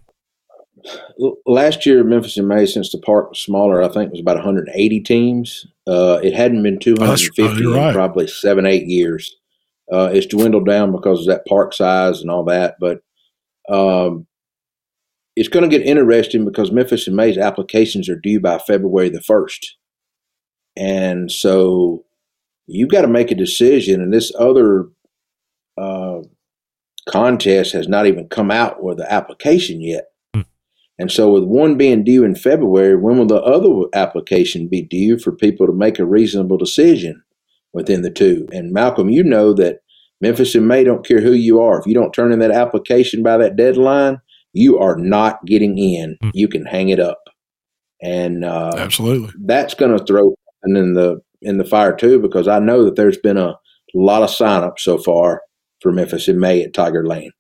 last 1.46 1.86
year, 1.86 2.04
Memphis 2.04 2.38
in 2.38 2.48
May, 2.48 2.66
since 2.66 2.92
the 2.92 2.98
park 2.98 3.30
was 3.30 3.40
smaller, 3.40 3.82
I 3.82 3.88
think 3.88 4.08
it 4.08 4.12
was 4.12 4.22
about 4.22 4.38
180 4.38 5.00
teams. 5.02 5.66
Uh, 5.88 6.20
it 6.24 6.34
hadn't 6.34 6.64
been 6.64 6.80
250 6.80 7.66
Oh, 7.66 7.74
right. 7.74 7.88
in 7.88 7.94
probably 7.94 8.28
seven, 8.28 8.66
eight 8.66 8.88
years. 8.88 9.36
Uh, 9.94 10.10
it's 10.12 10.26
dwindled 10.26 10.66
down 10.66 10.92
because 10.92 11.22
of 11.22 11.28
that 11.28 11.46
park 11.46 11.74
size 11.74 12.22
and 12.22 12.32
all 12.32 12.44
that. 12.46 12.78
But 12.80 13.02
um, 13.70 14.26
it's 15.36 15.50
going 15.50 15.70
to 15.70 15.78
get 15.78 15.86
interesting 15.86 16.46
because 16.46 16.72
Memphis 16.72 17.08
in 17.08 17.16
May's 17.16 17.38
applications 17.38 18.10
are 18.10 18.20
due 18.20 18.40
by 18.40 18.58
February 18.58 19.10
the 19.10 19.20
1st. 19.20 19.66
And 20.76 21.32
so 21.32 22.06
you've 22.66 22.90
got 22.90 23.02
to 23.02 23.08
make 23.08 23.30
a 23.30 23.36
decision. 23.36 24.02
And 24.02 24.12
this 24.12 24.32
other 24.40 24.88
uh, 25.78 26.22
contest 27.08 27.74
has 27.74 27.88
not 27.88 28.08
even 28.08 28.28
come 28.30 28.50
out 28.50 28.82
with 28.82 28.98
the 28.98 29.12
application 29.12 29.82
yet. 29.82 30.06
And 31.00 31.12
so, 31.12 31.32
with 31.32 31.44
one 31.44 31.76
being 31.76 32.04
due 32.04 32.24
in 32.24 32.36
February, 32.36 32.96
when 32.96 33.18
will 33.18 33.26
the 33.26 33.42
other 33.42 33.90
application 33.94 34.68
be 34.68 34.82
due 34.82 35.18
for 35.18 35.32
people 35.32 35.66
to 35.66 35.74
make 35.74 35.98
a 35.98 36.06
reasonable 36.06 36.58
decision 36.58 37.24
within 37.74 38.04
the 38.04 38.12
two? 38.12 38.48
And 38.52 38.74
Malcom, 38.74 39.12
you 39.12 39.24
know 39.24 39.54
that 39.54 39.80
Memphis 40.24 40.56
in 40.56 40.66
May 40.66 40.86
don't 40.86 41.06
care 41.06 41.20
who 41.20 41.34
you 41.34 41.62
are. 41.62 41.78
If 41.78 41.86
you 41.86 41.94
don't 41.94 42.14
turn 42.14 42.32
in 42.32 42.40
that 42.40 42.50
application 42.50 43.24
by 43.24 43.36
that 43.38 43.58
deadline, 43.58 44.22
you 44.54 44.80
are 44.80 44.96
not 44.96 45.46
getting 45.46 45.78
in. 45.78 46.16
Hmm. 46.22 46.30
You 46.34 46.48
can 46.48 46.66
hang 46.66 46.88
it 46.88 47.00
up, 47.00 47.20
and 48.02 48.46
uh, 48.46 48.72
Absolutely. 48.78 49.32
that's 49.46 49.74
going 49.74 49.96
to 49.96 50.04
throw 50.06 50.34
in 50.64 50.94
the 50.94 51.20
in 51.42 51.58
the 51.58 51.66
fire 51.66 51.94
too, 51.94 52.20
because 52.20 52.48
I 52.48 52.60
know 52.60 52.86
that 52.86 52.96
there's 52.96 53.18
been 53.18 53.38
a 53.38 53.56
lot 53.94 54.24
of 54.24 54.30
signups 54.30 54.80
so 54.80 54.98
far 54.98 55.42
for 55.82 55.92
Memphis 55.92 56.30
in 56.30 56.40
May 56.40 56.64
at 56.64 56.74
Tiger 56.74 57.06
Lane. 57.06 57.32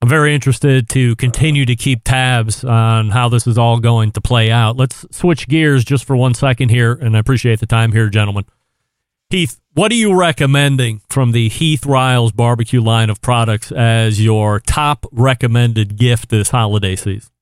I'm 0.00 0.08
very 0.08 0.34
interested 0.34 0.88
to 0.90 1.14
continue 1.16 1.66
to 1.66 1.76
keep 1.76 2.04
tabs 2.04 2.64
on 2.64 3.10
how 3.10 3.28
this 3.28 3.46
is 3.46 3.58
all 3.58 3.80
going 3.80 4.12
to 4.12 4.20
play 4.22 4.50
out. 4.50 4.78
Let's 4.78 5.04
switch 5.10 5.46
gears 5.46 5.84
just 5.84 6.06
for 6.06 6.16
one 6.16 6.32
second 6.32 6.70
here, 6.70 6.92
and 6.92 7.16
I 7.16 7.18
appreciate 7.18 7.60
the 7.60 7.66
time 7.66 7.92
here, 7.92 8.08
gentlemen. 8.08 8.46
Heath, 9.28 9.60
what 9.74 9.90
are 9.90 9.96
you 9.96 10.14
recommending 10.14 11.02
from 11.10 11.32
the 11.32 11.48
Heath 11.48 11.84
Riles 11.84 12.30
barbecue 12.30 12.80
line 12.80 13.10
of 13.10 13.20
products 13.20 13.72
as 13.72 14.22
your 14.22 14.60
top 14.60 15.04
recommended 15.10 15.96
gift 15.96 16.28
this 16.28 16.50
holiday 16.50 16.94
season? 16.94 17.32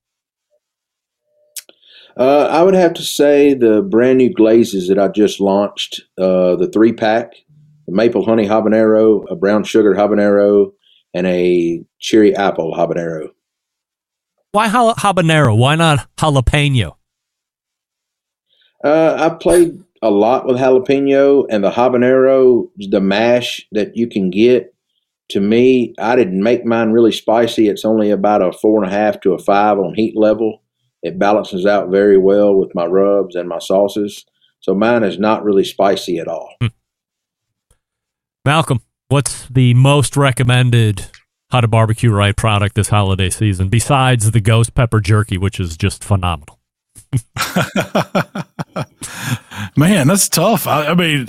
Uh, 2.17 2.47
I 2.47 2.63
would 2.63 2.73
have 2.73 2.95
to 2.95 3.03
say 3.03 3.53
the 3.53 3.83
brand 3.83 4.17
new 4.17 4.33
glazes 4.33 4.87
that 4.87 4.97
I 4.97 5.09
just 5.09 5.39
launched, 5.39 6.01
uh, 6.17 6.55
the 6.55 6.71
three 6.73 6.91
pack, 6.91 7.33
the 7.85 7.93
maple 7.93 8.25
honey 8.25 8.47
habanero, 8.47 9.23
a 9.29 9.35
brown 9.35 9.63
sugar 9.63 9.93
habanero, 9.93 10.71
and 11.13 11.27
a 11.27 11.83
cherry 11.99 12.35
apple 12.35 12.73
habanero. 12.73 13.29
Why 14.53 14.69
habanero? 14.69 15.55
Why 15.55 15.75
not 15.75 16.07
jalapeno? 16.15 16.95
Uh, 18.83 19.17
I 19.19 19.35
played 19.35 19.84
a 20.01 20.09
lot 20.09 20.45
with 20.45 20.57
jalapeno 20.57 21.45
and 21.49 21.63
the 21.63 21.71
habanero, 21.71 22.69
the 22.77 23.01
mash 23.01 23.65
that 23.71 23.95
you 23.95 24.07
can 24.07 24.29
get. 24.29 24.73
To 25.29 25.39
me, 25.39 25.95
I 25.97 26.15
didn't 26.15 26.43
make 26.43 26.65
mine 26.65 26.91
really 26.91 27.11
spicy. 27.11 27.67
It's 27.67 27.85
only 27.85 28.11
about 28.11 28.41
a 28.41 28.51
four 28.51 28.83
and 28.83 28.91
a 28.91 28.95
half 28.95 29.19
to 29.21 29.33
a 29.33 29.39
five 29.39 29.79
on 29.79 29.95
heat 29.95 30.15
level. 30.15 30.61
It 31.01 31.17
balances 31.17 31.65
out 31.65 31.89
very 31.89 32.17
well 32.17 32.55
with 32.55 32.73
my 32.75 32.85
rubs 32.85 33.35
and 33.35 33.49
my 33.49 33.59
sauces. 33.59 34.25
So 34.59 34.73
mine 34.73 35.03
is 35.03 35.19
not 35.19 35.43
really 35.43 35.63
spicy 35.63 36.19
at 36.19 36.27
all. 36.27 36.55
Hmm. 36.61 36.67
Malcom, 38.47 38.81
what's 39.09 39.47
the 39.47 39.73
most 39.73 40.15
recommended 40.17 41.07
how 41.51 41.61
to 41.61 41.67
barbecue 41.67 42.11
right 42.11 42.35
product 42.35 42.75
this 42.75 42.89
holiday 42.89 43.29
season 43.29 43.69
besides 43.69 44.31
the 44.31 44.41
ghost 44.41 44.73
pepper 44.73 44.99
jerky, 44.99 45.37
which 45.37 45.59
is 45.59 45.77
just 45.77 46.03
phenomenal? 46.03 46.54
Man, 49.77 50.07
that's 50.07 50.29
tough. 50.29 50.67
I, 50.67 50.87
I 50.87 50.93
mean, 50.95 51.27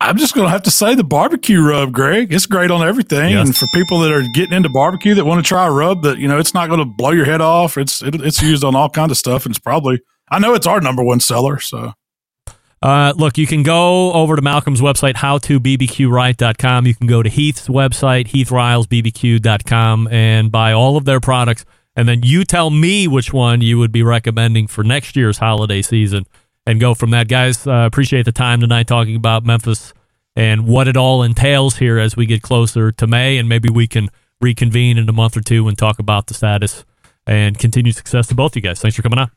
I'm 0.00 0.16
just 0.16 0.34
going 0.34 0.46
to 0.46 0.50
have 0.50 0.62
to 0.64 0.70
say 0.70 0.94
the 0.94 1.04
barbecue 1.04 1.62
rub, 1.62 1.92
Greg. 1.92 2.32
It's 2.32 2.46
great 2.46 2.70
on 2.70 2.86
everything. 2.86 3.32
Yes. 3.32 3.46
And 3.46 3.56
for 3.56 3.66
people 3.74 4.00
that 4.00 4.12
are 4.12 4.22
getting 4.34 4.54
into 4.54 4.68
barbecue 4.68 5.14
that 5.14 5.24
want 5.24 5.44
to 5.44 5.48
try 5.48 5.66
a 5.66 5.70
rub 5.70 6.02
that, 6.02 6.18
you 6.18 6.28
know, 6.28 6.38
it's 6.38 6.54
not 6.54 6.68
going 6.68 6.80
to 6.80 6.84
blow 6.84 7.10
your 7.10 7.24
head 7.24 7.40
off. 7.40 7.78
It's 7.78 8.02
it, 8.02 8.16
it's 8.16 8.42
used 8.42 8.64
on 8.64 8.74
all 8.74 8.90
kinds 8.90 9.12
of 9.12 9.16
stuff. 9.16 9.46
And 9.46 9.52
it's 9.54 9.60
probably, 9.60 10.00
I 10.30 10.38
know 10.38 10.54
it's 10.54 10.66
our 10.66 10.80
number 10.80 11.02
one 11.02 11.20
seller. 11.20 11.58
So 11.60 11.92
Uh, 12.82 13.14
look, 13.16 13.38
you 13.38 13.46
can 13.46 13.62
go 13.62 14.12
over 14.12 14.36
to 14.36 14.42
Malcom's 14.42 14.82
website, 14.82 15.14
howtobbqright.com. 15.14 16.86
You 16.86 16.94
can 16.94 17.06
go 17.06 17.22
to 17.22 17.30
Heath's 17.30 17.68
website, 17.68 18.28
heathrilesbbq.com, 18.28 20.08
and 20.08 20.52
buy 20.52 20.72
all 20.72 20.96
of 20.98 21.06
their 21.06 21.20
products. 21.20 21.64
And 21.96 22.08
then 22.08 22.22
you 22.22 22.44
tell 22.44 22.70
me 22.70 23.06
which 23.06 23.32
one 23.32 23.60
you 23.60 23.78
would 23.78 23.92
be 23.92 24.02
recommending 24.02 24.66
for 24.66 24.82
next 24.82 25.14
year's 25.16 25.38
holiday 25.38 25.80
season 25.80 26.26
and 26.66 26.80
go 26.80 26.94
from 26.94 27.10
that. 27.10 27.28
Guys, 27.28 27.66
uh, 27.66 27.84
appreciate 27.86 28.24
the 28.24 28.32
time 28.32 28.60
tonight 28.60 28.86
talking 28.86 29.14
about 29.16 29.44
Memphis 29.44 29.92
and 30.34 30.66
what 30.66 30.88
it 30.88 30.96
all 30.96 31.22
entails 31.22 31.76
here 31.76 31.98
as 31.98 32.16
we 32.16 32.26
get 32.26 32.42
closer 32.42 32.90
to 32.90 33.06
May. 33.06 33.38
And 33.38 33.48
maybe 33.48 33.68
we 33.68 33.86
can 33.86 34.08
reconvene 34.40 34.98
in 34.98 35.08
a 35.08 35.12
month 35.12 35.36
or 35.36 35.40
two 35.40 35.68
and 35.68 35.78
talk 35.78 35.98
about 35.98 36.26
the 36.26 36.34
status 36.34 36.84
and 37.26 37.58
continued 37.58 37.94
success 37.94 38.26
to 38.28 38.34
both 38.34 38.56
you 38.56 38.62
guys. 38.62 38.80
Thanks 38.80 38.96
for 38.96 39.02
coming 39.02 39.18
on. 39.20 39.30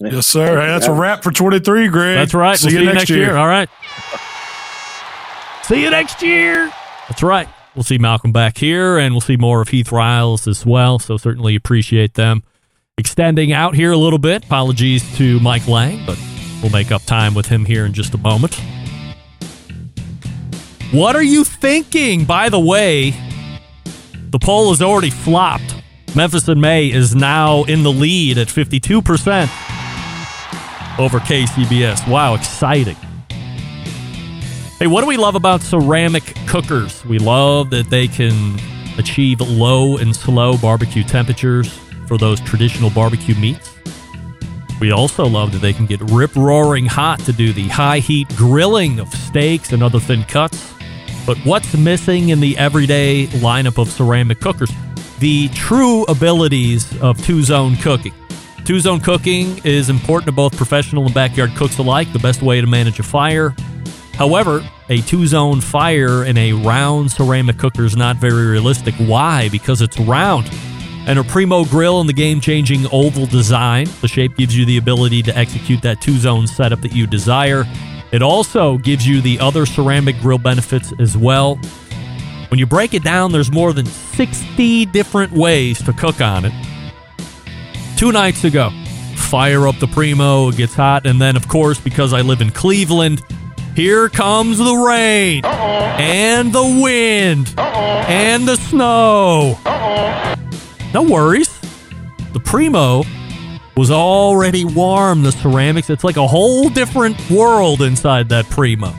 yes, 0.00 0.26
sir. 0.26 0.60
Hey, 0.60 0.68
that's 0.68 0.86
a 0.86 0.92
wrap 0.92 1.22
for 1.22 1.32
23, 1.32 1.88
Greg. 1.88 2.16
That's 2.16 2.34
right. 2.34 2.56
See, 2.56 2.66
we'll 2.66 2.72
you, 2.74 2.78
see 2.78 2.82
you 2.82 2.86
next 2.86 3.00
next 3.00 3.10
year. 3.10 3.18
year. 3.18 3.36
All 3.36 3.48
right. 3.48 3.68
See 5.64 5.82
you 5.82 5.90
next 5.90 6.22
year. 6.22 6.72
That's 7.08 7.22
right. 7.22 7.48
We'll 7.74 7.82
see 7.84 7.98
Malcom 7.98 8.32
back 8.32 8.58
here, 8.58 8.98
and 8.98 9.14
we'll 9.14 9.22
see 9.22 9.36
more 9.36 9.62
of 9.62 9.68
Heath 9.68 9.92
Riles 9.92 10.46
as 10.46 10.66
well. 10.66 10.98
So 10.98 11.16
certainly 11.16 11.54
appreciate 11.54 12.14
them 12.14 12.42
extending 12.98 13.52
out 13.52 13.74
here 13.74 13.92
a 13.92 13.96
little 13.96 14.18
bit. 14.18 14.44
Apologies 14.44 15.16
to 15.16 15.40
Mike 15.40 15.66
Lang, 15.66 16.04
but 16.04 16.18
we'll 16.62 16.70
make 16.70 16.92
up 16.92 17.02
time 17.04 17.34
with 17.34 17.46
him 17.46 17.64
here 17.64 17.86
in 17.86 17.92
just 17.92 18.14
a 18.14 18.18
moment. 18.18 18.60
What 20.92 21.16
are 21.16 21.22
you 21.22 21.44
thinking? 21.44 22.26
By 22.26 22.50
the 22.50 22.60
way, 22.60 23.14
the 24.30 24.38
poll 24.38 24.70
has 24.70 24.82
already 24.82 25.10
flopped. 25.10 25.74
Memphis 26.14 26.46
in 26.48 26.60
May 26.60 26.90
is 26.90 27.14
now 27.14 27.64
in 27.64 27.82
the 27.82 27.90
lead 27.90 28.36
at 28.36 28.48
52% 28.48 29.48
over 30.98 31.18
KCBS. 31.18 32.06
Wow, 32.06 32.34
exciting. 32.34 32.96
Hey, 34.82 34.88
what 34.88 35.02
do 35.02 35.06
we 35.06 35.16
love 35.16 35.36
about 35.36 35.60
ceramic 35.60 36.24
cookers? 36.48 37.04
We 37.04 37.20
love 37.20 37.70
that 37.70 37.88
they 37.88 38.08
can 38.08 38.58
achieve 38.98 39.40
low 39.40 39.96
and 39.96 40.12
slow 40.16 40.58
barbecue 40.58 41.04
temperatures 41.04 41.72
for 42.08 42.18
those 42.18 42.40
traditional 42.40 42.90
barbecue 42.90 43.36
meats. 43.36 43.76
We 44.80 44.90
also 44.90 45.24
love 45.24 45.52
that 45.52 45.60
they 45.60 45.72
can 45.72 45.86
get 45.86 46.00
rip 46.10 46.34
roaring 46.34 46.86
hot 46.86 47.20
to 47.26 47.32
do 47.32 47.52
the 47.52 47.68
high 47.68 48.00
heat 48.00 48.26
grilling 48.30 48.98
of 48.98 49.06
steaks 49.14 49.70
and 49.70 49.84
other 49.84 50.00
thin 50.00 50.24
cuts. 50.24 50.74
But 51.26 51.38
what's 51.44 51.76
missing 51.76 52.30
in 52.30 52.40
the 52.40 52.58
everyday 52.58 53.28
lineup 53.28 53.80
of 53.80 53.88
ceramic 53.88 54.40
cookers? 54.40 54.72
The 55.20 55.48
true 55.50 56.02
abilities 56.06 57.00
of 57.00 57.24
two 57.24 57.44
zone 57.44 57.76
cooking. 57.76 58.14
Two 58.64 58.80
zone 58.80 58.98
cooking 58.98 59.60
is 59.62 59.88
important 59.88 60.26
to 60.26 60.32
both 60.32 60.56
professional 60.56 61.04
and 61.04 61.14
backyard 61.14 61.54
cooks 61.54 61.78
alike, 61.78 62.12
the 62.12 62.18
best 62.18 62.42
way 62.42 62.60
to 62.60 62.66
manage 62.66 62.98
a 62.98 63.04
fire. 63.04 63.54
However, 64.14 64.62
a 64.88 65.00
two 65.02 65.26
zone 65.26 65.60
fire 65.60 66.24
in 66.24 66.36
a 66.36 66.52
round 66.52 67.10
ceramic 67.10 67.58
cooker 67.58 67.84
is 67.84 67.96
not 67.96 68.16
very 68.16 68.46
realistic. 68.46 68.94
Why? 68.96 69.48
Because 69.48 69.80
it's 69.80 69.98
round. 69.98 70.50
And 71.06 71.18
a 71.18 71.24
Primo 71.24 71.64
grill 71.64 72.00
in 72.00 72.06
the 72.06 72.12
game 72.12 72.40
changing 72.40 72.86
oval 72.92 73.26
design, 73.26 73.88
the 74.00 74.08
shape 74.08 74.36
gives 74.36 74.56
you 74.56 74.64
the 74.64 74.76
ability 74.76 75.22
to 75.22 75.36
execute 75.36 75.82
that 75.82 76.00
two 76.00 76.16
zone 76.18 76.46
setup 76.46 76.80
that 76.82 76.92
you 76.92 77.06
desire. 77.06 77.64
It 78.12 78.22
also 78.22 78.78
gives 78.78 79.06
you 79.06 79.20
the 79.20 79.40
other 79.40 79.66
ceramic 79.66 80.20
grill 80.20 80.38
benefits 80.38 80.92
as 81.00 81.16
well. 81.16 81.58
When 82.48 82.58
you 82.58 82.66
break 82.66 82.92
it 82.92 83.02
down, 83.02 83.32
there's 83.32 83.50
more 83.50 83.72
than 83.72 83.86
60 83.86 84.86
different 84.86 85.32
ways 85.32 85.82
to 85.84 85.92
cook 85.94 86.20
on 86.20 86.44
it. 86.44 86.52
Two 87.96 88.12
nights 88.12 88.44
ago, 88.44 88.70
fire 89.16 89.66
up 89.66 89.78
the 89.78 89.86
Primo, 89.86 90.50
it 90.50 90.56
gets 90.58 90.74
hot, 90.74 91.06
and 91.06 91.20
then, 91.20 91.34
of 91.34 91.48
course, 91.48 91.80
because 91.80 92.12
I 92.12 92.20
live 92.20 92.42
in 92.42 92.50
Cleveland, 92.50 93.22
here 93.74 94.08
comes 94.08 94.58
the 94.58 94.74
rain 94.74 95.44
and 95.44 96.52
the 96.52 96.80
wind 96.82 97.54
and 97.58 98.46
the 98.46 98.56
snow. 98.56 99.58
No 100.92 101.02
worries. 101.02 101.48
The 102.32 102.40
Primo 102.40 103.04
was 103.76 103.90
already 103.90 104.64
warm, 104.64 105.22
the 105.22 105.32
ceramics. 105.32 105.88
It's 105.90 106.04
like 106.04 106.16
a 106.16 106.26
whole 106.26 106.68
different 106.68 107.30
world 107.30 107.82
inside 107.82 108.28
that 108.28 108.46
Primo. 108.50 108.92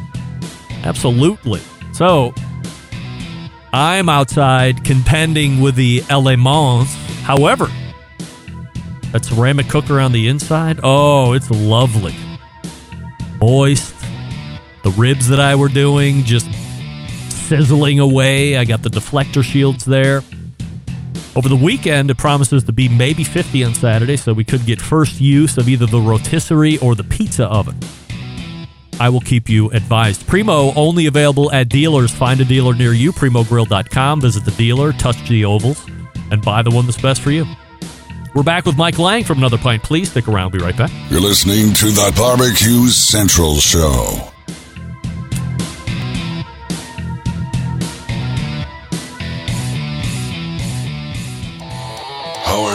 Absolutely. 0.84 1.62
So, 1.94 2.34
I'm 3.72 4.10
outside 4.10 4.84
contending 4.84 5.62
with 5.62 5.76
the 5.76 6.04
elements. 6.10 6.94
However, 7.22 7.68
that 9.12 9.24
ceramic 9.26 9.70
cooker 9.70 10.00
on 10.00 10.12
the 10.12 10.28
inside, 10.28 10.80
oh, 10.84 11.34
it's 11.34 11.50
lovely. 11.52 12.16
Moist. 13.40 13.93
The 14.84 14.92
ribs 14.92 15.30
that 15.30 15.40
I 15.40 15.56
were 15.56 15.70
doing 15.70 16.24
just 16.24 16.48
sizzling 17.48 18.00
away. 18.00 18.58
I 18.58 18.66
got 18.66 18.84
the 18.84 18.90
deflector 18.90 19.44
shields 19.44 19.86
there. 19.86 20.24
Over 21.36 21.50
the 21.50 21.56
weekend, 21.56 22.12
it 22.12 22.18
promises 22.18 22.64
to 22.66 22.72
be 22.74 22.88
maybe 22.88 23.24
50 23.24 23.64
on 23.64 23.74
Saturday, 23.74 24.18
so 24.18 24.34
we 24.34 24.44
could 24.44 24.66
get 24.66 24.80
first 24.80 25.20
use 25.20 25.58
of 25.58 25.68
either 25.68 25.88
the 25.88 26.00
rotisserie 26.00 26.78
or 26.78 26.94
the 26.94 27.04
pizza 27.04 27.46
oven. 27.46 27.78
I 29.00 29.10
will 29.10 29.22
keep 29.22 29.50
you 29.50 29.72
advised. 29.72 30.28
Primo 30.28 30.74
only 30.76 31.08
available 31.08 31.52
at 31.52 31.70
dealers. 31.70 32.12
Find 32.12 32.40
a 32.40 32.46
dealer 32.46 32.76
near 32.76 32.94
you. 32.94 33.12
PrimoGrill.com. 33.12 34.22
Visit 34.22 34.46
the 34.46 34.52
dealer, 34.52 34.94
touch 34.94 35.28
the 35.28 35.46
ovals, 35.46 35.84
and 36.30 36.44
buy 36.44 36.62
the 36.62 36.70
one 36.70 36.86
that's 36.86 37.02
best 37.02 37.22
for 37.22 37.32
you. 37.32 37.46
We're 38.36 38.44
back 38.44 38.66
with 38.66 38.78
Mike 38.78 39.00
Lang 39.00 39.24
from 39.24 39.40
Another 39.40 39.58
Pint. 39.58 39.84
Please 39.84 40.12
stick 40.12 40.28
around. 40.28 40.54
We'll 40.54 40.62
Be 40.62 40.66
right 40.66 40.78
back. 40.78 40.92
You're 41.10 41.22
listening 41.22 41.74
to 41.76 41.86
the 41.88 42.14
Barbecue 42.16 42.88
Central 42.90 43.56
Show. 43.56 44.33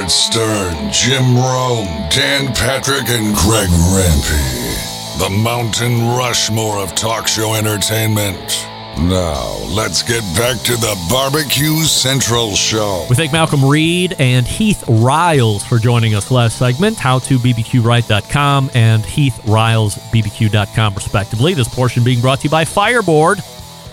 Stern, 0.09 0.91
Jim 0.91 1.37
Rome, 1.37 1.87
Dan 2.11 2.53
Patrick, 2.55 3.09
and 3.09 3.35
Greg 3.37 3.69
Rempe. 3.69 5.19
The 5.19 5.31
Mountain 5.31 6.17
Rushmore 6.17 6.79
of 6.79 6.95
talk 6.95 7.29
show 7.29 7.55
entertainment. 7.55 8.67
Now, 8.99 9.59
let's 9.69 10.03
get 10.03 10.23
back 10.35 10.59
to 10.65 10.73
the 10.73 10.97
Barbecue 11.09 11.83
Central 11.85 12.57
Show. 12.57 13.07
We 13.09 13.15
thank 13.15 13.31
Malcom 13.31 13.71
Reed 13.71 14.17
and 14.19 14.45
Heath 14.47 14.83
Riles 14.89 15.63
for 15.65 15.79
joining 15.79 16.17
us 16.17 16.33
last 16.33 16.59
segment. 16.59 16.97
HowToBBQRight.com 16.99 18.71
and 18.75 19.05
HeathRilesBBQ.com, 19.05 20.95
respectively. 20.95 21.55
This 21.55 21.69
portion 21.69 22.03
being 22.03 22.21
brought 22.21 22.41
to 22.41 22.45
you 22.45 22.51
by 22.51 22.65
Fireboard, 22.65 23.39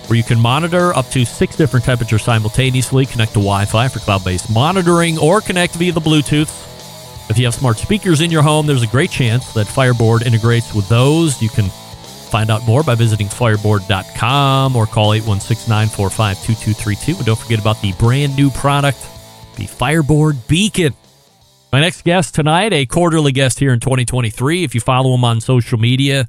where 0.09 0.17
you 0.17 0.23
can 0.23 0.39
monitor 0.39 0.93
up 0.95 1.09
to 1.09 1.25
six 1.25 1.55
different 1.55 1.85
temperatures 1.85 2.23
simultaneously, 2.23 3.05
connect 3.05 3.33
to 3.33 3.39
Wi 3.39 3.65
Fi 3.65 3.87
for 3.87 3.99
cloud 3.99 4.23
based 4.23 4.51
monitoring, 4.51 5.17
or 5.17 5.41
connect 5.41 5.75
via 5.75 5.91
the 5.91 6.01
Bluetooth. 6.01 6.63
If 7.29 7.37
you 7.37 7.45
have 7.45 7.55
smart 7.55 7.77
speakers 7.77 8.21
in 8.21 8.29
your 8.29 8.43
home, 8.43 8.67
there's 8.67 8.83
a 8.83 8.87
great 8.87 9.09
chance 9.09 9.53
that 9.53 9.67
Fireboard 9.67 10.21
integrates 10.21 10.75
with 10.75 10.87
those. 10.89 11.41
You 11.41 11.49
can 11.49 11.69
Find 12.35 12.49
out 12.49 12.65
more 12.65 12.83
by 12.83 12.95
visiting 12.95 13.27
fireboard.com 13.27 14.75
or 14.75 14.85
call 14.87 15.13
816 15.13 15.69
945 15.69 16.35
2232. 16.43 17.15
And 17.15 17.25
don't 17.25 17.39
forget 17.39 17.59
about 17.61 17.81
the 17.81 17.93
brand 17.93 18.35
new 18.35 18.49
product, 18.49 18.99
the 19.55 19.67
Fireboard 19.67 20.45
Beacon. 20.47 20.93
My 21.71 21.79
next 21.79 22.03
guest 22.03 22.35
tonight, 22.35 22.73
a 22.73 22.85
quarterly 22.85 23.31
guest 23.31 23.59
here 23.59 23.71
in 23.71 23.79
2023. 23.79 24.65
If 24.65 24.75
you 24.75 24.81
follow 24.81 25.13
him 25.13 25.23
on 25.23 25.39
social 25.39 25.77
media 25.77 26.27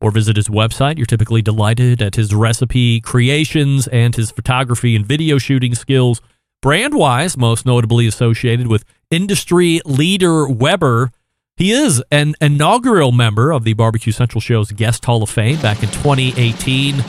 or 0.00 0.10
visit 0.10 0.36
his 0.36 0.48
website, 0.48 0.96
you're 0.96 1.06
typically 1.06 1.42
delighted 1.42 2.00
at 2.00 2.14
his 2.14 2.34
recipe 2.34 3.00
creations 3.00 3.86
and 3.88 4.14
his 4.14 4.30
photography 4.30 4.94
and 4.94 5.06
video 5.06 5.38
shooting 5.38 5.74
skills. 5.74 6.20
Brand 6.62 6.94
wise, 6.94 7.36
most 7.36 7.66
notably 7.66 8.06
associated 8.06 8.66
with 8.66 8.84
industry 9.10 9.80
leader 9.84 10.48
Weber. 10.48 11.10
He 11.56 11.72
is 11.72 12.02
an 12.10 12.34
inaugural 12.40 13.10
member 13.10 13.50
of 13.52 13.64
the 13.64 13.72
Barbecue 13.72 14.12
Central 14.12 14.40
Show's 14.40 14.70
Guest 14.72 15.04
Hall 15.04 15.22
of 15.22 15.30
Fame 15.30 15.60
back 15.60 15.82
in 15.82 15.88
2018. 15.90 17.04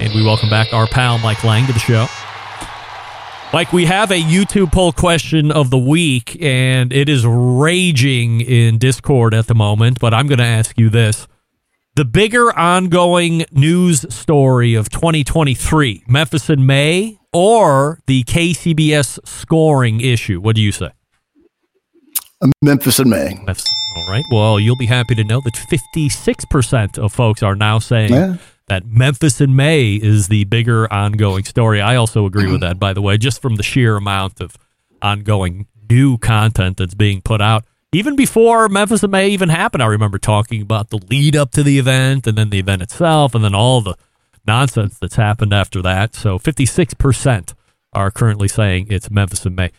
And 0.00 0.14
we 0.14 0.24
welcome 0.24 0.48
back 0.48 0.72
our 0.72 0.86
pal 0.86 1.18
Mike 1.18 1.42
Lang 1.42 1.66
to 1.66 1.72
the 1.72 1.78
show. 1.80 2.06
Mike, 3.52 3.72
we 3.72 3.86
have 3.86 4.10
a 4.10 4.20
YouTube 4.20 4.70
poll 4.70 4.92
question 4.92 5.50
of 5.50 5.70
the 5.70 5.78
week, 5.78 6.36
and 6.42 6.92
it 6.92 7.08
is 7.08 7.24
raging 7.26 8.42
in 8.42 8.76
Discord 8.76 9.32
at 9.32 9.46
the 9.46 9.54
moment. 9.54 9.98
But 9.98 10.12
I'm 10.12 10.26
going 10.26 10.38
to 10.38 10.44
ask 10.44 10.78
you 10.78 10.90
this 10.90 11.26
the 11.98 12.04
bigger 12.04 12.56
ongoing 12.56 13.44
news 13.50 14.06
story 14.14 14.74
of 14.74 14.88
2023, 14.88 16.04
Memphis 16.06 16.48
in 16.48 16.64
May, 16.64 17.18
or 17.32 17.98
the 18.06 18.22
KCBS 18.22 19.18
scoring 19.26 20.00
issue? 20.00 20.40
What 20.40 20.54
do 20.54 20.62
you 20.62 20.70
say? 20.70 20.90
Memphis 22.62 23.00
in 23.00 23.10
May. 23.10 23.34
Memphis. 23.44 23.66
All 23.96 24.06
right. 24.06 24.22
Well, 24.30 24.60
you'll 24.60 24.76
be 24.76 24.86
happy 24.86 25.16
to 25.16 25.24
know 25.24 25.40
that 25.40 25.54
56% 25.54 26.98
of 26.98 27.12
folks 27.12 27.42
are 27.42 27.56
now 27.56 27.80
saying 27.80 28.12
Yeah. 28.12 28.36
that 28.68 28.86
Memphis 28.86 29.40
in 29.40 29.56
May 29.56 29.94
is 29.94 30.28
the 30.28 30.44
bigger 30.44 30.92
ongoing 30.92 31.42
story. 31.42 31.80
I 31.80 31.96
also 31.96 32.26
agree 32.26 32.48
with 32.48 32.60
that, 32.60 32.78
by 32.78 32.92
the 32.92 33.02
way, 33.02 33.18
just 33.18 33.42
from 33.42 33.56
the 33.56 33.64
sheer 33.64 33.96
amount 33.96 34.40
of 34.40 34.56
ongoing 35.02 35.66
new 35.90 36.16
content 36.16 36.76
that's 36.76 36.94
being 36.94 37.22
put 37.22 37.40
out. 37.40 37.64
Even 37.92 38.16
before 38.16 38.68
Memphis 38.68 39.02
in 39.02 39.10
May 39.10 39.30
even 39.30 39.48
happened, 39.48 39.82
I 39.82 39.86
remember 39.86 40.18
talking 40.18 40.60
about 40.60 40.90
the 40.90 40.98
lead 40.98 41.34
up 41.34 41.52
to 41.52 41.62
the 41.62 41.78
event 41.78 42.26
and 42.26 42.36
then 42.36 42.50
the 42.50 42.58
event 42.58 42.82
itself 42.82 43.34
and 43.34 43.42
then 43.42 43.54
all 43.54 43.80
the 43.80 43.96
nonsense 44.46 44.98
that's 44.98 45.16
happened 45.16 45.54
after 45.54 45.80
that. 45.82 46.14
So 46.14 46.38
56% 46.38 47.54
are 47.94 48.10
currently 48.10 48.48
saying 48.48 48.88
it's 48.90 49.10
Memphis 49.10 49.46
in 49.46 49.54
May 49.54 49.70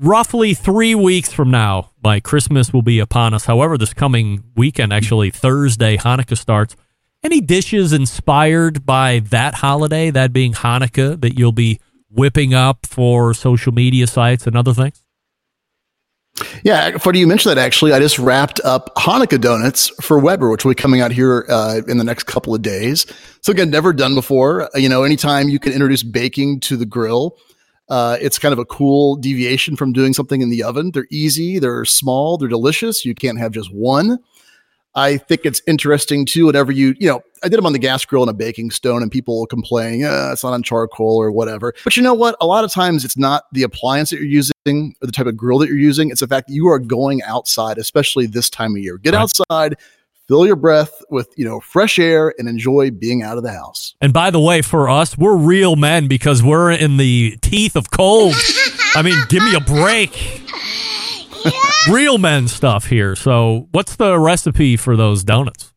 roughly 0.00 0.54
three 0.54 0.94
weeks 0.94 1.32
from 1.32 1.50
now, 1.50 1.90
by 2.00 2.18
Christmas 2.18 2.72
will 2.72 2.82
be 2.82 2.98
upon 2.98 3.34
us. 3.34 3.44
However, 3.44 3.76
this 3.76 3.92
coming 3.92 4.42
weekend, 4.56 4.92
actually 4.92 5.30
Thursday, 5.30 5.96
Hanukkah 5.96 6.38
starts. 6.38 6.74
Any 7.22 7.40
dishes 7.40 7.92
inspired 7.92 8.86
by 8.86 9.20
that 9.28 9.56
holiday, 9.56 10.10
that 10.10 10.32
being 10.32 10.54
Hanukkah, 10.54 11.20
that 11.20 11.38
you'll 11.38 11.52
be 11.52 11.78
whipping 12.08 12.54
up 12.54 12.86
for 12.86 13.34
social 13.34 13.72
media 13.72 14.06
sites 14.06 14.46
and 14.46 14.56
other 14.56 14.72
things? 14.72 15.02
Yeah, 16.62 16.98
funny 16.98 17.20
you 17.20 17.26
mentioned 17.26 17.56
that. 17.56 17.60
Actually, 17.60 17.92
I 17.92 17.98
just 17.98 18.18
wrapped 18.18 18.60
up 18.64 18.94
Hanukkah 18.96 19.40
donuts 19.40 19.88
for 20.02 20.18
Weber, 20.18 20.50
which 20.50 20.64
will 20.64 20.72
be 20.72 20.76
coming 20.76 21.00
out 21.00 21.10
here 21.10 21.46
uh, 21.48 21.80
in 21.88 21.98
the 21.98 22.04
next 22.04 22.24
couple 22.24 22.54
of 22.54 22.62
days. 22.62 23.06
So 23.42 23.52
again, 23.52 23.70
never 23.70 23.92
done 23.92 24.14
before. 24.14 24.68
You 24.74 24.88
know, 24.88 25.02
anytime 25.02 25.48
you 25.48 25.58
can 25.58 25.72
introduce 25.72 26.02
baking 26.02 26.60
to 26.60 26.76
the 26.76 26.86
grill, 26.86 27.36
uh, 27.88 28.18
it's 28.20 28.38
kind 28.38 28.52
of 28.52 28.58
a 28.58 28.64
cool 28.64 29.16
deviation 29.16 29.76
from 29.76 29.92
doing 29.92 30.12
something 30.12 30.42
in 30.42 30.50
the 30.50 30.62
oven. 30.62 30.90
They're 30.92 31.08
easy, 31.10 31.58
they're 31.58 31.84
small, 31.84 32.38
they're 32.38 32.48
delicious. 32.48 33.04
You 33.04 33.14
can't 33.14 33.38
have 33.38 33.52
just 33.52 33.72
one. 33.72 34.18
I 34.94 35.16
think 35.16 35.42
it's 35.44 35.62
interesting 35.66 36.26
too. 36.26 36.46
Whenever 36.46 36.72
you, 36.72 36.94
you 36.98 37.08
know, 37.08 37.22
I 37.42 37.48
did 37.48 37.56
them 37.58 37.66
on 37.66 37.72
the 37.72 37.78
gas 37.78 38.04
grill 38.04 38.22
and 38.22 38.30
a 38.30 38.34
baking 38.34 38.70
stone, 38.70 39.02
and 39.02 39.10
people 39.10 39.46
complain, 39.46 40.04
uh, 40.04 40.30
it's 40.32 40.44
not 40.44 40.52
on 40.52 40.62
charcoal 40.62 41.16
or 41.16 41.30
whatever. 41.32 41.72
But 41.84 41.96
you 41.96 42.02
know 42.02 42.14
what? 42.14 42.36
A 42.40 42.46
lot 42.46 42.64
of 42.64 42.70
times 42.72 43.04
it's 43.04 43.16
not 43.16 43.44
the 43.52 43.62
appliance 43.62 44.10
that 44.10 44.16
you're 44.16 44.26
using 44.26 44.94
or 45.02 45.06
the 45.06 45.12
type 45.12 45.26
of 45.26 45.36
grill 45.36 45.58
that 45.60 45.68
you're 45.68 45.76
using. 45.78 46.10
It's 46.10 46.20
the 46.20 46.26
fact 46.28 46.48
that 46.48 46.54
you 46.54 46.68
are 46.68 46.78
going 46.78 47.22
outside, 47.22 47.78
especially 47.78 48.26
this 48.26 48.50
time 48.50 48.72
of 48.72 48.78
year. 48.82 48.98
Get 48.98 49.14
Right. 49.14 49.20
outside, 49.22 49.76
fill 50.28 50.46
your 50.46 50.56
breath 50.56 51.02
with, 51.10 51.28
you 51.36 51.44
know, 51.44 51.60
fresh 51.60 51.98
air 51.98 52.34
and 52.38 52.46
enjoy 52.48 52.90
being 52.90 53.22
out 53.22 53.36
of 53.38 53.42
the 53.42 53.52
house. 53.52 53.94
And 54.02 54.12
by 54.12 54.30
the 54.30 54.38
way, 54.40 54.60
for 54.62 54.88
us, 54.90 55.16
we're 55.16 55.36
real 55.36 55.76
men 55.76 56.08
because 56.08 56.42
we're 56.42 56.70
in 56.72 56.98
the 56.98 57.36
teeth 57.40 57.74
of 57.74 57.90
cold. 57.90 58.34
I 58.94 59.02
mean, 59.02 59.16
give 59.28 59.42
me 59.42 59.54
a 59.54 59.60
break. 59.60 60.42
real 61.90 62.18
men 62.18 62.48
stuff 62.48 62.86
here. 62.86 63.16
So, 63.16 63.68
what's 63.72 63.96
the 63.96 64.18
recipe 64.18 64.76
for 64.76 64.96
those 64.96 65.24
donuts? 65.24 65.72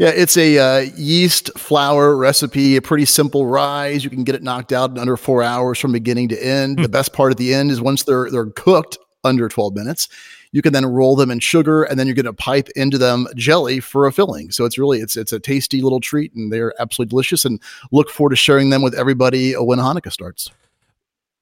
Yeah, 0.00 0.12
it's 0.16 0.38
a 0.38 0.56
uh, 0.56 0.78
yeast 0.96 1.50
flour 1.58 2.16
recipe, 2.16 2.74
a 2.76 2.80
pretty 2.80 3.04
simple 3.04 3.44
rise. 3.44 4.02
You 4.02 4.08
can 4.08 4.24
get 4.24 4.34
it 4.34 4.42
knocked 4.42 4.72
out 4.72 4.90
in 4.90 4.96
under 4.96 5.14
four 5.14 5.42
hours 5.42 5.78
from 5.78 5.92
beginning 5.92 6.30
to 6.30 6.42
end. 6.42 6.78
The 6.78 6.88
best 6.88 7.12
part 7.12 7.32
at 7.32 7.36
the 7.36 7.52
end 7.52 7.70
is 7.70 7.82
once 7.82 8.04
they're 8.04 8.30
they're 8.30 8.46
cooked 8.46 8.96
under 9.24 9.46
12 9.46 9.74
minutes, 9.74 10.08
you 10.52 10.62
can 10.62 10.72
then 10.72 10.86
roll 10.86 11.16
them 11.16 11.30
in 11.30 11.38
sugar 11.38 11.82
and 11.82 11.98
then 11.98 12.06
you're 12.06 12.16
going 12.16 12.24
to 12.24 12.32
pipe 12.32 12.70
into 12.76 12.96
them 12.96 13.26
jelly 13.36 13.78
for 13.78 14.06
a 14.06 14.12
filling. 14.12 14.50
So 14.50 14.64
it's 14.64 14.78
really 14.78 15.00
it's 15.00 15.18
it's 15.18 15.34
a 15.34 15.38
tasty 15.38 15.82
little 15.82 16.00
treat 16.00 16.34
and 16.34 16.50
they're 16.50 16.72
absolutely 16.80 17.10
delicious 17.10 17.44
and 17.44 17.60
look 17.92 18.08
forward 18.08 18.30
to 18.30 18.36
sharing 18.36 18.70
them 18.70 18.80
with 18.80 18.94
everybody 18.94 19.52
when 19.52 19.80
Hanukkah 19.80 20.10
starts. 20.10 20.50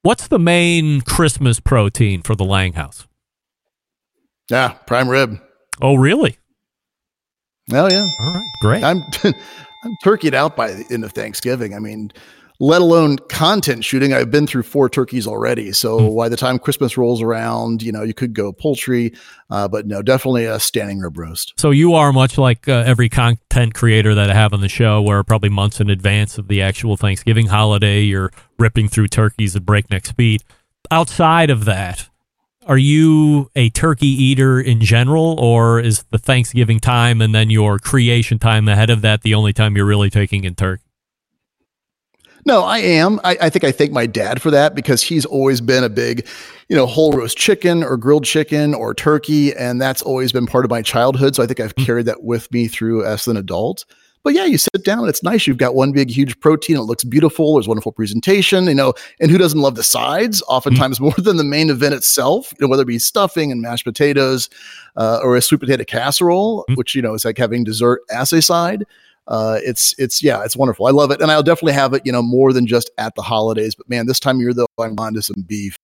What's 0.01 0.27
the 0.27 0.37
main 0.37 0.99
Christmas 0.99 1.61
protein 1.61 2.23
for 2.23 2.35
the 2.35 2.43
Lang 2.43 2.73
House? 2.73 3.07
Yeah, 4.49 4.73
prime 4.85 5.07
rib. 5.07 5.39
Oh, 5.81 5.95
really? 5.95 6.39
Oh 7.71 7.87
yeah. 7.89 8.07
All 8.19 8.33
right, 8.33 8.48
great. 8.59 8.83
I'm 8.83 9.03
I'm 9.83 9.95
turkeyed 10.03 10.33
out 10.33 10.55
by 10.55 10.71
the 10.71 10.93
end 10.93 11.03
of 11.03 11.13
Thanksgiving. 11.13 11.73
I 11.73 11.79
mean, 11.79 12.11
let 12.59 12.81
alone 12.81 13.17
content 13.29 13.85
shooting. 13.85 14.13
I've 14.13 14.31
been 14.31 14.45
through 14.45 14.63
four 14.63 14.89
turkeys 14.89 15.25
already. 15.25 15.71
So 15.71 16.13
by 16.13 16.27
the 16.27 16.35
time 16.35 16.59
Christmas 16.59 16.97
rolls 16.97 17.21
around, 17.21 17.81
you 17.81 17.91
know, 17.91 18.03
you 18.03 18.13
could 18.13 18.33
go 18.33 18.51
poultry, 18.51 19.13
uh, 19.49 19.69
but 19.69 19.87
no, 19.87 20.01
definitely 20.01 20.43
a 20.43 20.59
standing 20.59 20.99
rib 20.99 21.17
roast. 21.17 21.53
So 21.57 21.71
you 21.71 21.93
are 21.93 22.11
much 22.11 22.37
like 22.37 22.67
uh, 22.67 22.83
every 22.85 23.07
content 23.07 23.73
creator 23.73 24.13
that 24.13 24.29
I 24.29 24.33
have 24.33 24.51
on 24.51 24.59
the 24.59 24.67
show, 24.67 25.01
where 25.01 25.23
probably 25.23 25.49
months 25.49 25.79
in 25.79 25.89
advance 25.89 26.37
of 26.37 26.49
the 26.49 26.61
actual 26.61 26.97
Thanksgiving 26.97 27.47
holiday, 27.47 28.01
you're 28.01 28.31
ripping 28.57 28.89
through 28.89 29.07
turkeys 29.07 29.55
at 29.55 29.65
breakneck 29.65 30.05
speed. 30.05 30.43
Outside 30.91 31.49
of 31.49 31.63
that, 31.65 32.09
are 32.69 32.77
you 32.77 33.49
a 33.55 33.71
turkey 33.71 34.07
eater 34.07 34.61
in 34.61 34.79
general, 34.79 35.39
or 35.39 35.79
is 35.79 36.03
the 36.11 36.19
Thanksgiving 36.19 36.79
time 36.79 37.19
and 37.19 37.33
then 37.33 37.49
your 37.49 37.79
creation 37.79 38.37
time 38.37 38.67
ahead 38.67 38.91
of 38.91 39.01
that 39.01 39.23
the 39.23 39.33
only 39.33 39.53
time 39.53 39.75
you're 39.75 39.87
really 39.87 40.11
taking 40.11 40.43
in 40.43 40.53
turkey? 40.53 40.83
No, 42.45 42.61
I 42.61 42.77
am. 42.77 43.19
I, 43.23 43.37
I 43.41 43.49
think 43.49 43.63
I 43.63 43.71
thank 43.71 43.91
my 43.91 44.05
dad 44.05 44.39
for 44.39 44.51
that 44.51 44.75
because 44.75 45.01
he's 45.01 45.25
always 45.25 45.61
been 45.61 45.83
a 45.83 45.89
big, 45.89 46.27
you 46.69 46.75
know, 46.75 46.85
whole 46.85 47.11
roast 47.11 47.37
chicken 47.37 47.83
or 47.83 47.97
grilled 47.97 48.23
chicken 48.23 48.75
or 48.75 48.93
turkey. 48.93 49.53
And 49.55 49.81
that's 49.81 50.03
always 50.03 50.31
been 50.31 50.45
part 50.45 50.63
of 50.63 50.71
my 50.71 50.83
childhood. 50.83 51.35
So 51.35 51.43
I 51.43 51.47
think 51.47 51.59
I've 51.59 51.75
mm-hmm. 51.75 51.85
carried 51.85 52.05
that 52.05 52.23
with 52.23 52.51
me 52.51 52.67
through 52.67 53.03
as 53.03 53.27
an 53.27 53.35
adult. 53.35 53.83
But 54.23 54.33
yeah, 54.33 54.45
you 54.45 54.57
sit 54.57 54.83
down, 54.83 55.07
it's 55.07 55.23
nice. 55.23 55.47
You've 55.47 55.57
got 55.57 55.75
one 55.75 55.91
big, 55.91 56.09
huge 56.09 56.39
protein. 56.39 56.75
It 56.75 56.81
looks 56.81 57.03
beautiful. 57.03 57.55
There's 57.55 57.67
wonderful 57.67 57.93
presentation, 57.93 58.65
you 58.65 58.75
know. 58.75 58.93
And 59.19 59.31
who 59.31 59.37
doesn't 59.37 59.59
love 59.59 59.75
the 59.75 59.83
sides? 59.83 60.43
Oftentimes 60.47 60.97
mm-hmm. 60.97 61.05
more 61.05 61.15
than 61.17 61.37
the 61.37 61.43
main 61.43 61.69
event 61.69 61.93
itself. 61.93 62.53
You 62.59 62.65
know, 62.65 62.69
whether 62.69 62.83
it 62.83 62.87
be 62.87 62.99
stuffing 62.99 63.51
and 63.51 63.61
mashed 63.61 63.85
potatoes, 63.85 64.49
uh, 64.97 65.19
or 65.23 65.35
a 65.35 65.41
sweet 65.41 65.61
potato 65.61 65.83
casserole, 65.85 66.63
mm-hmm. 66.63 66.73
which 66.75 66.95
you 66.95 67.01
know 67.01 67.13
is 67.13 67.23
like 67.23 67.37
having 67.37 67.63
dessert 67.63 68.01
as 68.11 68.33
a 68.33 68.41
side. 68.41 68.85
Uh, 69.27 69.59
it's 69.63 69.93
it's 69.97 70.21
yeah, 70.21 70.43
it's 70.43 70.57
wonderful. 70.57 70.87
I 70.87 70.91
love 70.91 71.11
it, 71.11 71.21
and 71.21 71.31
I'll 71.31 71.43
definitely 71.43 71.73
have 71.73 71.93
it. 71.93 72.01
You 72.05 72.11
know, 72.11 72.21
more 72.21 72.51
than 72.51 72.67
just 72.67 72.89
at 72.97 73.15
the 73.15 73.21
holidays. 73.21 73.75
But 73.75 73.89
man, 73.89 74.07
this 74.07 74.19
time 74.19 74.37
of 74.37 74.41
year 74.41 74.53
though, 74.53 74.67
I'm 74.79 74.99
on 74.99 75.13
to 75.13 75.21
some 75.21 75.43
beef. 75.47 75.77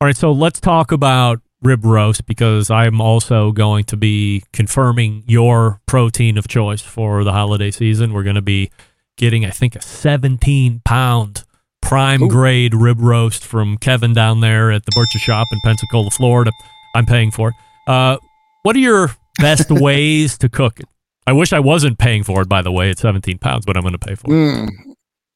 All 0.00 0.06
right, 0.06 0.16
so 0.16 0.30
let's 0.32 0.60
talk 0.60 0.92
about 0.92 1.40
rib 1.62 1.84
roast 1.84 2.26
because 2.26 2.70
I'm 2.70 3.00
also 3.00 3.52
going 3.52 3.84
to 3.84 3.96
be 3.96 4.44
confirming 4.52 5.24
your 5.26 5.80
protein 5.86 6.38
of 6.38 6.48
choice 6.48 6.80
for 6.80 7.24
the 7.24 7.32
holiday 7.32 7.70
season. 7.70 8.12
We're 8.12 8.22
going 8.22 8.36
to 8.36 8.42
be 8.42 8.70
getting, 9.16 9.44
I 9.44 9.50
think, 9.50 9.74
a 9.74 9.82
17 9.82 10.82
pound 10.84 11.44
prime 11.82 12.22
Ooh. 12.22 12.28
grade 12.28 12.74
rib 12.74 13.00
roast 13.00 13.44
from 13.44 13.76
Kevin 13.78 14.12
down 14.14 14.40
there 14.40 14.70
at 14.70 14.84
the 14.84 14.92
butcher 14.94 15.18
shop 15.18 15.48
in 15.52 15.58
Pensacola, 15.64 16.10
Florida. 16.10 16.52
I'm 16.94 17.06
paying 17.06 17.30
for 17.30 17.48
it. 17.48 17.54
Uh, 17.86 18.18
what 18.62 18.76
are 18.76 18.80
your 18.80 19.10
best 19.38 19.70
ways 19.70 20.38
to 20.38 20.48
cook 20.48 20.80
it? 20.80 20.86
I 21.26 21.32
wish 21.32 21.52
I 21.52 21.60
wasn't 21.60 21.98
paying 21.98 22.24
for 22.24 22.40
it, 22.40 22.48
by 22.48 22.62
the 22.62 22.72
way. 22.72 22.90
It's 22.90 23.02
17 23.02 23.38
pounds, 23.38 23.66
but 23.66 23.76
I'm 23.76 23.82
going 23.82 23.92
to 23.92 23.98
pay 23.98 24.14
for 24.14 24.28
it. 24.28 24.30
Mm, 24.30 24.68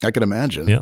I 0.03 0.11
can 0.11 0.23
imagine. 0.23 0.67
Yeah. 0.67 0.81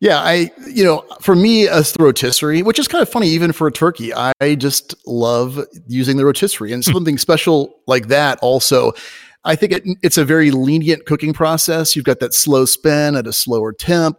Yeah, 0.00 0.18
I 0.18 0.50
you 0.66 0.82
know, 0.82 1.04
for 1.20 1.36
me 1.36 1.68
as 1.68 1.92
the 1.92 2.02
rotisserie, 2.02 2.62
which 2.62 2.78
is 2.78 2.88
kind 2.88 3.02
of 3.02 3.08
funny 3.08 3.28
even 3.28 3.52
for 3.52 3.66
a 3.66 3.72
turkey, 3.72 4.12
I 4.14 4.54
just 4.56 4.94
love 5.06 5.62
using 5.86 6.16
the 6.16 6.24
rotisserie 6.24 6.72
and 6.72 6.84
hmm. 6.84 6.92
something 6.92 7.18
special 7.18 7.74
like 7.86 8.08
that 8.08 8.38
also. 8.40 8.92
I 9.44 9.56
think 9.56 9.72
it, 9.72 9.84
it's 10.02 10.18
a 10.18 10.24
very 10.24 10.50
lenient 10.50 11.06
cooking 11.06 11.32
process. 11.32 11.96
You've 11.96 12.04
got 12.04 12.20
that 12.20 12.34
slow 12.34 12.66
spin 12.66 13.14
at 13.14 13.26
a 13.26 13.32
slower 13.32 13.72
temp 13.72 14.18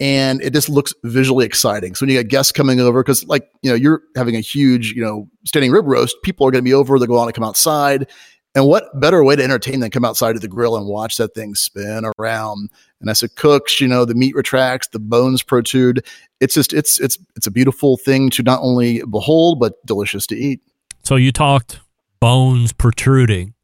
and 0.00 0.42
it 0.42 0.52
just 0.52 0.68
looks 0.68 0.92
visually 1.04 1.46
exciting. 1.46 1.94
So 1.94 2.04
when 2.04 2.10
you 2.10 2.20
get 2.20 2.28
guests 2.28 2.52
coming 2.52 2.80
over, 2.80 3.02
because 3.02 3.24
like 3.26 3.48
you 3.62 3.70
know 3.70 3.76
you're 3.76 4.02
having 4.16 4.36
a 4.36 4.40
huge 4.40 4.92
you 4.92 5.02
know 5.02 5.28
standing 5.44 5.70
rib 5.70 5.86
roast, 5.86 6.16
people 6.22 6.46
are 6.46 6.50
going 6.50 6.62
to 6.62 6.68
be 6.68 6.74
over. 6.74 6.98
They're 6.98 7.08
going 7.08 7.28
to 7.28 7.32
come 7.32 7.44
outside, 7.44 8.10
and 8.54 8.66
what 8.66 8.98
better 9.00 9.24
way 9.24 9.34
to 9.34 9.42
entertain 9.42 9.80
than 9.80 9.90
come 9.90 10.04
outside 10.04 10.36
of 10.36 10.40
the 10.40 10.48
grill 10.48 10.76
and 10.76 10.86
watch 10.86 11.16
that 11.16 11.34
thing 11.34 11.54
spin 11.54 12.04
around? 12.18 12.70
And 13.00 13.10
as 13.10 13.22
it 13.22 13.34
cooks, 13.36 13.80
you 13.80 13.88
know, 13.88 14.04
the 14.04 14.14
meat 14.14 14.34
retracts, 14.34 14.88
the 14.88 15.00
bones 15.00 15.42
protrude. 15.42 16.04
It's 16.40 16.54
just 16.54 16.72
it's 16.72 17.00
it's 17.00 17.18
it's 17.36 17.46
a 17.46 17.50
beautiful 17.50 17.96
thing 17.96 18.30
to 18.30 18.42
not 18.42 18.60
only 18.62 19.02
behold 19.10 19.58
but 19.58 19.84
delicious 19.84 20.26
to 20.28 20.36
eat. 20.36 20.60
So 21.02 21.16
you 21.16 21.32
talked 21.32 21.80
bones 22.20 22.72
protruding. 22.72 23.54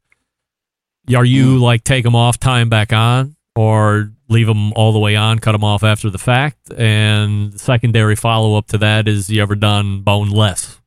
Are 1.15 1.25
you 1.25 1.57
mm. 1.57 1.61
like 1.61 1.83
take 1.83 2.03
them 2.03 2.15
off, 2.15 2.39
tie 2.39 2.59
them 2.59 2.69
back 2.69 2.93
on, 2.93 3.35
or 3.55 4.11
leave 4.29 4.47
them 4.47 4.71
all 4.73 4.93
the 4.93 4.99
way 4.99 5.15
on, 5.15 5.39
cut 5.39 5.53
them 5.53 5.63
off 5.63 5.83
after 5.83 6.09
the 6.09 6.19
fact? 6.19 6.71
And 6.77 7.59
secondary 7.59 8.15
follow 8.15 8.57
up 8.57 8.67
to 8.67 8.77
that 8.79 9.07
is: 9.07 9.29
you 9.29 9.41
ever 9.41 9.55
done 9.55 10.01
boneless? 10.01 10.80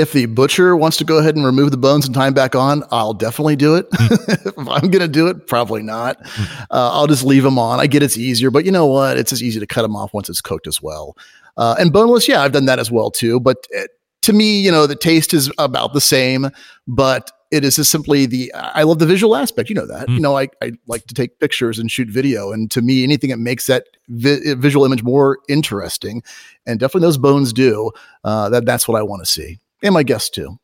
If 0.00 0.12
the 0.14 0.24
butcher 0.24 0.74
wants 0.74 0.96
to 0.96 1.04
go 1.04 1.18
ahead 1.18 1.36
and 1.36 1.44
remove 1.44 1.70
the 1.70 1.76
bones 1.76 2.06
and 2.06 2.14
tie 2.14 2.24
them 2.24 2.32
back 2.32 2.54
on, 2.54 2.84
I'll 2.90 3.12
definitely 3.12 3.54
do 3.54 3.74
it. 3.74 3.90
Mm. 3.90 4.46
if 4.46 4.58
I'm 4.58 4.90
going 4.90 5.02
to 5.02 5.08
do 5.08 5.26
it, 5.26 5.46
probably 5.46 5.82
not. 5.82 6.18
Mm. 6.24 6.60
Uh, 6.70 6.90
I'll 6.92 7.06
just 7.06 7.22
leave 7.22 7.42
them 7.42 7.58
on. 7.58 7.80
I 7.80 7.86
get 7.86 8.02
it's 8.02 8.16
easier, 8.16 8.50
but 8.50 8.64
you 8.64 8.72
know 8.72 8.86
what? 8.86 9.18
It's 9.18 9.30
as 9.30 9.42
easy 9.42 9.60
to 9.60 9.66
cut 9.66 9.82
them 9.82 9.94
off 9.94 10.14
once 10.14 10.30
it's 10.30 10.40
cooked 10.40 10.66
as 10.66 10.80
well. 10.80 11.18
Uh, 11.58 11.74
and 11.78 11.92
boneless, 11.92 12.28
yeah, 12.28 12.40
I've 12.40 12.52
done 12.52 12.64
that 12.64 12.78
as 12.78 12.90
well 12.90 13.10
too. 13.10 13.40
But 13.40 13.66
it, 13.68 13.90
to 14.22 14.32
me, 14.32 14.58
you 14.58 14.70
know, 14.72 14.86
the 14.86 14.96
taste 14.96 15.34
is 15.34 15.52
about 15.58 15.92
the 15.92 16.00
same, 16.00 16.48
but 16.88 17.30
it 17.50 17.62
is 17.62 17.76
just 17.76 17.90
simply 17.90 18.24
the 18.24 18.50
I 18.54 18.84
love 18.84 19.00
the 19.00 19.06
visual 19.06 19.36
aspect. 19.36 19.68
You 19.68 19.74
know 19.74 19.86
that. 19.86 20.08
Mm. 20.08 20.14
You 20.14 20.20
know, 20.20 20.38
I, 20.38 20.48
I 20.62 20.72
like 20.86 21.06
to 21.08 21.14
take 21.14 21.40
pictures 21.40 21.78
and 21.78 21.90
shoot 21.90 22.08
video, 22.08 22.52
and 22.52 22.70
to 22.70 22.80
me, 22.80 23.02
anything 23.02 23.28
that 23.30 23.38
makes 23.38 23.66
that 23.66 23.84
vi- 24.08 24.54
visual 24.54 24.86
image 24.86 25.02
more 25.02 25.40
interesting, 25.48 26.22
and 26.64 26.80
definitely 26.80 27.06
those 27.06 27.18
bones 27.18 27.52
do. 27.52 27.90
Uh, 28.24 28.48
that 28.48 28.64
that's 28.64 28.88
what 28.88 28.98
I 28.98 29.02
want 29.02 29.22
to 29.22 29.26
see 29.26 29.60
and 29.82 29.94
my 29.94 30.02
guests 30.02 30.30
too. 30.30 30.56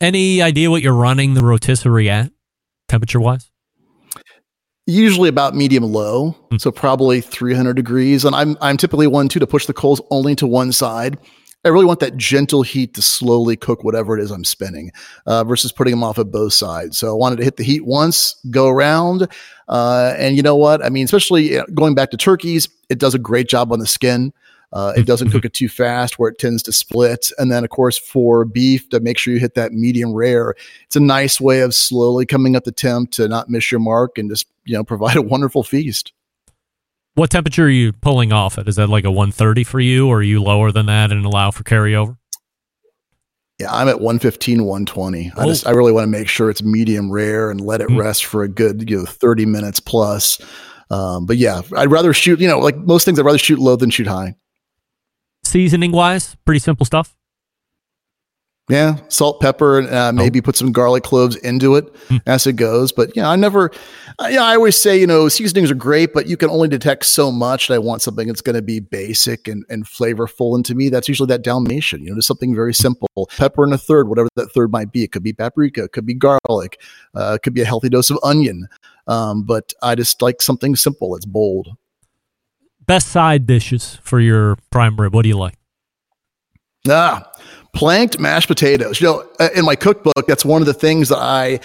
Any 0.00 0.40
idea 0.40 0.70
what 0.70 0.82
you're 0.82 0.94
running 0.94 1.34
the 1.34 1.44
rotisserie 1.44 2.08
at, 2.08 2.32
temperature 2.88 3.20
wise? 3.20 3.50
Usually 4.86 5.28
about 5.28 5.54
medium 5.54 5.84
low, 5.84 6.34
mm. 6.50 6.60
so 6.60 6.72
probably 6.72 7.20
300 7.20 7.74
degrees. 7.74 8.24
And 8.24 8.34
I'm 8.34 8.56
I'm 8.60 8.76
typically 8.76 9.06
one 9.06 9.28
too 9.28 9.38
to 9.38 9.46
push 9.46 9.66
the 9.66 9.74
coals 9.74 10.00
only 10.10 10.34
to 10.36 10.46
one 10.46 10.72
side. 10.72 11.18
I 11.64 11.68
really 11.68 11.84
want 11.84 12.00
that 12.00 12.16
gentle 12.16 12.62
heat 12.62 12.94
to 12.94 13.02
slowly 13.02 13.54
cook 13.54 13.84
whatever 13.84 14.18
it 14.18 14.22
is 14.22 14.30
I'm 14.30 14.44
spinning 14.44 14.92
uh, 15.26 15.44
versus 15.44 15.72
putting 15.72 15.90
them 15.90 16.02
off 16.02 16.18
at 16.18 16.30
both 16.30 16.54
sides. 16.54 16.96
So 16.96 17.10
I 17.10 17.12
wanted 17.12 17.36
to 17.36 17.44
hit 17.44 17.58
the 17.58 17.64
heat 17.64 17.84
once, 17.84 18.34
go 18.50 18.68
around. 18.68 19.28
Uh, 19.68 20.14
and 20.16 20.36
you 20.36 20.42
know 20.42 20.56
what? 20.56 20.82
I 20.82 20.88
mean, 20.88 21.04
especially 21.04 21.58
going 21.74 21.94
back 21.94 22.10
to 22.12 22.16
turkeys, 22.16 22.66
it 22.88 22.98
does 22.98 23.14
a 23.14 23.18
great 23.18 23.46
job 23.46 23.72
on 23.72 23.78
the 23.78 23.86
skin. 23.86 24.32
Uh, 24.72 24.92
it 24.96 25.04
doesn't 25.04 25.30
cook 25.30 25.44
it 25.44 25.52
too 25.52 25.68
fast 25.68 26.18
where 26.18 26.30
it 26.30 26.38
tends 26.38 26.62
to 26.62 26.72
split. 26.72 27.32
And 27.38 27.50
then, 27.50 27.64
of 27.64 27.70
course, 27.70 27.98
for 27.98 28.44
beef, 28.44 28.88
to 28.90 29.00
make 29.00 29.18
sure 29.18 29.34
you 29.34 29.40
hit 29.40 29.54
that 29.54 29.72
medium 29.72 30.14
rare, 30.14 30.54
it's 30.84 30.96
a 30.96 31.00
nice 31.00 31.40
way 31.40 31.60
of 31.60 31.74
slowly 31.74 32.24
coming 32.24 32.54
up 32.54 32.64
the 32.64 32.72
temp 32.72 33.10
to 33.12 33.26
not 33.26 33.48
miss 33.48 33.72
your 33.72 33.80
mark 33.80 34.16
and 34.16 34.30
just, 34.30 34.46
you 34.64 34.74
know, 34.76 34.84
provide 34.90 35.16
a 35.16 35.22
wonderful 35.22 35.64
feast. 35.64 36.12
What 37.14 37.30
temperature 37.30 37.64
are 37.64 37.68
you 37.68 37.92
pulling 37.92 38.32
off 38.32 38.56
at? 38.58 38.68
Is 38.68 38.76
that 38.76 38.88
like 38.88 39.04
a 39.04 39.10
130 39.10 39.64
for 39.64 39.80
you, 39.80 40.08
or 40.08 40.18
are 40.18 40.22
you 40.22 40.40
lower 40.40 40.70
than 40.70 40.86
that 40.86 41.10
and 41.10 41.24
allow 41.24 41.50
for 41.50 41.64
carryover? 41.64 42.16
Yeah, 43.58 43.74
I'm 43.74 43.88
at 43.88 44.00
115, 44.00 44.64
120. 44.64 45.32
Oh. 45.36 45.42
I 45.42 45.46
just 45.46 45.66
I 45.66 45.72
really 45.72 45.92
want 45.92 46.04
to 46.04 46.10
make 46.10 46.28
sure 46.28 46.48
it's 46.48 46.62
medium 46.62 47.10
rare 47.10 47.50
and 47.50 47.60
let 47.60 47.80
it 47.80 47.88
mm. 47.88 47.98
rest 47.98 48.24
for 48.24 48.44
a 48.44 48.48
good, 48.48 48.88
you 48.88 48.98
know, 48.98 49.04
30 49.04 49.44
minutes 49.44 49.80
plus. 49.80 50.40
Um, 50.90 51.26
but 51.26 51.36
yeah, 51.36 51.60
I'd 51.76 51.90
rather 51.90 52.12
shoot, 52.12 52.40
you 52.40 52.48
know, 52.48 52.60
like 52.60 52.76
most 52.76 53.04
things, 53.04 53.18
I'd 53.18 53.26
rather 53.26 53.38
shoot 53.38 53.58
low 53.58 53.76
than 53.76 53.90
shoot 53.90 54.06
high 54.06 54.34
seasoning 55.44 55.92
wise? 55.92 56.36
Pretty 56.44 56.60
simple 56.60 56.86
stuff. 56.86 57.16
Yeah, 58.70 58.98
salt, 59.08 59.40
pepper, 59.40 59.80
and 59.80 59.92
uh, 59.92 60.12
maybe 60.12 60.38
oh. 60.38 60.42
put 60.42 60.54
some 60.54 60.70
garlic 60.70 61.02
cloves 61.02 61.34
into 61.34 61.74
it 61.74 61.92
mm. 62.08 62.20
as 62.26 62.46
it 62.46 62.52
goes. 62.52 62.92
But 62.92 63.16
yeah, 63.16 63.28
I 63.28 63.34
never. 63.34 63.72
Uh, 64.20 64.28
yeah, 64.30 64.44
I 64.44 64.54
always 64.54 64.78
say 64.78 64.96
you 64.96 65.08
know 65.08 65.28
seasonings 65.28 65.72
are 65.72 65.74
great, 65.74 66.14
but 66.14 66.28
you 66.28 66.36
can 66.36 66.50
only 66.50 66.68
detect 66.68 67.04
so 67.06 67.32
much. 67.32 67.68
I 67.68 67.78
want 67.78 68.00
something 68.00 68.28
that's 68.28 68.40
going 68.40 68.54
to 68.54 68.62
be 68.62 68.78
basic 68.78 69.48
and, 69.48 69.64
and 69.68 69.84
flavorful, 69.84 70.54
and 70.54 70.64
to 70.66 70.76
me, 70.76 70.88
that's 70.88 71.08
usually 71.08 71.26
that 71.28 71.42
Dalmatian. 71.42 72.04
You 72.04 72.10
know, 72.10 72.16
just 72.16 72.28
something 72.28 72.54
very 72.54 72.72
simple. 72.72 73.08
Pepper 73.36 73.64
and 73.64 73.74
a 73.74 73.78
third, 73.78 74.08
whatever 74.08 74.28
that 74.36 74.52
third 74.52 74.70
might 74.70 74.92
be. 74.92 75.02
It 75.02 75.10
could 75.10 75.24
be 75.24 75.32
paprika, 75.32 75.84
it 75.84 75.92
could 75.92 76.06
be 76.06 76.14
garlic, 76.14 76.80
uh, 77.16 77.32
it 77.34 77.42
could 77.42 77.54
be 77.54 77.62
a 77.62 77.66
healthy 77.66 77.88
dose 77.88 78.10
of 78.10 78.20
onion. 78.22 78.68
Um, 79.08 79.42
but 79.42 79.72
I 79.82 79.96
just 79.96 80.22
like 80.22 80.40
something 80.40 80.76
simple. 80.76 81.16
It's 81.16 81.26
bold 81.26 81.70
best 82.90 83.10
side 83.10 83.46
dishes 83.46 84.00
for 84.02 84.18
your 84.18 84.56
prime 84.70 84.96
rib? 84.96 85.14
What 85.14 85.22
do 85.22 85.28
you 85.28 85.38
like? 85.38 85.54
Ah, 86.88 87.30
planked 87.72 88.18
mashed 88.18 88.48
potatoes. 88.48 89.00
You 89.00 89.06
know, 89.06 89.28
uh, 89.38 89.48
in 89.54 89.64
my 89.64 89.76
cookbook, 89.76 90.26
that's 90.26 90.44
one 90.44 90.60
of 90.60 90.66
the 90.66 90.74
things 90.74 91.08
that 91.10 91.18
I 91.18 91.60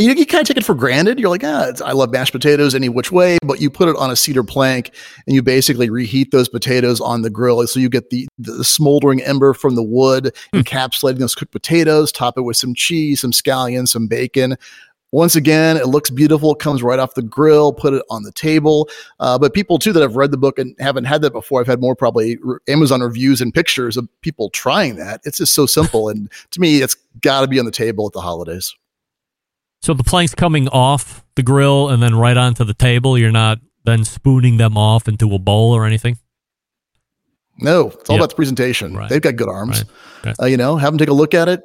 you, 0.00 0.12
you 0.14 0.26
kind 0.26 0.40
of 0.40 0.48
take 0.48 0.56
it 0.56 0.64
for 0.64 0.74
granted. 0.74 1.18
You're 1.18 1.28
like, 1.28 1.44
ah, 1.44 1.72
I 1.84 1.92
love 1.92 2.10
mashed 2.10 2.32
potatoes 2.32 2.74
any 2.74 2.88
which 2.88 3.12
way, 3.12 3.38
but 3.42 3.60
you 3.60 3.70
put 3.70 3.88
it 3.88 3.96
on 3.96 4.10
a 4.10 4.16
cedar 4.16 4.42
plank 4.42 4.94
and 5.26 5.34
you 5.34 5.42
basically 5.42 5.90
reheat 5.90 6.30
those 6.30 6.48
potatoes 6.48 7.00
on 7.00 7.22
the 7.22 7.30
grill. 7.30 7.66
So 7.66 7.80
you 7.80 7.88
get 7.88 8.10
the, 8.10 8.26
the 8.38 8.64
smoldering 8.64 9.22
ember 9.22 9.52
from 9.52 9.74
the 9.74 9.82
wood, 9.82 10.34
mm. 10.54 10.62
encapsulating 10.62 11.18
those 11.18 11.34
cooked 11.34 11.52
potatoes, 11.52 12.10
top 12.12 12.38
it 12.38 12.42
with 12.42 12.56
some 12.56 12.74
cheese, 12.74 13.20
some 13.20 13.32
scallions, 13.32 13.88
some 13.88 14.06
bacon. 14.06 14.56
Once 15.12 15.34
again, 15.34 15.76
it 15.76 15.88
looks 15.88 16.08
beautiful. 16.08 16.52
It 16.52 16.60
comes 16.60 16.82
right 16.82 16.98
off 17.00 17.14
the 17.14 17.22
grill. 17.22 17.72
Put 17.72 17.94
it 17.94 18.02
on 18.10 18.22
the 18.22 18.30
table. 18.30 18.88
Uh, 19.18 19.38
but 19.38 19.52
people 19.52 19.78
too 19.78 19.92
that 19.92 20.02
have 20.02 20.14
read 20.14 20.30
the 20.30 20.36
book 20.36 20.58
and 20.58 20.76
haven't 20.78 21.04
had 21.04 21.20
that 21.22 21.32
before, 21.32 21.60
I've 21.60 21.66
had 21.66 21.80
more 21.80 21.96
probably 21.96 22.38
Amazon 22.68 23.00
reviews 23.00 23.40
and 23.40 23.52
pictures 23.52 23.96
of 23.96 24.08
people 24.20 24.50
trying 24.50 24.96
that. 24.96 25.20
It's 25.24 25.38
just 25.38 25.52
so 25.54 25.66
simple, 25.66 26.08
and 26.08 26.30
to 26.52 26.60
me, 26.60 26.80
it's 26.80 26.94
got 27.20 27.40
to 27.40 27.48
be 27.48 27.58
on 27.58 27.64
the 27.64 27.72
table 27.72 28.06
at 28.06 28.12
the 28.12 28.20
holidays. 28.20 28.74
So 29.82 29.94
the 29.94 30.04
planks 30.04 30.34
coming 30.34 30.68
off 30.68 31.24
the 31.34 31.42
grill 31.42 31.88
and 31.88 32.02
then 32.02 32.14
right 32.14 32.36
onto 32.36 32.64
the 32.64 32.74
table. 32.74 33.18
You're 33.18 33.32
not 33.32 33.58
then 33.84 34.04
spooning 34.04 34.58
them 34.58 34.76
off 34.76 35.08
into 35.08 35.34
a 35.34 35.38
bowl 35.38 35.72
or 35.72 35.86
anything. 35.86 36.18
No, 37.58 37.88
it's 37.88 38.08
all 38.08 38.16
yep. 38.16 38.20
about 38.20 38.30
the 38.30 38.36
presentation. 38.36 38.94
Right. 38.94 39.08
They've 39.08 39.20
got 39.20 39.36
good 39.36 39.48
arms. 39.48 39.84
Right. 40.24 40.32
Okay. 40.32 40.44
Uh, 40.44 40.46
you 40.46 40.56
know, 40.56 40.76
have 40.76 40.92
them 40.92 40.98
take 40.98 41.08
a 41.08 41.14
look 41.14 41.34
at 41.34 41.48
it, 41.48 41.62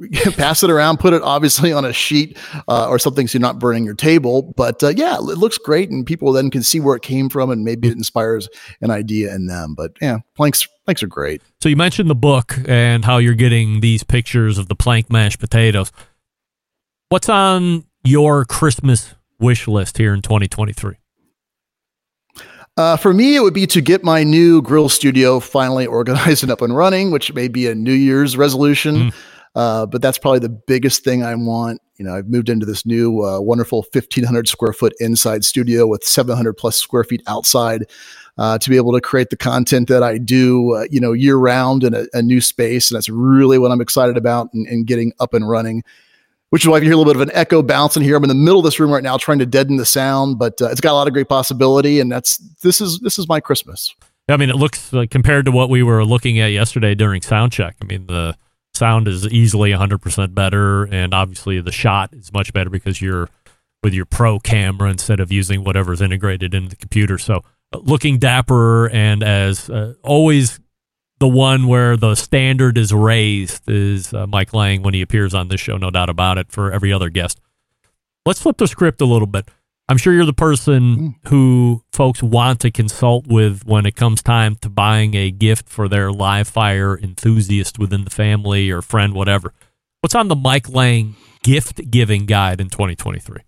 pass 0.36 0.62
it 0.62 0.70
around, 0.70 0.98
put 0.98 1.12
it 1.12 1.22
obviously 1.22 1.72
on 1.72 1.84
a 1.84 1.92
sheet 1.92 2.38
uh, 2.68 2.88
or 2.88 2.98
something 2.98 3.26
so 3.26 3.38
you're 3.38 3.42
not 3.42 3.58
burning 3.58 3.84
your 3.84 3.94
table. 3.94 4.52
But 4.56 4.82
uh, 4.82 4.88
yeah, 4.88 5.16
it 5.16 5.38
looks 5.38 5.58
great, 5.58 5.90
and 5.90 6.06
people 6.06 6.32
then 6.32 6.50
can 6.50 6.62
see 6.62 6.80
where 6.80 6.96
it 6.96 7.02
came 7.02 7.28
from, 7.28 7.50
and 7.50 7.64
maybe 7.64 7.88
it 7.88 7.96
inspires 7.96 8.48
an 8.80 8.90
idea 8.90 9.34
in 9.34 9.46
them. 9.46 9.74
But 9.74 9.92
yeah, 10.00 10.18
planks 10.34 10.66
planks 10.84 11.02
are 11.02 11.08
great. 11.08 11.42
So 11.60 11.68
you 11.68 11.76
mentioned 11.76 12.10
the 12.10 12.14
book 12.14 12.56
and 12.66 13.04
how 13.04 13.18
you're 13.18 13.34
getting 13.34 13.80
these 13.80 14.02
pictures 14.02 14.58
of 14.58 14.68
the 14.68 14.74
plank 14.74 15.10
mashed 15.10 15.38
potatoes. 15.38 15.92
What's 17.08 17.28
on 17.28 17.84
your 18.04 18.44
Christmas 18.44 19.14
wish 19.38 19.68
list 19.68 19.98
here 19.98 20.14
in 20.14 20.22
2023? 20.22 20.96
Uh, 22.78 22.96
for 22.96 23.12
me, 23.12 23.36
it 23.36 23.40
would 23.40 23.52
be 23.52 23.66
to 23.66 23.82
get 23.82 24.02
my 24.02 24.24
new 24.24 24.62
grill 24.62 24.88
studio 24.88 25.40
finally 25.40 25.86
organized 25.98 26.42
and 26.42 26.50
up 26.50 26.62
and 26.62 26.74
running, 26.74 27.10
which 27.10 27.32
may 27.34 27.48
be 27.48 27.66
a 27.66 27.74
New 27.74 27.92
Year's 27.92 28.36
resolution. 28.36 29.10
Mm. 29.10 29.14
Uh, 29.54 29.86
but 29.86 30.00
that's 30.00 30.18
probably 30.18 30.38
the 30.38 30.48
biggest 30.48 31.04
thing 31.04 31.22
I 31.22 31.34
want. 31.34 31.80
You 31.96 32.06
know, 32.06 32.14
I've 32.14 32.28
moved 32.28 32.48
into 32.48 32.64
this 32.64 32.86
new 32.86 33.22
uh, 33.24 33.40
wonderful 33.40 33.84
1500 33.92 34.48
square 34.48 34.72
foot 34.72 34.94
inside 34.98 35.44
studio 35.44 35.86
with 35.86 36.04
700 36.04 36.54
plus 36.54 36.76
square 36.76 37.04
feet 37.04 37.22
outside 37.26 37.84
uh, 38.38 38.58
to 38.58 38.70
be 38.70 38.76
able 38.76 38.92
to 38.92 39.00
create 39.00 39.30
the 39.30 39.36
content 39.36 39.88
that 39.88 40.02
I 40.02 40.18
do, 40.18 40.74
uh, 40.74 40.86
you 40.90 41.00
know, 41.00 41.12
year 41.12 41.36
round 41.36 41.84
in 41.84 41.94
a, 41.94 42.06
a, 42.14 42.22
new 42.22 42.40
space. 42.40 42.90
And 42.90 42.96
that's 42.96 43.10
really 43.10 43.58
what 43.58 43.70
I'm 43.70 43.82
excited 43.82 44.16
about 44.16 44.48
and, 44.54 44.66
and 44.66 44.86
getting 44.86 45.12
up 45.20 45.34
and 45.34 45.46
running 45.48 45.82
which 46.52 46.64
is 46.64 46.68
why 46.68 46.76
you 46.76 46.82
hear 46.82 46.92
a 46.92 46.96
little 46.98 47.10
bit 47.10 47.16
of 47.16 47.26
an 47.26 47.34
echo 47.34 47.62
bouncing 47.62 48.02
here. 48.02 48.14
I'm 48.14 48.24
in 48.24 48.28
the 48.28 48.34
middle 48.34 48.58
of 48.58 48.64
this 48.66 48.78
room 48.78 48.90
right 48.90 49.02
now, 49.02 49.16
trying 49.16 49.38
to 49.38 49.46
deaden 49.46 49.78
the 49.78 49.86
sound, 49.86 50.38
but 50.38 50.60
uh, 50.60 50.68
it's 50.68 50.82
got 50.82 50.92
a 50.92 50.96
lot 50.96 51.06
of 51.06 51.14
great 51.14 51.30
possibility, 51.30 51.98
and 51.98 52.12
that's 52.12 52.36
this 52.60 52.82
is 52.82 52.98
this 52.98 53.18
is 53.18 53.26
my 53.26 53.40
Christmas. 53.40 53.94
I 54.28 54.36
mean, 54.36 54.50
it 54.50 54.56
looks 54.56 54.92
like 54.92 55.10
compared 55.10 55.46
to 55.46 55.50
what 55.50 55.70
we 55.70 55.82
were 55.82 56.04
looking 56.04 56.40
at 56.40 56.48
yesterday 56.48 56.94
during 56.94 57.22
sound 57.22 57.52
check. 57.52 57.76
I 57.80 57.86
mean, 57.86 58.06
the 58.06 58.36
sound 58.74 59.08
is 59.08 59.26
easily 59.28 59.70
100% 59.70 60.34
better, 60.34 60.84
and 60.84 61.14
obviously 61.14 61.60
the 61.60 61.72
shot 61.72 62.12
is 62.12 62.32
much 62.32 62.52
better 62.52 62.70
because 62.70 63.00
you're 63.00 63.28
with 63.82 63.94
your 63.94 64.06
pro 64.06 64.38
camera 64.38 64.90
instead 64.90 65.20
of 65.20 65.32
using 65.32 65.64
whatever's 65.64 66.00
integrated 66.00 66.54
into 66.54 66.70
the 66.70 66.76
computer. 66.76 67.18
So, 67.18 67.42
uh, 67.72 67.78
looking 67.78 68.18
dapper 68.18 68.88
and 68.90 69.22
as 69.22 69.68
uh, 69.68 69.94
always 70.02 70.60
the 71.18 71.28
one 71.28 71.66
where 71.68 71.96
the 71.96 72.14
standard 72.14 72.76
is 72.76 72.92
raised 72.92 73.68
is 73.68 74.12
uh, 74.12 74.26
Mike 74.26 74.52
Lang 74.52 74.82
when 74.82 74.94
he 74.94 75.02
appears 75.02 75.34
on 75.34 75.48
this 75.48 75.60
show, 75.60 75.76
no 75.76 75.90
doubt 75.90 76.10
about 76.10 76.38
it, 76.38 76.50
for 76.50 76.72
every 76.72 76.92
other 76.92 77.10
guest. 77.10 77.40
Let's 78.26 78.42
flip 78.42 78.56
the 78.56 78.68
script 78.68 79.00
a 79.00 79.04
little 79.04 79.26
bit. 79.26 79.48
I'm 79.92 79.98
sure 79.98 80.14
you're 80.14 80.24
the 80.24 80.32
person 80.32 80.94
hmm. 80.96 81.28
who 81.28 81.82
folks 81.92 82.22
want 82.22 82.60
to 82.60 82.70
consult 82.70 83.26
with 83.26 83.66
when 83.66 83.84
it 83.84 83.94
comes 83.94 84.22
time 84.22 84.56
to 84.62 84.70
buying 84.70 85.14
a 85.14 85.30
gift 85.30 85.68
for 85.68 85.86
their 85.86 86.10
live 86.10 86.48
fire 86.48 86.98
enthusiast 86.98 87.78
within 87.78 88.04
the 88.04 88.10
family 88.10 88.70
or 88.70 88.80
friend, 88.80 89.12
whatever. 89.12 89.52
What's 90.00 90.14
on 90.14 90.28
the 90.28 90.34
Mike 90.34 90.70
Lang 90.70 91.14
gift 91.42 91.90
giving 91.90 92.24
guide 92.24 92.58
in 92.58 92.70
2023? 92.70 93.42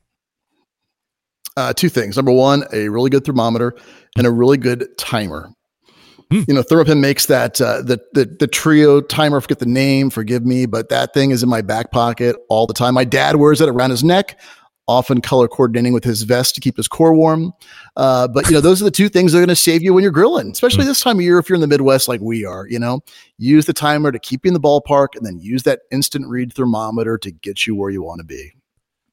Uh, 1.56 1.72
two 1.72 1.88
things. 1.88 2.14
Number 2.16 2.32
one, 2.32 2.64
a 2.74 2.90
really 2.90 3.08
good 3.08 3.24
thermometer 3.24 3.74
and 4.18 4.26
a 4.26 4.30
really 4.30 4.58
good 4.58 4.98
timer. 4.98 5.48
Mm. 6.30 6.46
You 6.46 6.54
know, 6.54 6.62
Thermapen 6.62 7.00
makes 7.00 7.24
that 7.24 7.58
uh, 7.58 7.80
the, 7.80 8.02
the 8.12 8.26
the 8.26 8.46
trio 8.46 9.00
timer. 9.00 9.40
forget 9.40 9.60
the 9.60 9.66
name, 9.66 10.10
forgive 10.10 10.44
me, 10.44 10.66
but 10.66 10.90
that 10.90 11.14
thing 11.14 11.30
is 11.30 11.42
in 11.42 11.48
my 11.48 11.62
back 11.62 11.90
pocket 11.90 12.36
all 12.50 12.66
the 12.66 12.74
time. 12.74 12.92
My 12.92 13.04
dad 13.04 13.36
wears 13.36 13.62
it 13.62 13.68
around 13.70 13.90
his 13.90 14.04
neck, 14.04 14.38
often 14.86 15.20
color 15.20 15.48
coordinating 15.48 15.92
with 15.92 16.04
his 16.04 16.22
vest 16.22 16.54
to 16.54 16.60
keep 16.60 16.76
his 16.76 16.88
core 16.88 17.14
warm. 17.14 17.52
Uh, 17.96 18.28
but 18.28 18.46
you 18.46 18.52
know, 18.52 18.60
those 18.60 18.80
are 18.80 18.84
the 18.84 18.90
two 18.90 19.08
things 19.08 19.32
that 19.32 19.38
are 19.38 19.40
going 19.40 19.48
to 19.48 19.56
save 19.56 19.82
you 19.82 19.94
when 19.94 20.02
you're 20.02 20.12
grilling, 20.12 20.50
especially 20.50 20.84
mm. 20.84 20.88
this 20.88 21.00
time 21.00 21.16
of 21.16 21.22
year. 21.22 21.38
If 21.38 21.48
you're 21.48 21.54
in 21.54 21.60
the 21.60 21.66
Midwest 21.66 22.08
like 22.08 22.20
we 22.20 22.44
are, 22.44 22.66
you 22.68 22.78
know, 22.78 23.00
use 23.38 23.66
the 23.66 23.72
timer 23.72 24.12
to 24.12 24.18
keep 24.18 24.44
you 24.44 24.48
in 24.48 24.54
the 24.54 24.60
ballpark, 24.60 25.08
and 25.16 25.24
then 25.24 25.38
use 25.38 25.62
that 25.62 25.80
instant 25.90 26.26
read 26.28 26.52
thermometer 26.52 27.18
to 27.18 27.30
get 27.30 27.66
you 27.66 27.74
where 27.74 27.90
you 27.90 28.02
want 28.02 28.20
to 28.20 28.24
be. 28.24 28.52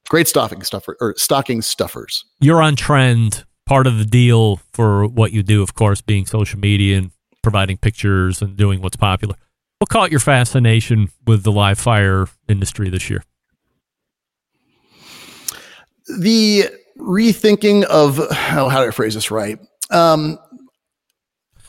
Great 0.09 0.28
stocking 0.28 0.61
stuffer 0.61 0.97
or 0.99 1.15
stocking 1.17 1.61
stuffers. 1.61 2.26
You're 2.39 2.61
on 2.61 2.76
trend 2.76 3.45
part 3.65 3.88
of 3.88 3.97
the 3.97 4.05
deal 4.05 4.57
for 4.74 5.07
what 5.07 5.32
you 5.32 5.43
do, 5.43 5.61
of 5.63 5.74
course, 5.76 6.01
being 6.01 6.26
social 6.26 6.59
media 6.59 6.97
and 6.97 7.11
providing 7.41 7.78
pictures 7.78 8.41
and 8.41 8.57
doing 8.57 8.82
what's 8.82 8.97
popular. 8.97 9.36
What 9.80 9.89
caught 9.89 10.11
your 10.11 10.19
fascination 10.19 11.09
with 11.26 11.43
the 11.43 11.51
live 11.51 11.80
fire 11.80 12.28
industry 12.47 12.89
this 12.89 13.09
year? 13.09 13.24
The 16.20 16.66
rethinking 16.97 17.84
of 17.84 18.18
how, 18.32 18.70
how 18.70 18.82
do 18.82 18.88
I 18.88 18.91
phrase 18.91 19.14
this 19.14 19.32
right? 19.32 19.59
Um, 19.89 20.38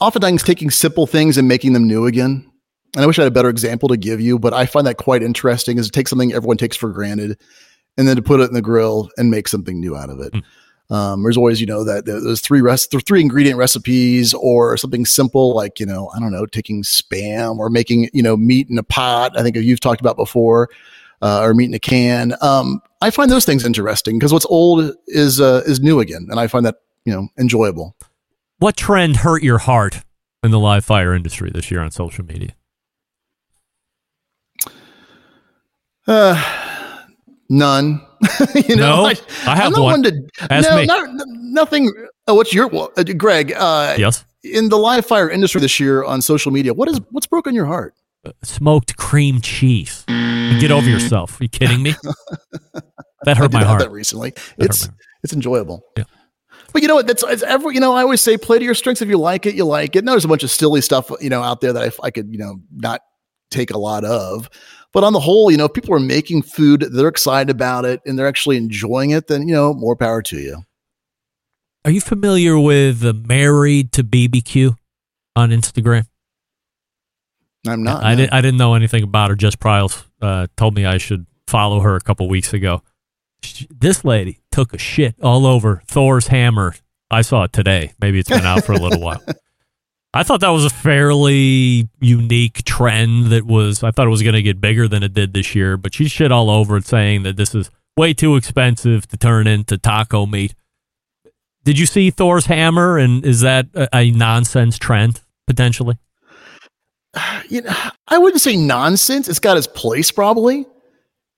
oftentimes 0.01 0.43
taking 0.43 0.71
simple 0.71 1.07
things 1.07 1.39
and 1.39 1.49
making 1.49 1.73
them 1.73 1.87
new 1.87 2.07
again. 2.07 2.51
And 2.95 3.03
I 3.03 3.07
wish 3.07 3.19
I 3.19 3.23
had 3.23 3.33
a 3.33 3.35
better 3.35 3.49
example 3.49 3.89
to 3.89 3.97
give 3.97 4.21
you, 4.21 4.39
but 4.39 4.53
I 4.53 4.67
find 4.67 4.87
that 4.87 4.97
quite 4.99 5.23
interesting 5.23 5.79
is 5.79 5.87
to 5.87 5.93
take 5.93 6.09
something 6.09 6.33
everyone 6.33 6.59
takes 6.59 6.77
for 6.77 6.91
granted 6.91 7.41
and 7.97 8.07
then 8.07 8.17
to 8.17 8.23
put 8.23 8.41
it 8.41 8.49
in 8.49 8.55
the 8.55 8.63
grill 8.63 9.11
and 9.17 9.31
make 9.31 9.49
something 9.49 9.81
new 9.81 9.97
out 9.97 10.11
of 10.11 10.21
it. 10.21 10.33
Mm. 10.33 10.43
Um, 10.95 11.23
there's 11.23 11.39
always, 11.39 11.59
you 11.59 11.67
know, 11.67 11.85
that 11.85 12.05
those 12.05 12.43
three 12.43 12.61
rest, 12.61 12.95
three 13.07 13.23
ingredient 13.23 13.57
recipes, 13.57 14.35
or 14.35 14.77
something 14.77 15.07
simple 15.07 15.55
like, 15.55 15.81
you 15.81 15.87
know, 15.87 16.11
I 16.15 16.21
don't 16.21 16.33
know, 16.33 16.45
taking 16.45 16.83
spam 16.83 17.59
or 17.59 17.71
making, 17.71 18.11
you 18.13 18.23
know, 18.23 18.37
meat 18.37 18.69
in 18.69 18.77
a 18.77 18.83
pot. 18.83 19.39
I 19.39 19.43
think 19.43 19.57
you've 19.57 19.81
talked 19.81 20.03
about 20.03 20.17
before, 20.17 20.69
uh, 21.23 21.41
or 21.41 21.55
meat 21.55 21.67
in 21.67 21.75
a 21.75 21.79
can. 21.79 22.35
Um, 22.43 22.83
I 23.03 23.11
find 23.11 23.29
those 23.29 23.45
things 23.45 23.65
interesting 23.65 24.17
because 24.17 24.33
what's 24.33 24.47
old 24.47 24.95
is 25.09 25.41
uh, 25.41 25.63
is 25.67 25.81
new 25.81 25.99
again, 25.99 26.29
and 26.31 26.39
I 26.39 26.47
find 26.47 26.65
that 26.65 26.77
you 27.05 27.13
know 27.13 27.29
enjoyable. 27.39 27.97
What 28.59 28.77
trend 28.77 29.17
hurt 29.17 29.43
your 29.43 29.59
heart 29.59 30.03
in 30.45 30.53
the 30.53 30.61
live 30.61 30.85
fire 30.85 31.13
industry 31.13 31.51
this 31.53 31.69
year 31.69 31.81
on 31.81 31.91
social 31.91 32.25
media? 32.25 32.55
Uh, 36.07 36.41
none. 37.49 38.01
you 38.55 38.77
know, 38.77 39.03
no, 39.03 39.07
I, 39.07 39.15
I 39.47 39.57
have 39.57 39.73
one. 39.73 39.83
one 39.83 40.03
to, 40.05 40.29
Ask 40.49 40.71
no, 40.71 40.77
me. 40.77 40.87
Not, 40.87 41.09
nothing. 41.27 41.93
Oh, 42.29 42.35
what's 42.35 42.55
your 42.55 42.71
uh, 42.73 43.03
Greg? 43.17 43.53
Uh, 43.53 43.97
yes. 43.99 44.25
In 44.45 44.69
the 44.69 44.79
live 44.79 45.05
fire 45.05 45.29
industry 45.29 45.61
this 45.61 45.81
year 45.81 46.05
on 46.05 46.23
social 46.23 46.53
media, 46.53 46.73
what 46.73 46.89
is 46.89 47.01
what's 47.11 47.27
broken 47.27 47.53
your 47.53 47.67
heart? 47.67 47.95
Uh, 48.25 48.31
smoked 48.45 48.97
cream 48.97 49.41
cheese. 49.41 50.05
Get 50.07 50.71
over 50.71 50.89
yourself. 50.89 51.41
Are 51.41 51.45
you 51.45 51.49
kidding 51.49 51.83
me? 51.83 51.95
That 53.25 53.37
hurt 53.37 53.53
my 53.53 53.65
heart. 53.65 53.81
That 53.81 53.91
recently, 53.91 54.31
that 54.31 54.67
it's 54.67 54.89
it's 55.23 55.33
enjoyable. 55.33 55.85
Yeah. 55.97 56.05
But 56.73 56.83
you 56.83 56.89
know 56.89 56.95
what? 56.95 57.07
That's 57.07 57.23
it's 57.23 57.43
every. 57.43 57.75
You 57.75 57.81
know, 57.81 57.93
I 57.93 58.03
always 58.03 58.21
say, 58.21 58.37
play 58.37 58.59
to 58.59 58.65
your 58.65 58.75
strengths. 58.75 59.03
If 59.03 59.09
you 59.09 59.19
like 59.19 59.47
it, 59.47 59.55
you 59.55 59.65
like 59.65 59.95
it. 59.97 60.05
there's 60.05 60.25
a 60.25 60.29
bunch 60.29 60.43
of 60.43 60.51
silly 60.51 60.81
stuff, 60.81 61.11
you 61.21 61.31
know, 61.31 61.43
out 61.43 61.61
there 61.61 61.73
that 61.73 61.83
I, 61.83 62.07
I 62.07 62.11
could, 62.11 62.33
you 62.33 62.39
know, 62.39 62.61
not 62.73 63.03
take 63.51 63.71
a 63.71 63.79
lot 63.79 64.05
of. 64.05 64.49
But 64.93 65.05
on 65.05 65.13
the 65.13 65.21
whole, 65.21 65.51
you 65.51 65.57
know, 65.57 65.67
if 65.67 65.73
people 65.73 65.95
are 65.95 66.01
making 66.01 66.43
food, 66.43 66.83
they're 66.93 67.09
excited 67.09 67.51
about 67.51 67.85
it, 67.85 68.01
and 68.05 68.19
they're 68.19 68.27
actually 68.27 68.57
enjoying 68.57 69.11
it, 69.11 69.29
then 69.29 69.49
you 69.49 69.55
know, 69.55 69.75
more 69.75 69.97
power 69.97 70.23
to 70.23 70.39
you. 70.39 70.63
Are 71.85 71.91
you 71.91 72.01
familiar 72.01 72.59
with 72.59 73.01
the 73.01 73.13
Married 73.13 73.93
to 73.93 74.05
BBQ 74.05 74.77
on 75.35 75.51
Instagram? 75.51 76.07
I'm 77.67 77.83
not. 77.83 78.03
I, 78.03 78.13
no. 78.13 78.17
didn't. 78.17 78.33
I 78.33 78.41
didn't 78.41 78.59
know 78.59 78.75
anything 78.75 79.03
about 79.03 79.31
her. 79.31 79.37
Jess 79.37 79.57
Pryles 79.57 80.05
uh, 80.21 80.47
told 80.57 80.75
me 80.75 80.85
I 80.85 80.99
should 80.99 81.27
follow 81.47 81.81
her 81.81 81.97
a 81.97 82.01
couple 82.01 82.29
weeks 82.29 82.53
ago. 82.53 82.83
She, 83.43 83.67
this 83.71 84.05
lady 84.05 84.41
took 84.51 84.73
a 84.73 84.79
shit 84.79 85.15
all 85.23 85.47
over 85.47 85.83
Thor's 85.87 86.29
hammer. 86.29 86.75
I 87.11 87.23
saw 87.23 87.45
it 87.45 87.53
today. 87.53 87.93
Maybe 88.01 88.19
it's 88.19 88.29
been 88.29 88.47
out 88.47 88.65
for 88.65 88.73
a 88.73 88.79
little 88.79 89.01
while. 89.01 89.23
I 90.15 90.23
thought 90.25 90.41
that 90.41 90.51
was 90.51 90.67
a 90.67 90.71
fairly 90.71 91.89
unique 92.01 92.65
trend 92.65 93.27
that 93.27 93.47
was, 93.47 93.83
I 93.83 93.91
thought 93.91 94.07
it 94.07 94.11
was 94.11 94.23
going 94.23 94.35
to 94.35 94.43
get 94.43 94.61
bigger 94.61 94.87
than 94.87 95.03
it 95.03 95.15
did 95.15 95.33
this 95.33 95.55
year, 95.55 95.79
but 95.79 95.95
she 95.95 96.07
shit 96.07 96.31
all 96.31 96.51
over 96.51 96.77
it 96.77 96.87
saying 96.87 97.23
that 97.23 97.37
this 97.37 97.55
is 97.55 97.71
way 97.97 98.13
too 98.13 98.37
expensive 98.37 99.07
to 99.09 99.17
turn 99.17 99.47
into 99.47 99.79
taco 99.79 100.27
meat. 100.27 100.55
Did 101.65 101.79
you 101.79 101.87
see 101.87 102.11
Thor's 102.11 102.47
hammer 102.47 102.99
and 102.99 103.25
is 103.25 103.41
that 103.41 103.69
a, 103.75 103.89
a 103.97 104.11
nonsense 104.11 104.79
trend 104.79 105.21
potentially? 105.47 105.99
You 107.49 107.61
know, 107.61 107.75
I 108.09 108.17
wouldn't 108.17 108.41
say 108.41 108.57
nonsense. 108.57 109.29
It's 109.29 109.39
got 109.39 109.59
its 109.59 109.67
place 109.67 110.11
probably. 110.11 110.65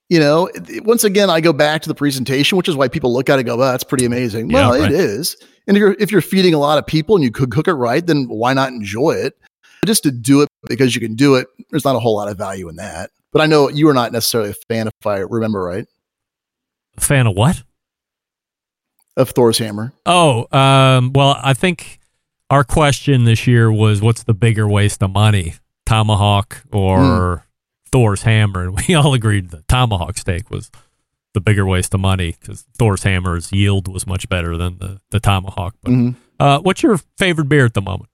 You 0.09 0.19
know, 0.19 0.49
once 0.83 1.03
again, 1.03 1.29
I 1.31 1.41
go 1.41 1.51
back 1.51 1.81
to 1.81 1.87
the 1.87 1.95
presentation, 1.95 2.57
which 2.57 2.69
is 2.69 2.75
why 2.75 2.87
people 2.87 3.11
look 3.11 3.29
at 3.29 3.35
it 3.35 3.39
and 3.39 3.47
go, 3.47 3.57
well, 3.57 3.71
that's 3.71 3.83
pretty 3.83 4.05
amazing. 4.05 4.51
Yeah, 4.51 4.69
well, 4.69 4.79
right. 4.79 4.91
it 4.91 4.95
is. 4.95 5.35
And 5.67 5.75
if 5.75 5.81
you're, 5.81 5.95
if 5.99 6.11
you're 6.11 6.21
feeding 6.21 6.53
a 6.53 6.59
lot 6.59 6.77
of 6.77 6.85
people 6.85 7.15
and 7.15 7.23
you 7.23 7.31
could 7.31 7.49
cook 7.49 7.67
it 7.67 7.73
right, 7.73 8.05
then 8.05 8.27
why 8.27 8.53
not 8.53 8.69
enjoy 8.69 9.13
it? 9.13 9.35
Just 9.83 10.03
to 10.03 10.11
do 10.11 10.41
it 10.41 10.49
because 10.67 10.93
you 10.93 11.01
can 11.01 11.15
do 11.15 11.35
it, 11.35 11.47
there's 11.71 11.85
not 11.85 11.95
a 11.95 11.99
whole 11.99 12.15
lot 12.15 12.29
of 12.29 12.37
value 12.37 12.69
in 12.69 12.75
that. 12.75 13.09
But 13.31 13.41
I 13.41 13.47
know 13.47 13.69
you 13.69 13.89
are 13.89 13.93
not 13.93 14.11
necessarily 14.11 14.51
a 14.51 14.53
fan, 14.69 14.87
if 14.87 15.07
I 15.07 15.17
remember 15.17 15.61
right. 15.63 15.87
A 16.97 17.01
fan 17.01 17.27
of 17.27 17.35
what? 17.35 17.63
Of 19.17 19.31
Thor's 19.31 19.57
hammer. 19.57 19.91
Oh, 20.05 20.47
um, 20.57 21.13
well, 21.13 21.37
I 21.41 21.53
think 21.53 21.99
our 22.49 22.63
question 22.63 23.25
this 23.25 23.47
year 23.47 23.71
was 23.71 24.01
what's 24.01 24.23
the 24.23 24.33
bigger 24.33 24.67
waste 24.67 25.01
of 25.01 25.11
money, 25.11 25.55
tomahawk 25.85 26.63
or 26.71 26.99
mm. 26.99 27.41
Thor's 27.95 28.23
hammer? 28.23 28.63
And 28.63 28.77
we 28.87 28.93
all 28.93 29.13
agreed 29.13 29.51
the 29.51 29.63
tomahawk 29.69 30.17
steak 30.17 30.51
was 30.51 30.69
the 31.33 31.39
bigger 31.39 31.65
waste 31.65 31.93
of 31.93 32.01
money 32.01 32.35
because 32.37 32.65
Thor's 32.77 33.03
hammer's 33.03 33.53
yield 33.53 33.87
was 33.87 34.05
much 34.05 34.27
better 34.27 34.57
than 34.57 34.79
the, 34.79 34.99
the 35.11 35.21
tomahawk. 35.21 35.75
But 35.81 35.91
mm-hmm. 35.91 36.11
uh, 36.37 36.59
what's 36.59 36.83
your 36.83 36.97
favorite 37.17 37.47
beer 37.47 37.63
at 37.63 37.73
the 37.73 37.81
moment? 37.81 38.09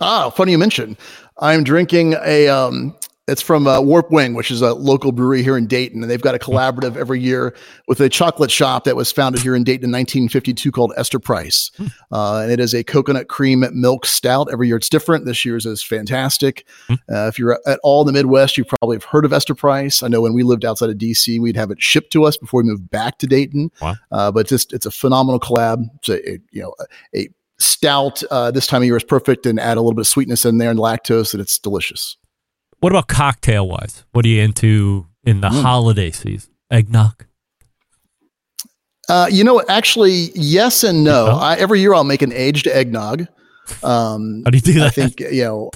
Ah, 0.00 0.30
funny 0.30 0.52
you 0.52 0.58
mention. 0.58 0.96
I'm 1.38 1.64
drinking 1.64 2.14
a 2.24 2.46
um, 2.46 2.94
it's 3.30 3.40
from 3.40 3.66
uh, 3.66 3.80
Warped 3.80 4.10
Wing, 4.10 4.34
which 4.34 4.50
is 4.50 4.60
a 4.60 4.74
local 4.74 5.12
brewery 5.12 5.42
here 5.42 5.56
in 5.56 5.66
Dayton, 5.66 6.02
and 6.02 6.10
they've 6.10 6.20
got 6.20 6.34
a 6.34 6.38
collaborative 6.38 6.96
every 6.96 7.20
year 7.20 7.54
with 7.86 8.00
a 8.00 8.08
chocolate 8.08 8.50
shop 8.50 8.84
that 8.84 8.96
was 8.96 9.12
founded 9.12 9.40
here 9.40 9.54
in 9.54 9.62
Dayton 9.62 9.84
in 9.84 9.92
1952 9.92 10.72
called 10.72 10.92
Esther 10.96 11.20
Price, 11.20 11.70
hmm. 11.76 11.86
uh, 12.10 12.40
and 12.40 12.50
it 12.50 12.58
is 12.58 12.74
a 12.74 12.82
coconut 12.82 13.28
cream 13.28 13.64
milk 13.72 14.04
stout. 14.04 14.48
Every 14.52 14.66
year 14.66 14.76
it's 14.76 14.88
different. 14.88 15.26
This 15.26 15.44
year's 15.44 15.64
is 15.64 15.82
fantastic. 15.82 16.66
Hmm. 16.88 16.94
Uh, 17.08 17.28
if 17.28 17.38
you're 17.38 17.58
at 17.66 17.78
all 17.82 18.02
in 18.02 18.06
the 18.06 18.12
Midwest, 18.12 18.58
you 18.58 18.64
probably 18.64 18.96
have 18.96 19.04
heard 19.04 19.24
of 19.24 19.32
Esther 19.32 19.54
Price. 19.54 20.02
I 20.02 20.08
know 20.08 20.20
when 20.20 20.34
we 20.34 20.42
lived 20.42 20.64
outside 20.64 20.90
of 20.90 20.96
DC, 20.96 21.40
we'd 21.40 21.56
have 21.56 21.70
it 21.70 21.80
shipped 21.80 22.12
to 22.14 22.24
us 22.24 22.36
before 22.36 22.62
we 22.62 22.68
moved 22.68 22.90
back 22.90 23.18
to 23.18 23.26
Dayton. 23.26 23.70
Wow. 23.80 23.94
Uh, 24.10 24.32
but 24.32 24.48
just 24.48 24.72
it's 24.72 24.86
a 24.86 24.90
phenomenal 24.90 25.38
collab. 25.38 25.84
It's 25.96 26.08
a, 26.08 26.30
a 26.32 26.38
you 26.50 26.62
know 26.62 26.74
a, 27.14 27.18
a 27.20 27.28
stout 27.60 28.22
uh, 28.30 28.50
this 28.50 28.66
time 28.66 28.82
of 28.82 28.86
year 28.86 28.96
is 28.96 29.04
perfect, 29.04 29.46
and 29.46 29.60
add 29.60 29.76
a 29.76 29.80
little 29.80 29.94
bit 29.94 30.00
of 30.00 30.08
sweetness 30.08 30.44
in 30.44 30.58
there 30.58 30.70
and 30.70 30.78
lactose, 30.78 31.32
and 31.32 31.40
it's 31.40 31.58
delicious. 31.58 32.16
What 32.80 32.92
about 32.92 33.08
cocktail 33.08 33.68
wise? 33.68 34.04
What 34.12 34.24
are 34.24 34.28
you 34.28 34.42
into 34.42 35.06
in 35.24 35.40
the 35.40 35.48
mm. 35.48 35.62
holiday 35.62 36.10
season? 36.10 36.50
eggnog? 36.70 37.26
Uh, 39.08 39.26
you 39.30 39.42
know, 39.42 39.62
actually, 39.68 40.30
yes 40.34 40.84
and 40.84 41.02
no. 41.02 41.26
Yeah. 41.26 41.34
I, 41.34 41.56
every 41.56 41.80
year 41.80 41.94
I'll 41.94 42.04
make 42.04 42.22
an 42.22 42.32
aged 42.32 42.68
eggnog. 42.68 43.26
Um, 43.82 44.42
How 44.44 44.50
do 44.50 44.56
you 44.56 44.62
do 44.62 44.74
that? 44.74 44.86
I 44.86 44.90
think 44.90 45.20
you 45.20 45.42
know. 45.42 45.70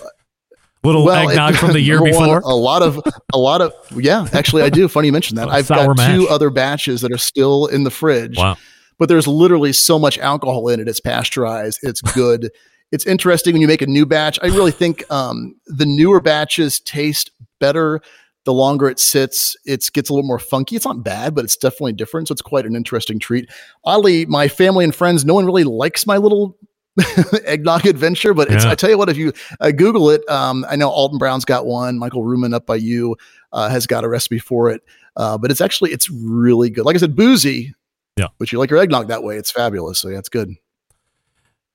Little 0.85 1.05
well, 1.05 1.29
eggnog 1.29 1.55
it- 1.55 1.57
from 1.57 1.73
the 1.73 1.81
year 1.81 1.97
number 1.97 2.17
one, 2.17 2.29
before. 2.29 2.41
a 2.41 2.55
lot 2.55 2.83
of, 2.83 3.01
a 3.33 3.39
lot 3.39 3.61
of, 3.61 3.73
yeah. 3.93 4.29
Actually, 4.33 4.63
I 4.63 4.69
do. 4.69 4.87
Funny 4.87 5.09
you 5.09 5.13
mentioned 5.13 5.39
that. 5.39 5.49
Oh, 5.49 5.53
I've 5.53 5.67
got 5.67 5.97
two 5.97 6.29
other 6.29 6.51
batches 6.51 7.01
that 7.01 7.11
are 7.11 7.19
still 7.19 7.67
in 7.67 7.85
the 7.85 7.91
fridge. 7.91 8.37
Wow. 8.37 8.57
but 8.99 9.09
there's 9.09 9.27
literally 9.27 9.73
so 9.73 9.99
much 9.99 10.19
alcohol 10.19 10.69
in 10.69 10.81
it. 10.81 10.87
It's 10.87 11.01
pasteurized. 11.01 11.81
It's 11.83 12.03
good. 12.03 12.51
It's 12.95 13.07
interesting 13.07 13.55
when 13.55 13.61
you 13.61 13.67
make 13.67 13.83
a 13.83 13.89
new 13.89 14.07
batch. 14.07 14.39
I 14.41 14.47
really 14.47 14.71
think 14.71 15.03
um, 15.11 15.57
the 15.67 15.85
newer 15.85 16.21
batches 16.21 16.79
taste 16.79 17.33
better. 17.59 18.01
The 18.45 18.53
longer 18.53 18.89
it 18.89 19.01
sits, 19.01 19.57
it 19.65 19.91
gets 19.93 20.11
a 20.11 20.13
little 20.13 20.29
more 20.29 20.39
funky. 20.39 20.77
It's 20.77 20.85
not 20.85 21.03
bad, 21.03 21.35
but 21.35 21.45
it's 21.45 21.57
definitely 21.57 21.95
different. 21.95 22.29
So 22.29 22.33
it's 22.35 22.41
quite 22.41 22.67
an 22.67 22.77
interesting 22.77 23.19
treat. 23.19 23.51
Oddly, 23.85 24.27
my 24.27 24.47
family 24.47 24.85
and 24.85 24.95
friends, 24.95 25.25
no 25.25 25.35
one 25.35 25.45
really 25.45 25.65
likes 25.65 26.07
my 26.07 26.19
little 26.19 26.57
eggnog 27.45 27.85
adventure. 27.85 28.33
But 28.33 28.49
it's, 28.53 28.65
Yeah. 28.65 28.71
I 28.71 28.77
tell 28.77 28.91
you 28.91 28.99
what, 28.99 29.09
if 29.09 29.17
you 29.17 29.33
uh, 29.59 29.73
Google 29.73 30.11
it, 30.11 30.29
um, 30.29 30.65
I 30.69 30.77
know 30.77 30.89
Alton 30.89 31.19
Brown's 31.19 31.45
got 31.45 31.67
one. 31.67 31.99
Michael 31.99 32.23
Ruhlman 32.23 32.55
up 32.55 32.65
by 32.65 32.77
you 32.77 33.17
uh, 33.53 33.69
has 33.71 33.89
got 33.89 34.05
a 34.05 34.09
recipe 34.09 34.39
for 34.39 34.71
it. 34.71 34.83
Uh, 35.17 35.37
but 35.37 35.51
it's 35.51 35.61
actually 35.61 35.91
it's 35.91 36.09
really 36.11 36.71
good. 36.71 36.85
Like 36.85 36.95
I 36.95 37.01
said, 37.01 37.17
boozy. 37.17 37.75
Yeah. 38.17 38.29
But 38.39 38.53
you 38.53 38.61
like 38.61 38.71
your 38.71 38.79
eggnog 38.79 39.09
that 39.09 39.25
way. 39.25 39.37
It's 39.37 39.51
fabulous. 39.51 39.99
So 39.99 40.11
yeah, 40.11 40.19
it's 40.19 40.29
good. 40.29 40.55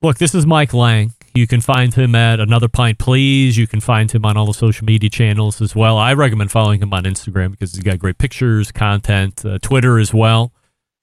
Look, 0.02 0.18
this 0.18 0.34
is 0.34 0.46
Mike 0.46 0.74
Lang. 0.74 1.14
You 1.36 1.46
can 1.46 1.60
find 1.60 1.94
him 1.94 2.16
at 2.16 2.40
Another 2.40 2.70
Pint 2.70 3.00
Please. 3.00 3.58
You 3.58 3.68
can 3.68 3.82
find 3.82 4.10
him 4.10 4.24
on 4.24 4.38
all 4.38 4.46
the 4.46 4.54
social 4.54 4.86
media 4.86 5.10
channels 5.10 5.62
as 5.62 5.76
well. 5.76 5.98
I 5.98 6.14
recommend 6.14 6.52
following 6.52 6.82
him 6.82 6.94
on 6.94 7.04
Instagram 7.04 7.52
because 7.52 7.74
he's 7.74 7.84
got 7.84 8.00
great 8.00 8.18
pictures, 8.18 8.72
content, 8.72 9.46
uh, 9.46 9.60
Twitter 9.62 10.00
as 10.00 10.14
well. 10.14 10.54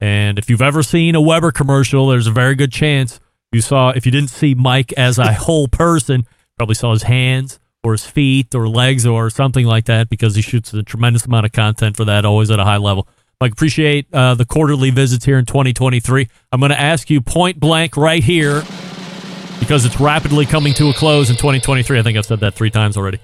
And 0.00 0.38
if 0.38 0.48
you've 0.48 0.62
ever 0.62 0.82
seen 0.82 1.14
a 1.14 1.20
Weber 1.20 1.52
commercial, 1.52 2.08
there's 2.08 2.26
a 2.26 2.32
very 2.32 2.54
good 2.54 2.72
chance 2.72 3.20
you 3.52 3.60
saw, 3.60 3.90
if 3.90 4.06
you 4.06 4.12
didn't 4.12 4.30
see 4.30 4.54
Mike 4.54 4.94
as 4.94 5.18
a 5.18 5.32
whole 5.34 5.68
person, 5.68 6.26
probably 6.56 6.74
saw 6.74 6.92
his 6.92 7.02
hands 7.02 7.58
or 7.84 7.92
his 7.92 8.06
feet 8.06 8.54
or 8.54 8.66
legs 8.66 9.04
or 9.04 9.28
something 9.28 9.66
like 9.66 9.84
that 9.84 10.08
because 10.08 10.36
he 10.36 10.42
shoots 10.42 10.72
a 10.72 10.82
tremendous 10.82 11.26
amount 11.26 11.44
of 11.44 11.52
content 11.52 11.96
for 11.96 12.06
that, 12.06 12.24
always 12.24 12.50
at 12.50 12.58
a 12.58 12.64
high 12.64 12.78
level. 12.78 13.06
Mike, 13.38 13.52
appreciate 13.52 14.06
uh, 14.14 14.34
the 14.34 14.46
quarterly 14.46 14.88
visits 14.88 15.22
here 15.22 15.38
in 15.38 15.44
2023. 15.44 16.26
I'm 16.52 16.58
going 16.58 16.70
to 16.70 16.80
ask 16.80 17.10
you 17.10 17.20
point 17.20 17.60
blank 17.60 17.94
right 17.94 18.24
here 18.24 18.62
because 19.60 19.84
it's 19.84 20.00
rapidly 20.00 20.46
coming 20.46 20.72
to 20.74 20.88
a 20.88 20.94
close 20.94 21.28
in 21.28 21.36
2023. 21.36 21.98
I 21.98 22.02
think 22.02 22.16
I've 22.16 22.24
said 22.24 22.40
that 22.40 22.54
three 22.54 22.70
times 22.70 22.96
already. 22.96 23.18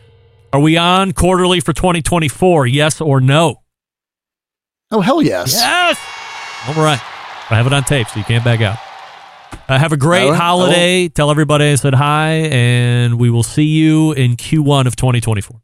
Are 0.52 0.60
we 0.60 0.76
on 0.76 1.12
quarterly 1.12 1.60
for 1.60 1.72
2024? 1.72 2.66
Yes 2.66 3.00
or 3.00 3.22
no? 3.22 3.62
Oh 4.90 5.00
hell 5.00 5.22
yes. 5.22 5.54
Yes. 5.54 5.98
All 6.68 6.74
right. 6.74 7.00
I 7.50 7.56
have 7.56 7.66
it 7.66 7.72
on 7.72 7.82
tape, 7.82 8.08
so 8.08 8.18
you 8.18 8.24
can't 8.24 8.44
back 8.44 8.60
out. 8.60 8.76
Uh, 9.66 9.78
have 9.78 9.92
a 9.92 9.96
great 9.96 10.28
right. 10.28 10.38
holiday. 10.38 11.08
Tell 11.08 11.30
everybody 11.30 11.70
I 11.70 11.74
said 11.76 11.94
hi, 11.94 12.32
and 12.50 13.18
we 13.18 13.30
will 13.30 13.42
see 13.42 13.64
you 13.64 14.12
in 14.12 14.36
Q1 14.36 14.86
of 14.86 14.94
2024. 14.94 15.58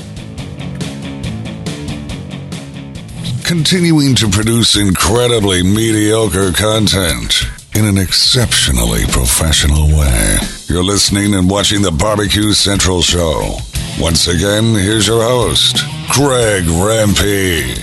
continuing 3.50 4.14
to 4.14 4.30
produce 4.30 4.76
incredibly 4.76 5.64
mediocre 5.64 6.52
content 6.52 7.49
in 7.76 7.86
an 7.86 7.98
exceptionally 7.98 9.04
professional 9.12 9.88
way. 9.88 10.38
You're 10.68 10.84
listening 10.84 11.34
and 11.36 11.50
watching 11.50 11.82
the 11.82 11.92
Barbecue 11.92 12.54
Central 12.54 13.02
Show. 13.02 13.58
Once 14.00 14.28
again, 14.28 14.74
here's 14.74 15.08
your 15.08 15.22
host, 15.24 15.78
Greg 16.12 16.64
Rempe. 16.66 17.78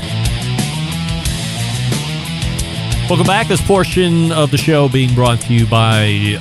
Welcome 3.08 3.26
back. 3.26 3.46
This 3.48 3.60
portion 3.60 4.32
of 4.32 4.50
the 4.50 4.58
show 4.58 4.88
being 4.88 5.14
brought 5.14 5.40
to 5.42 5.54
you 5.54 5.66
by 5.66 6.38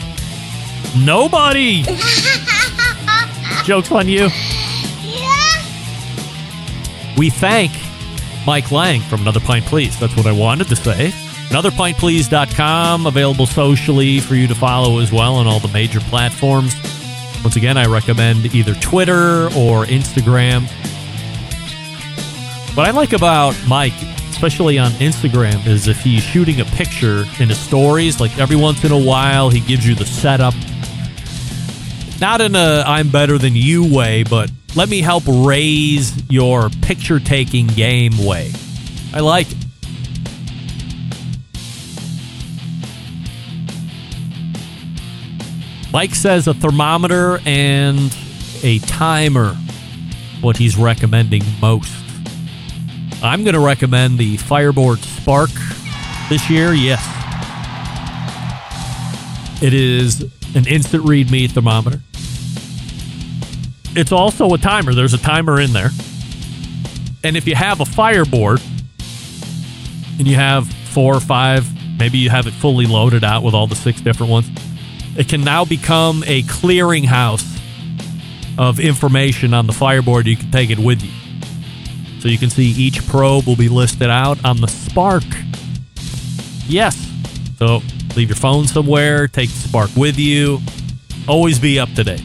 nobody. 0.98 1.84
Joke's 3.64 3.92
on 3.92 4.08
you. 4.08 4.30
We 7.18 7.30
thank 7.30 7.72
Mike 8.46 8.72
Lang 8.72 9.02
from 9.02 9.22
Another 9.22 9.40
Pint 9.40 9.66
Please. 9.66 9.98
That's 10.00 10.16
what 10.18 10.26
I 10.26 10.32
wanted 10.32 10.68
to 10.68 10.76
say. 10.76 11.14
AnotherPintPlease.com, 11.50 13.06
available 13.06 13.46
socially 13.46 14.20
for 14.20 14.36
you 14.36 14.48
to 14.48 14.56
follow 14.56 15.00
as 15.00 15.12
well 15.12 15.36
on 15.36 15.48
all 15.48 15.60
the 15.60 15.70
major 15.70 16.00
platforms. 16.02 16.76
Once 17.44 17.56
again, 17.56 17.78
I 17.78 17.86
recommend 17.86 18.54
either 18.56 18.74
Twitter 18.76 19.46
or 19.56 19.86
Instagram. 19.86 20.64
What 22.76 22.88
I 22.88 22.92
like 22.92 23.14
about 23.14 23.56
Mike, 23.68 23.94
especially 24.32 24.78
on 24.78 24.92
Instagram, 24.94 25.66
is 25.66 25.88
if 25.88 26.02
he's 26.02 26.24
shooting 26.24 26.60
a 26.60 26.66
picture 26.66 27.24
in 27.40 27.50
his 27.50 27.60
stories, 27.60 28.20
like 28.20 28.38
every 28.38 28.58
once 28.58 28.84
in 28.84 28.92
a 28.92 29.00
while, 29.00 29.50
he 29.50 29.62
gives 29.62 29.88
you 29.88 29.96
the 29.96 30.06
setup. 30.06 30.54
Not 32.20 32.42
in 32.42 32.56
a 32.56 32.84
I'm 32.86 33.10
better 33.10 33.38
than 33.38 33.56
you 33.56 33.94
way, 33.94 34.24
but 34.24 34.52
let 34.76 34.90
me 34.90 35.02
help 35.02 35.24
raise 35.28 36.30
your 36.30 36.70
picture 36.82 37.20
taking 37.20 37.68
game 37.68 38.18
way. 38.26 38.52
I 39.14 39.22
like 39.22 39.52
it. 39.52 39.65
Mike 45.96 46.14
says 46.14 46.46
a 46.46 46.54
thermometer 46.54 47.40
and 47.46 48.14
a 48.64 48.80
timer, 48.80 49.56
what 50.42 50.58
he's 50.58 50.76
recommending 50.76 51.42
most. 51.62 51.90
I'm 53.24 53.46
going 53.46 53.54
to 53.54 53.62
recommend 53.62 54.18
the 54.18 54.36
Fireboard 54.36 55.00
Spark 55.00 55.52
this 56.28 56.50
year. 56.50 56.74
Yes. 56.74 57.02
It 59.64 59.74
is 59.74 60.24
an 60.54 60.68
instant 60.68 61.06
read 61.06 61.32
me 61.32 61.48
thermometer. 61.48 62.02
It's 63.96 64.12
also 64.12 64.54
a 64.54 64.58
timer. 64.58 64.94
There's 64.94 65.14
a 65.14 65.18
timer 65.18 65.62
in 65.62 65.72
there. 65.72 65.92
And 67.24 67.38
if 67.38 67.48
you 67.48 67.56
have 67.56 67.80
a 67.80 67.86
Fireboard 67.86 68.62
and 70.20 70.28
you 70.28 70.36
have 70.36 70.68
four 70.68 71.16
or 71.16 71.22
five, 71.22 71.66
maybe 71.98 72.18
you 72.18 72.30
have 72.32 72.48
it 72.48 72.54
fully 72.54 72.86
loaded 72.86 73.24
out 73.24 73.44
with 73.44 73.54
all 73.54 73.66
the 73.68 73.78
six 73.78 74.02
different 74.02 74.30
ones, 74.30 74.50
it 75.16 75.30
can 75.30 75.44
now 75.44 75.66
become 75.66 76.24
a 76.28 76.44
clearinghouse 76.44 77.46
of 78.58 78.80
information 78.80 79.54
on 79.54 79.68
the 79.68 79.74
Fireboard. 79.74 80.28
You 80.28 80.38
can 80.38 80.52
take 80.52 80.70
it 80.70 80.80
with 80.80 81.02
you. 81.02 81.12
So 82.20 82.30
you 82.30 82.38
can 82.38 82.50
see 82.50 82.72
each 82.72 83.06
probe 83.08 83.46
will 83.46 83.56
be 83.56 83.70
listed 83.70 84.10
out 84.10 84.44
on 84.44 84.62
the 84.62 84.68
Spark. 84.68 85.24
Yes. 86.68 86.98
So 87.58 87.82
leave 88.16 88.30
your 88.30 88.36
phone 88.36 88.68
somewhere, 88.68 89.28
take 89.28 89.50
the 89.50 89.68
Spark 89.68 89.92
with 89.96 90.18
you. 90.18 90.60
Always 91.28 91.60
be 91.60 91.80
up 91.80 91.92
to 91.94 92.04
date. 92.04 92.24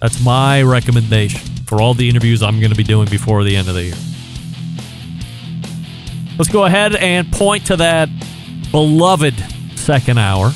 That's 0.00 0.22
my 0.24 0.62
recommendation 0.62 1.40
for 1.66 1.80
all 1.80 1.94
the 1.94 2.08
interviews 2.08 2.42
I'm 2.42 2.58
going 2.58 2.70
to 2.70 2.76
be 2.76 2.84
doing 2.84 3.08
before 3.08 3.44
the 3.44 3.56
end 3.56 3.68
of 3.68 3.74
the 3.74 3.84
year. 3.84 3.94
Let's 6.38 6.50
go 6.50 6.64
ahead 6.64 6.94
and 6.94 7.30
point 7.30 7.66
to 7.66 7.76
that 7.76 8.08
beloved 8.70 9.34
second 9.76 10.18
hour. 10.18 10.52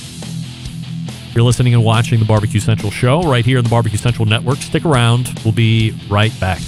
You're 1.35 1.45
listening 1.45 1.75
and 1.75 1.85
watching 1.85 2.21
the 2.21 2.25
Barbecue 2.25 2.61
Central 2.61 2.93
show 2.93 3.23
right 3.23 3.45
here 3.45 3.59
on 3.59 3.65
the 3.65 3.71
Barbecue 3.71 3.99
Central 3.99 4.25
Network. 4.25 4.59
Stick 4.59 4.85
around. 4.85 5.33
We'll 5.45 5.53
be 5.53 5.93
right 6.09 6.33
back. 6.39 6.61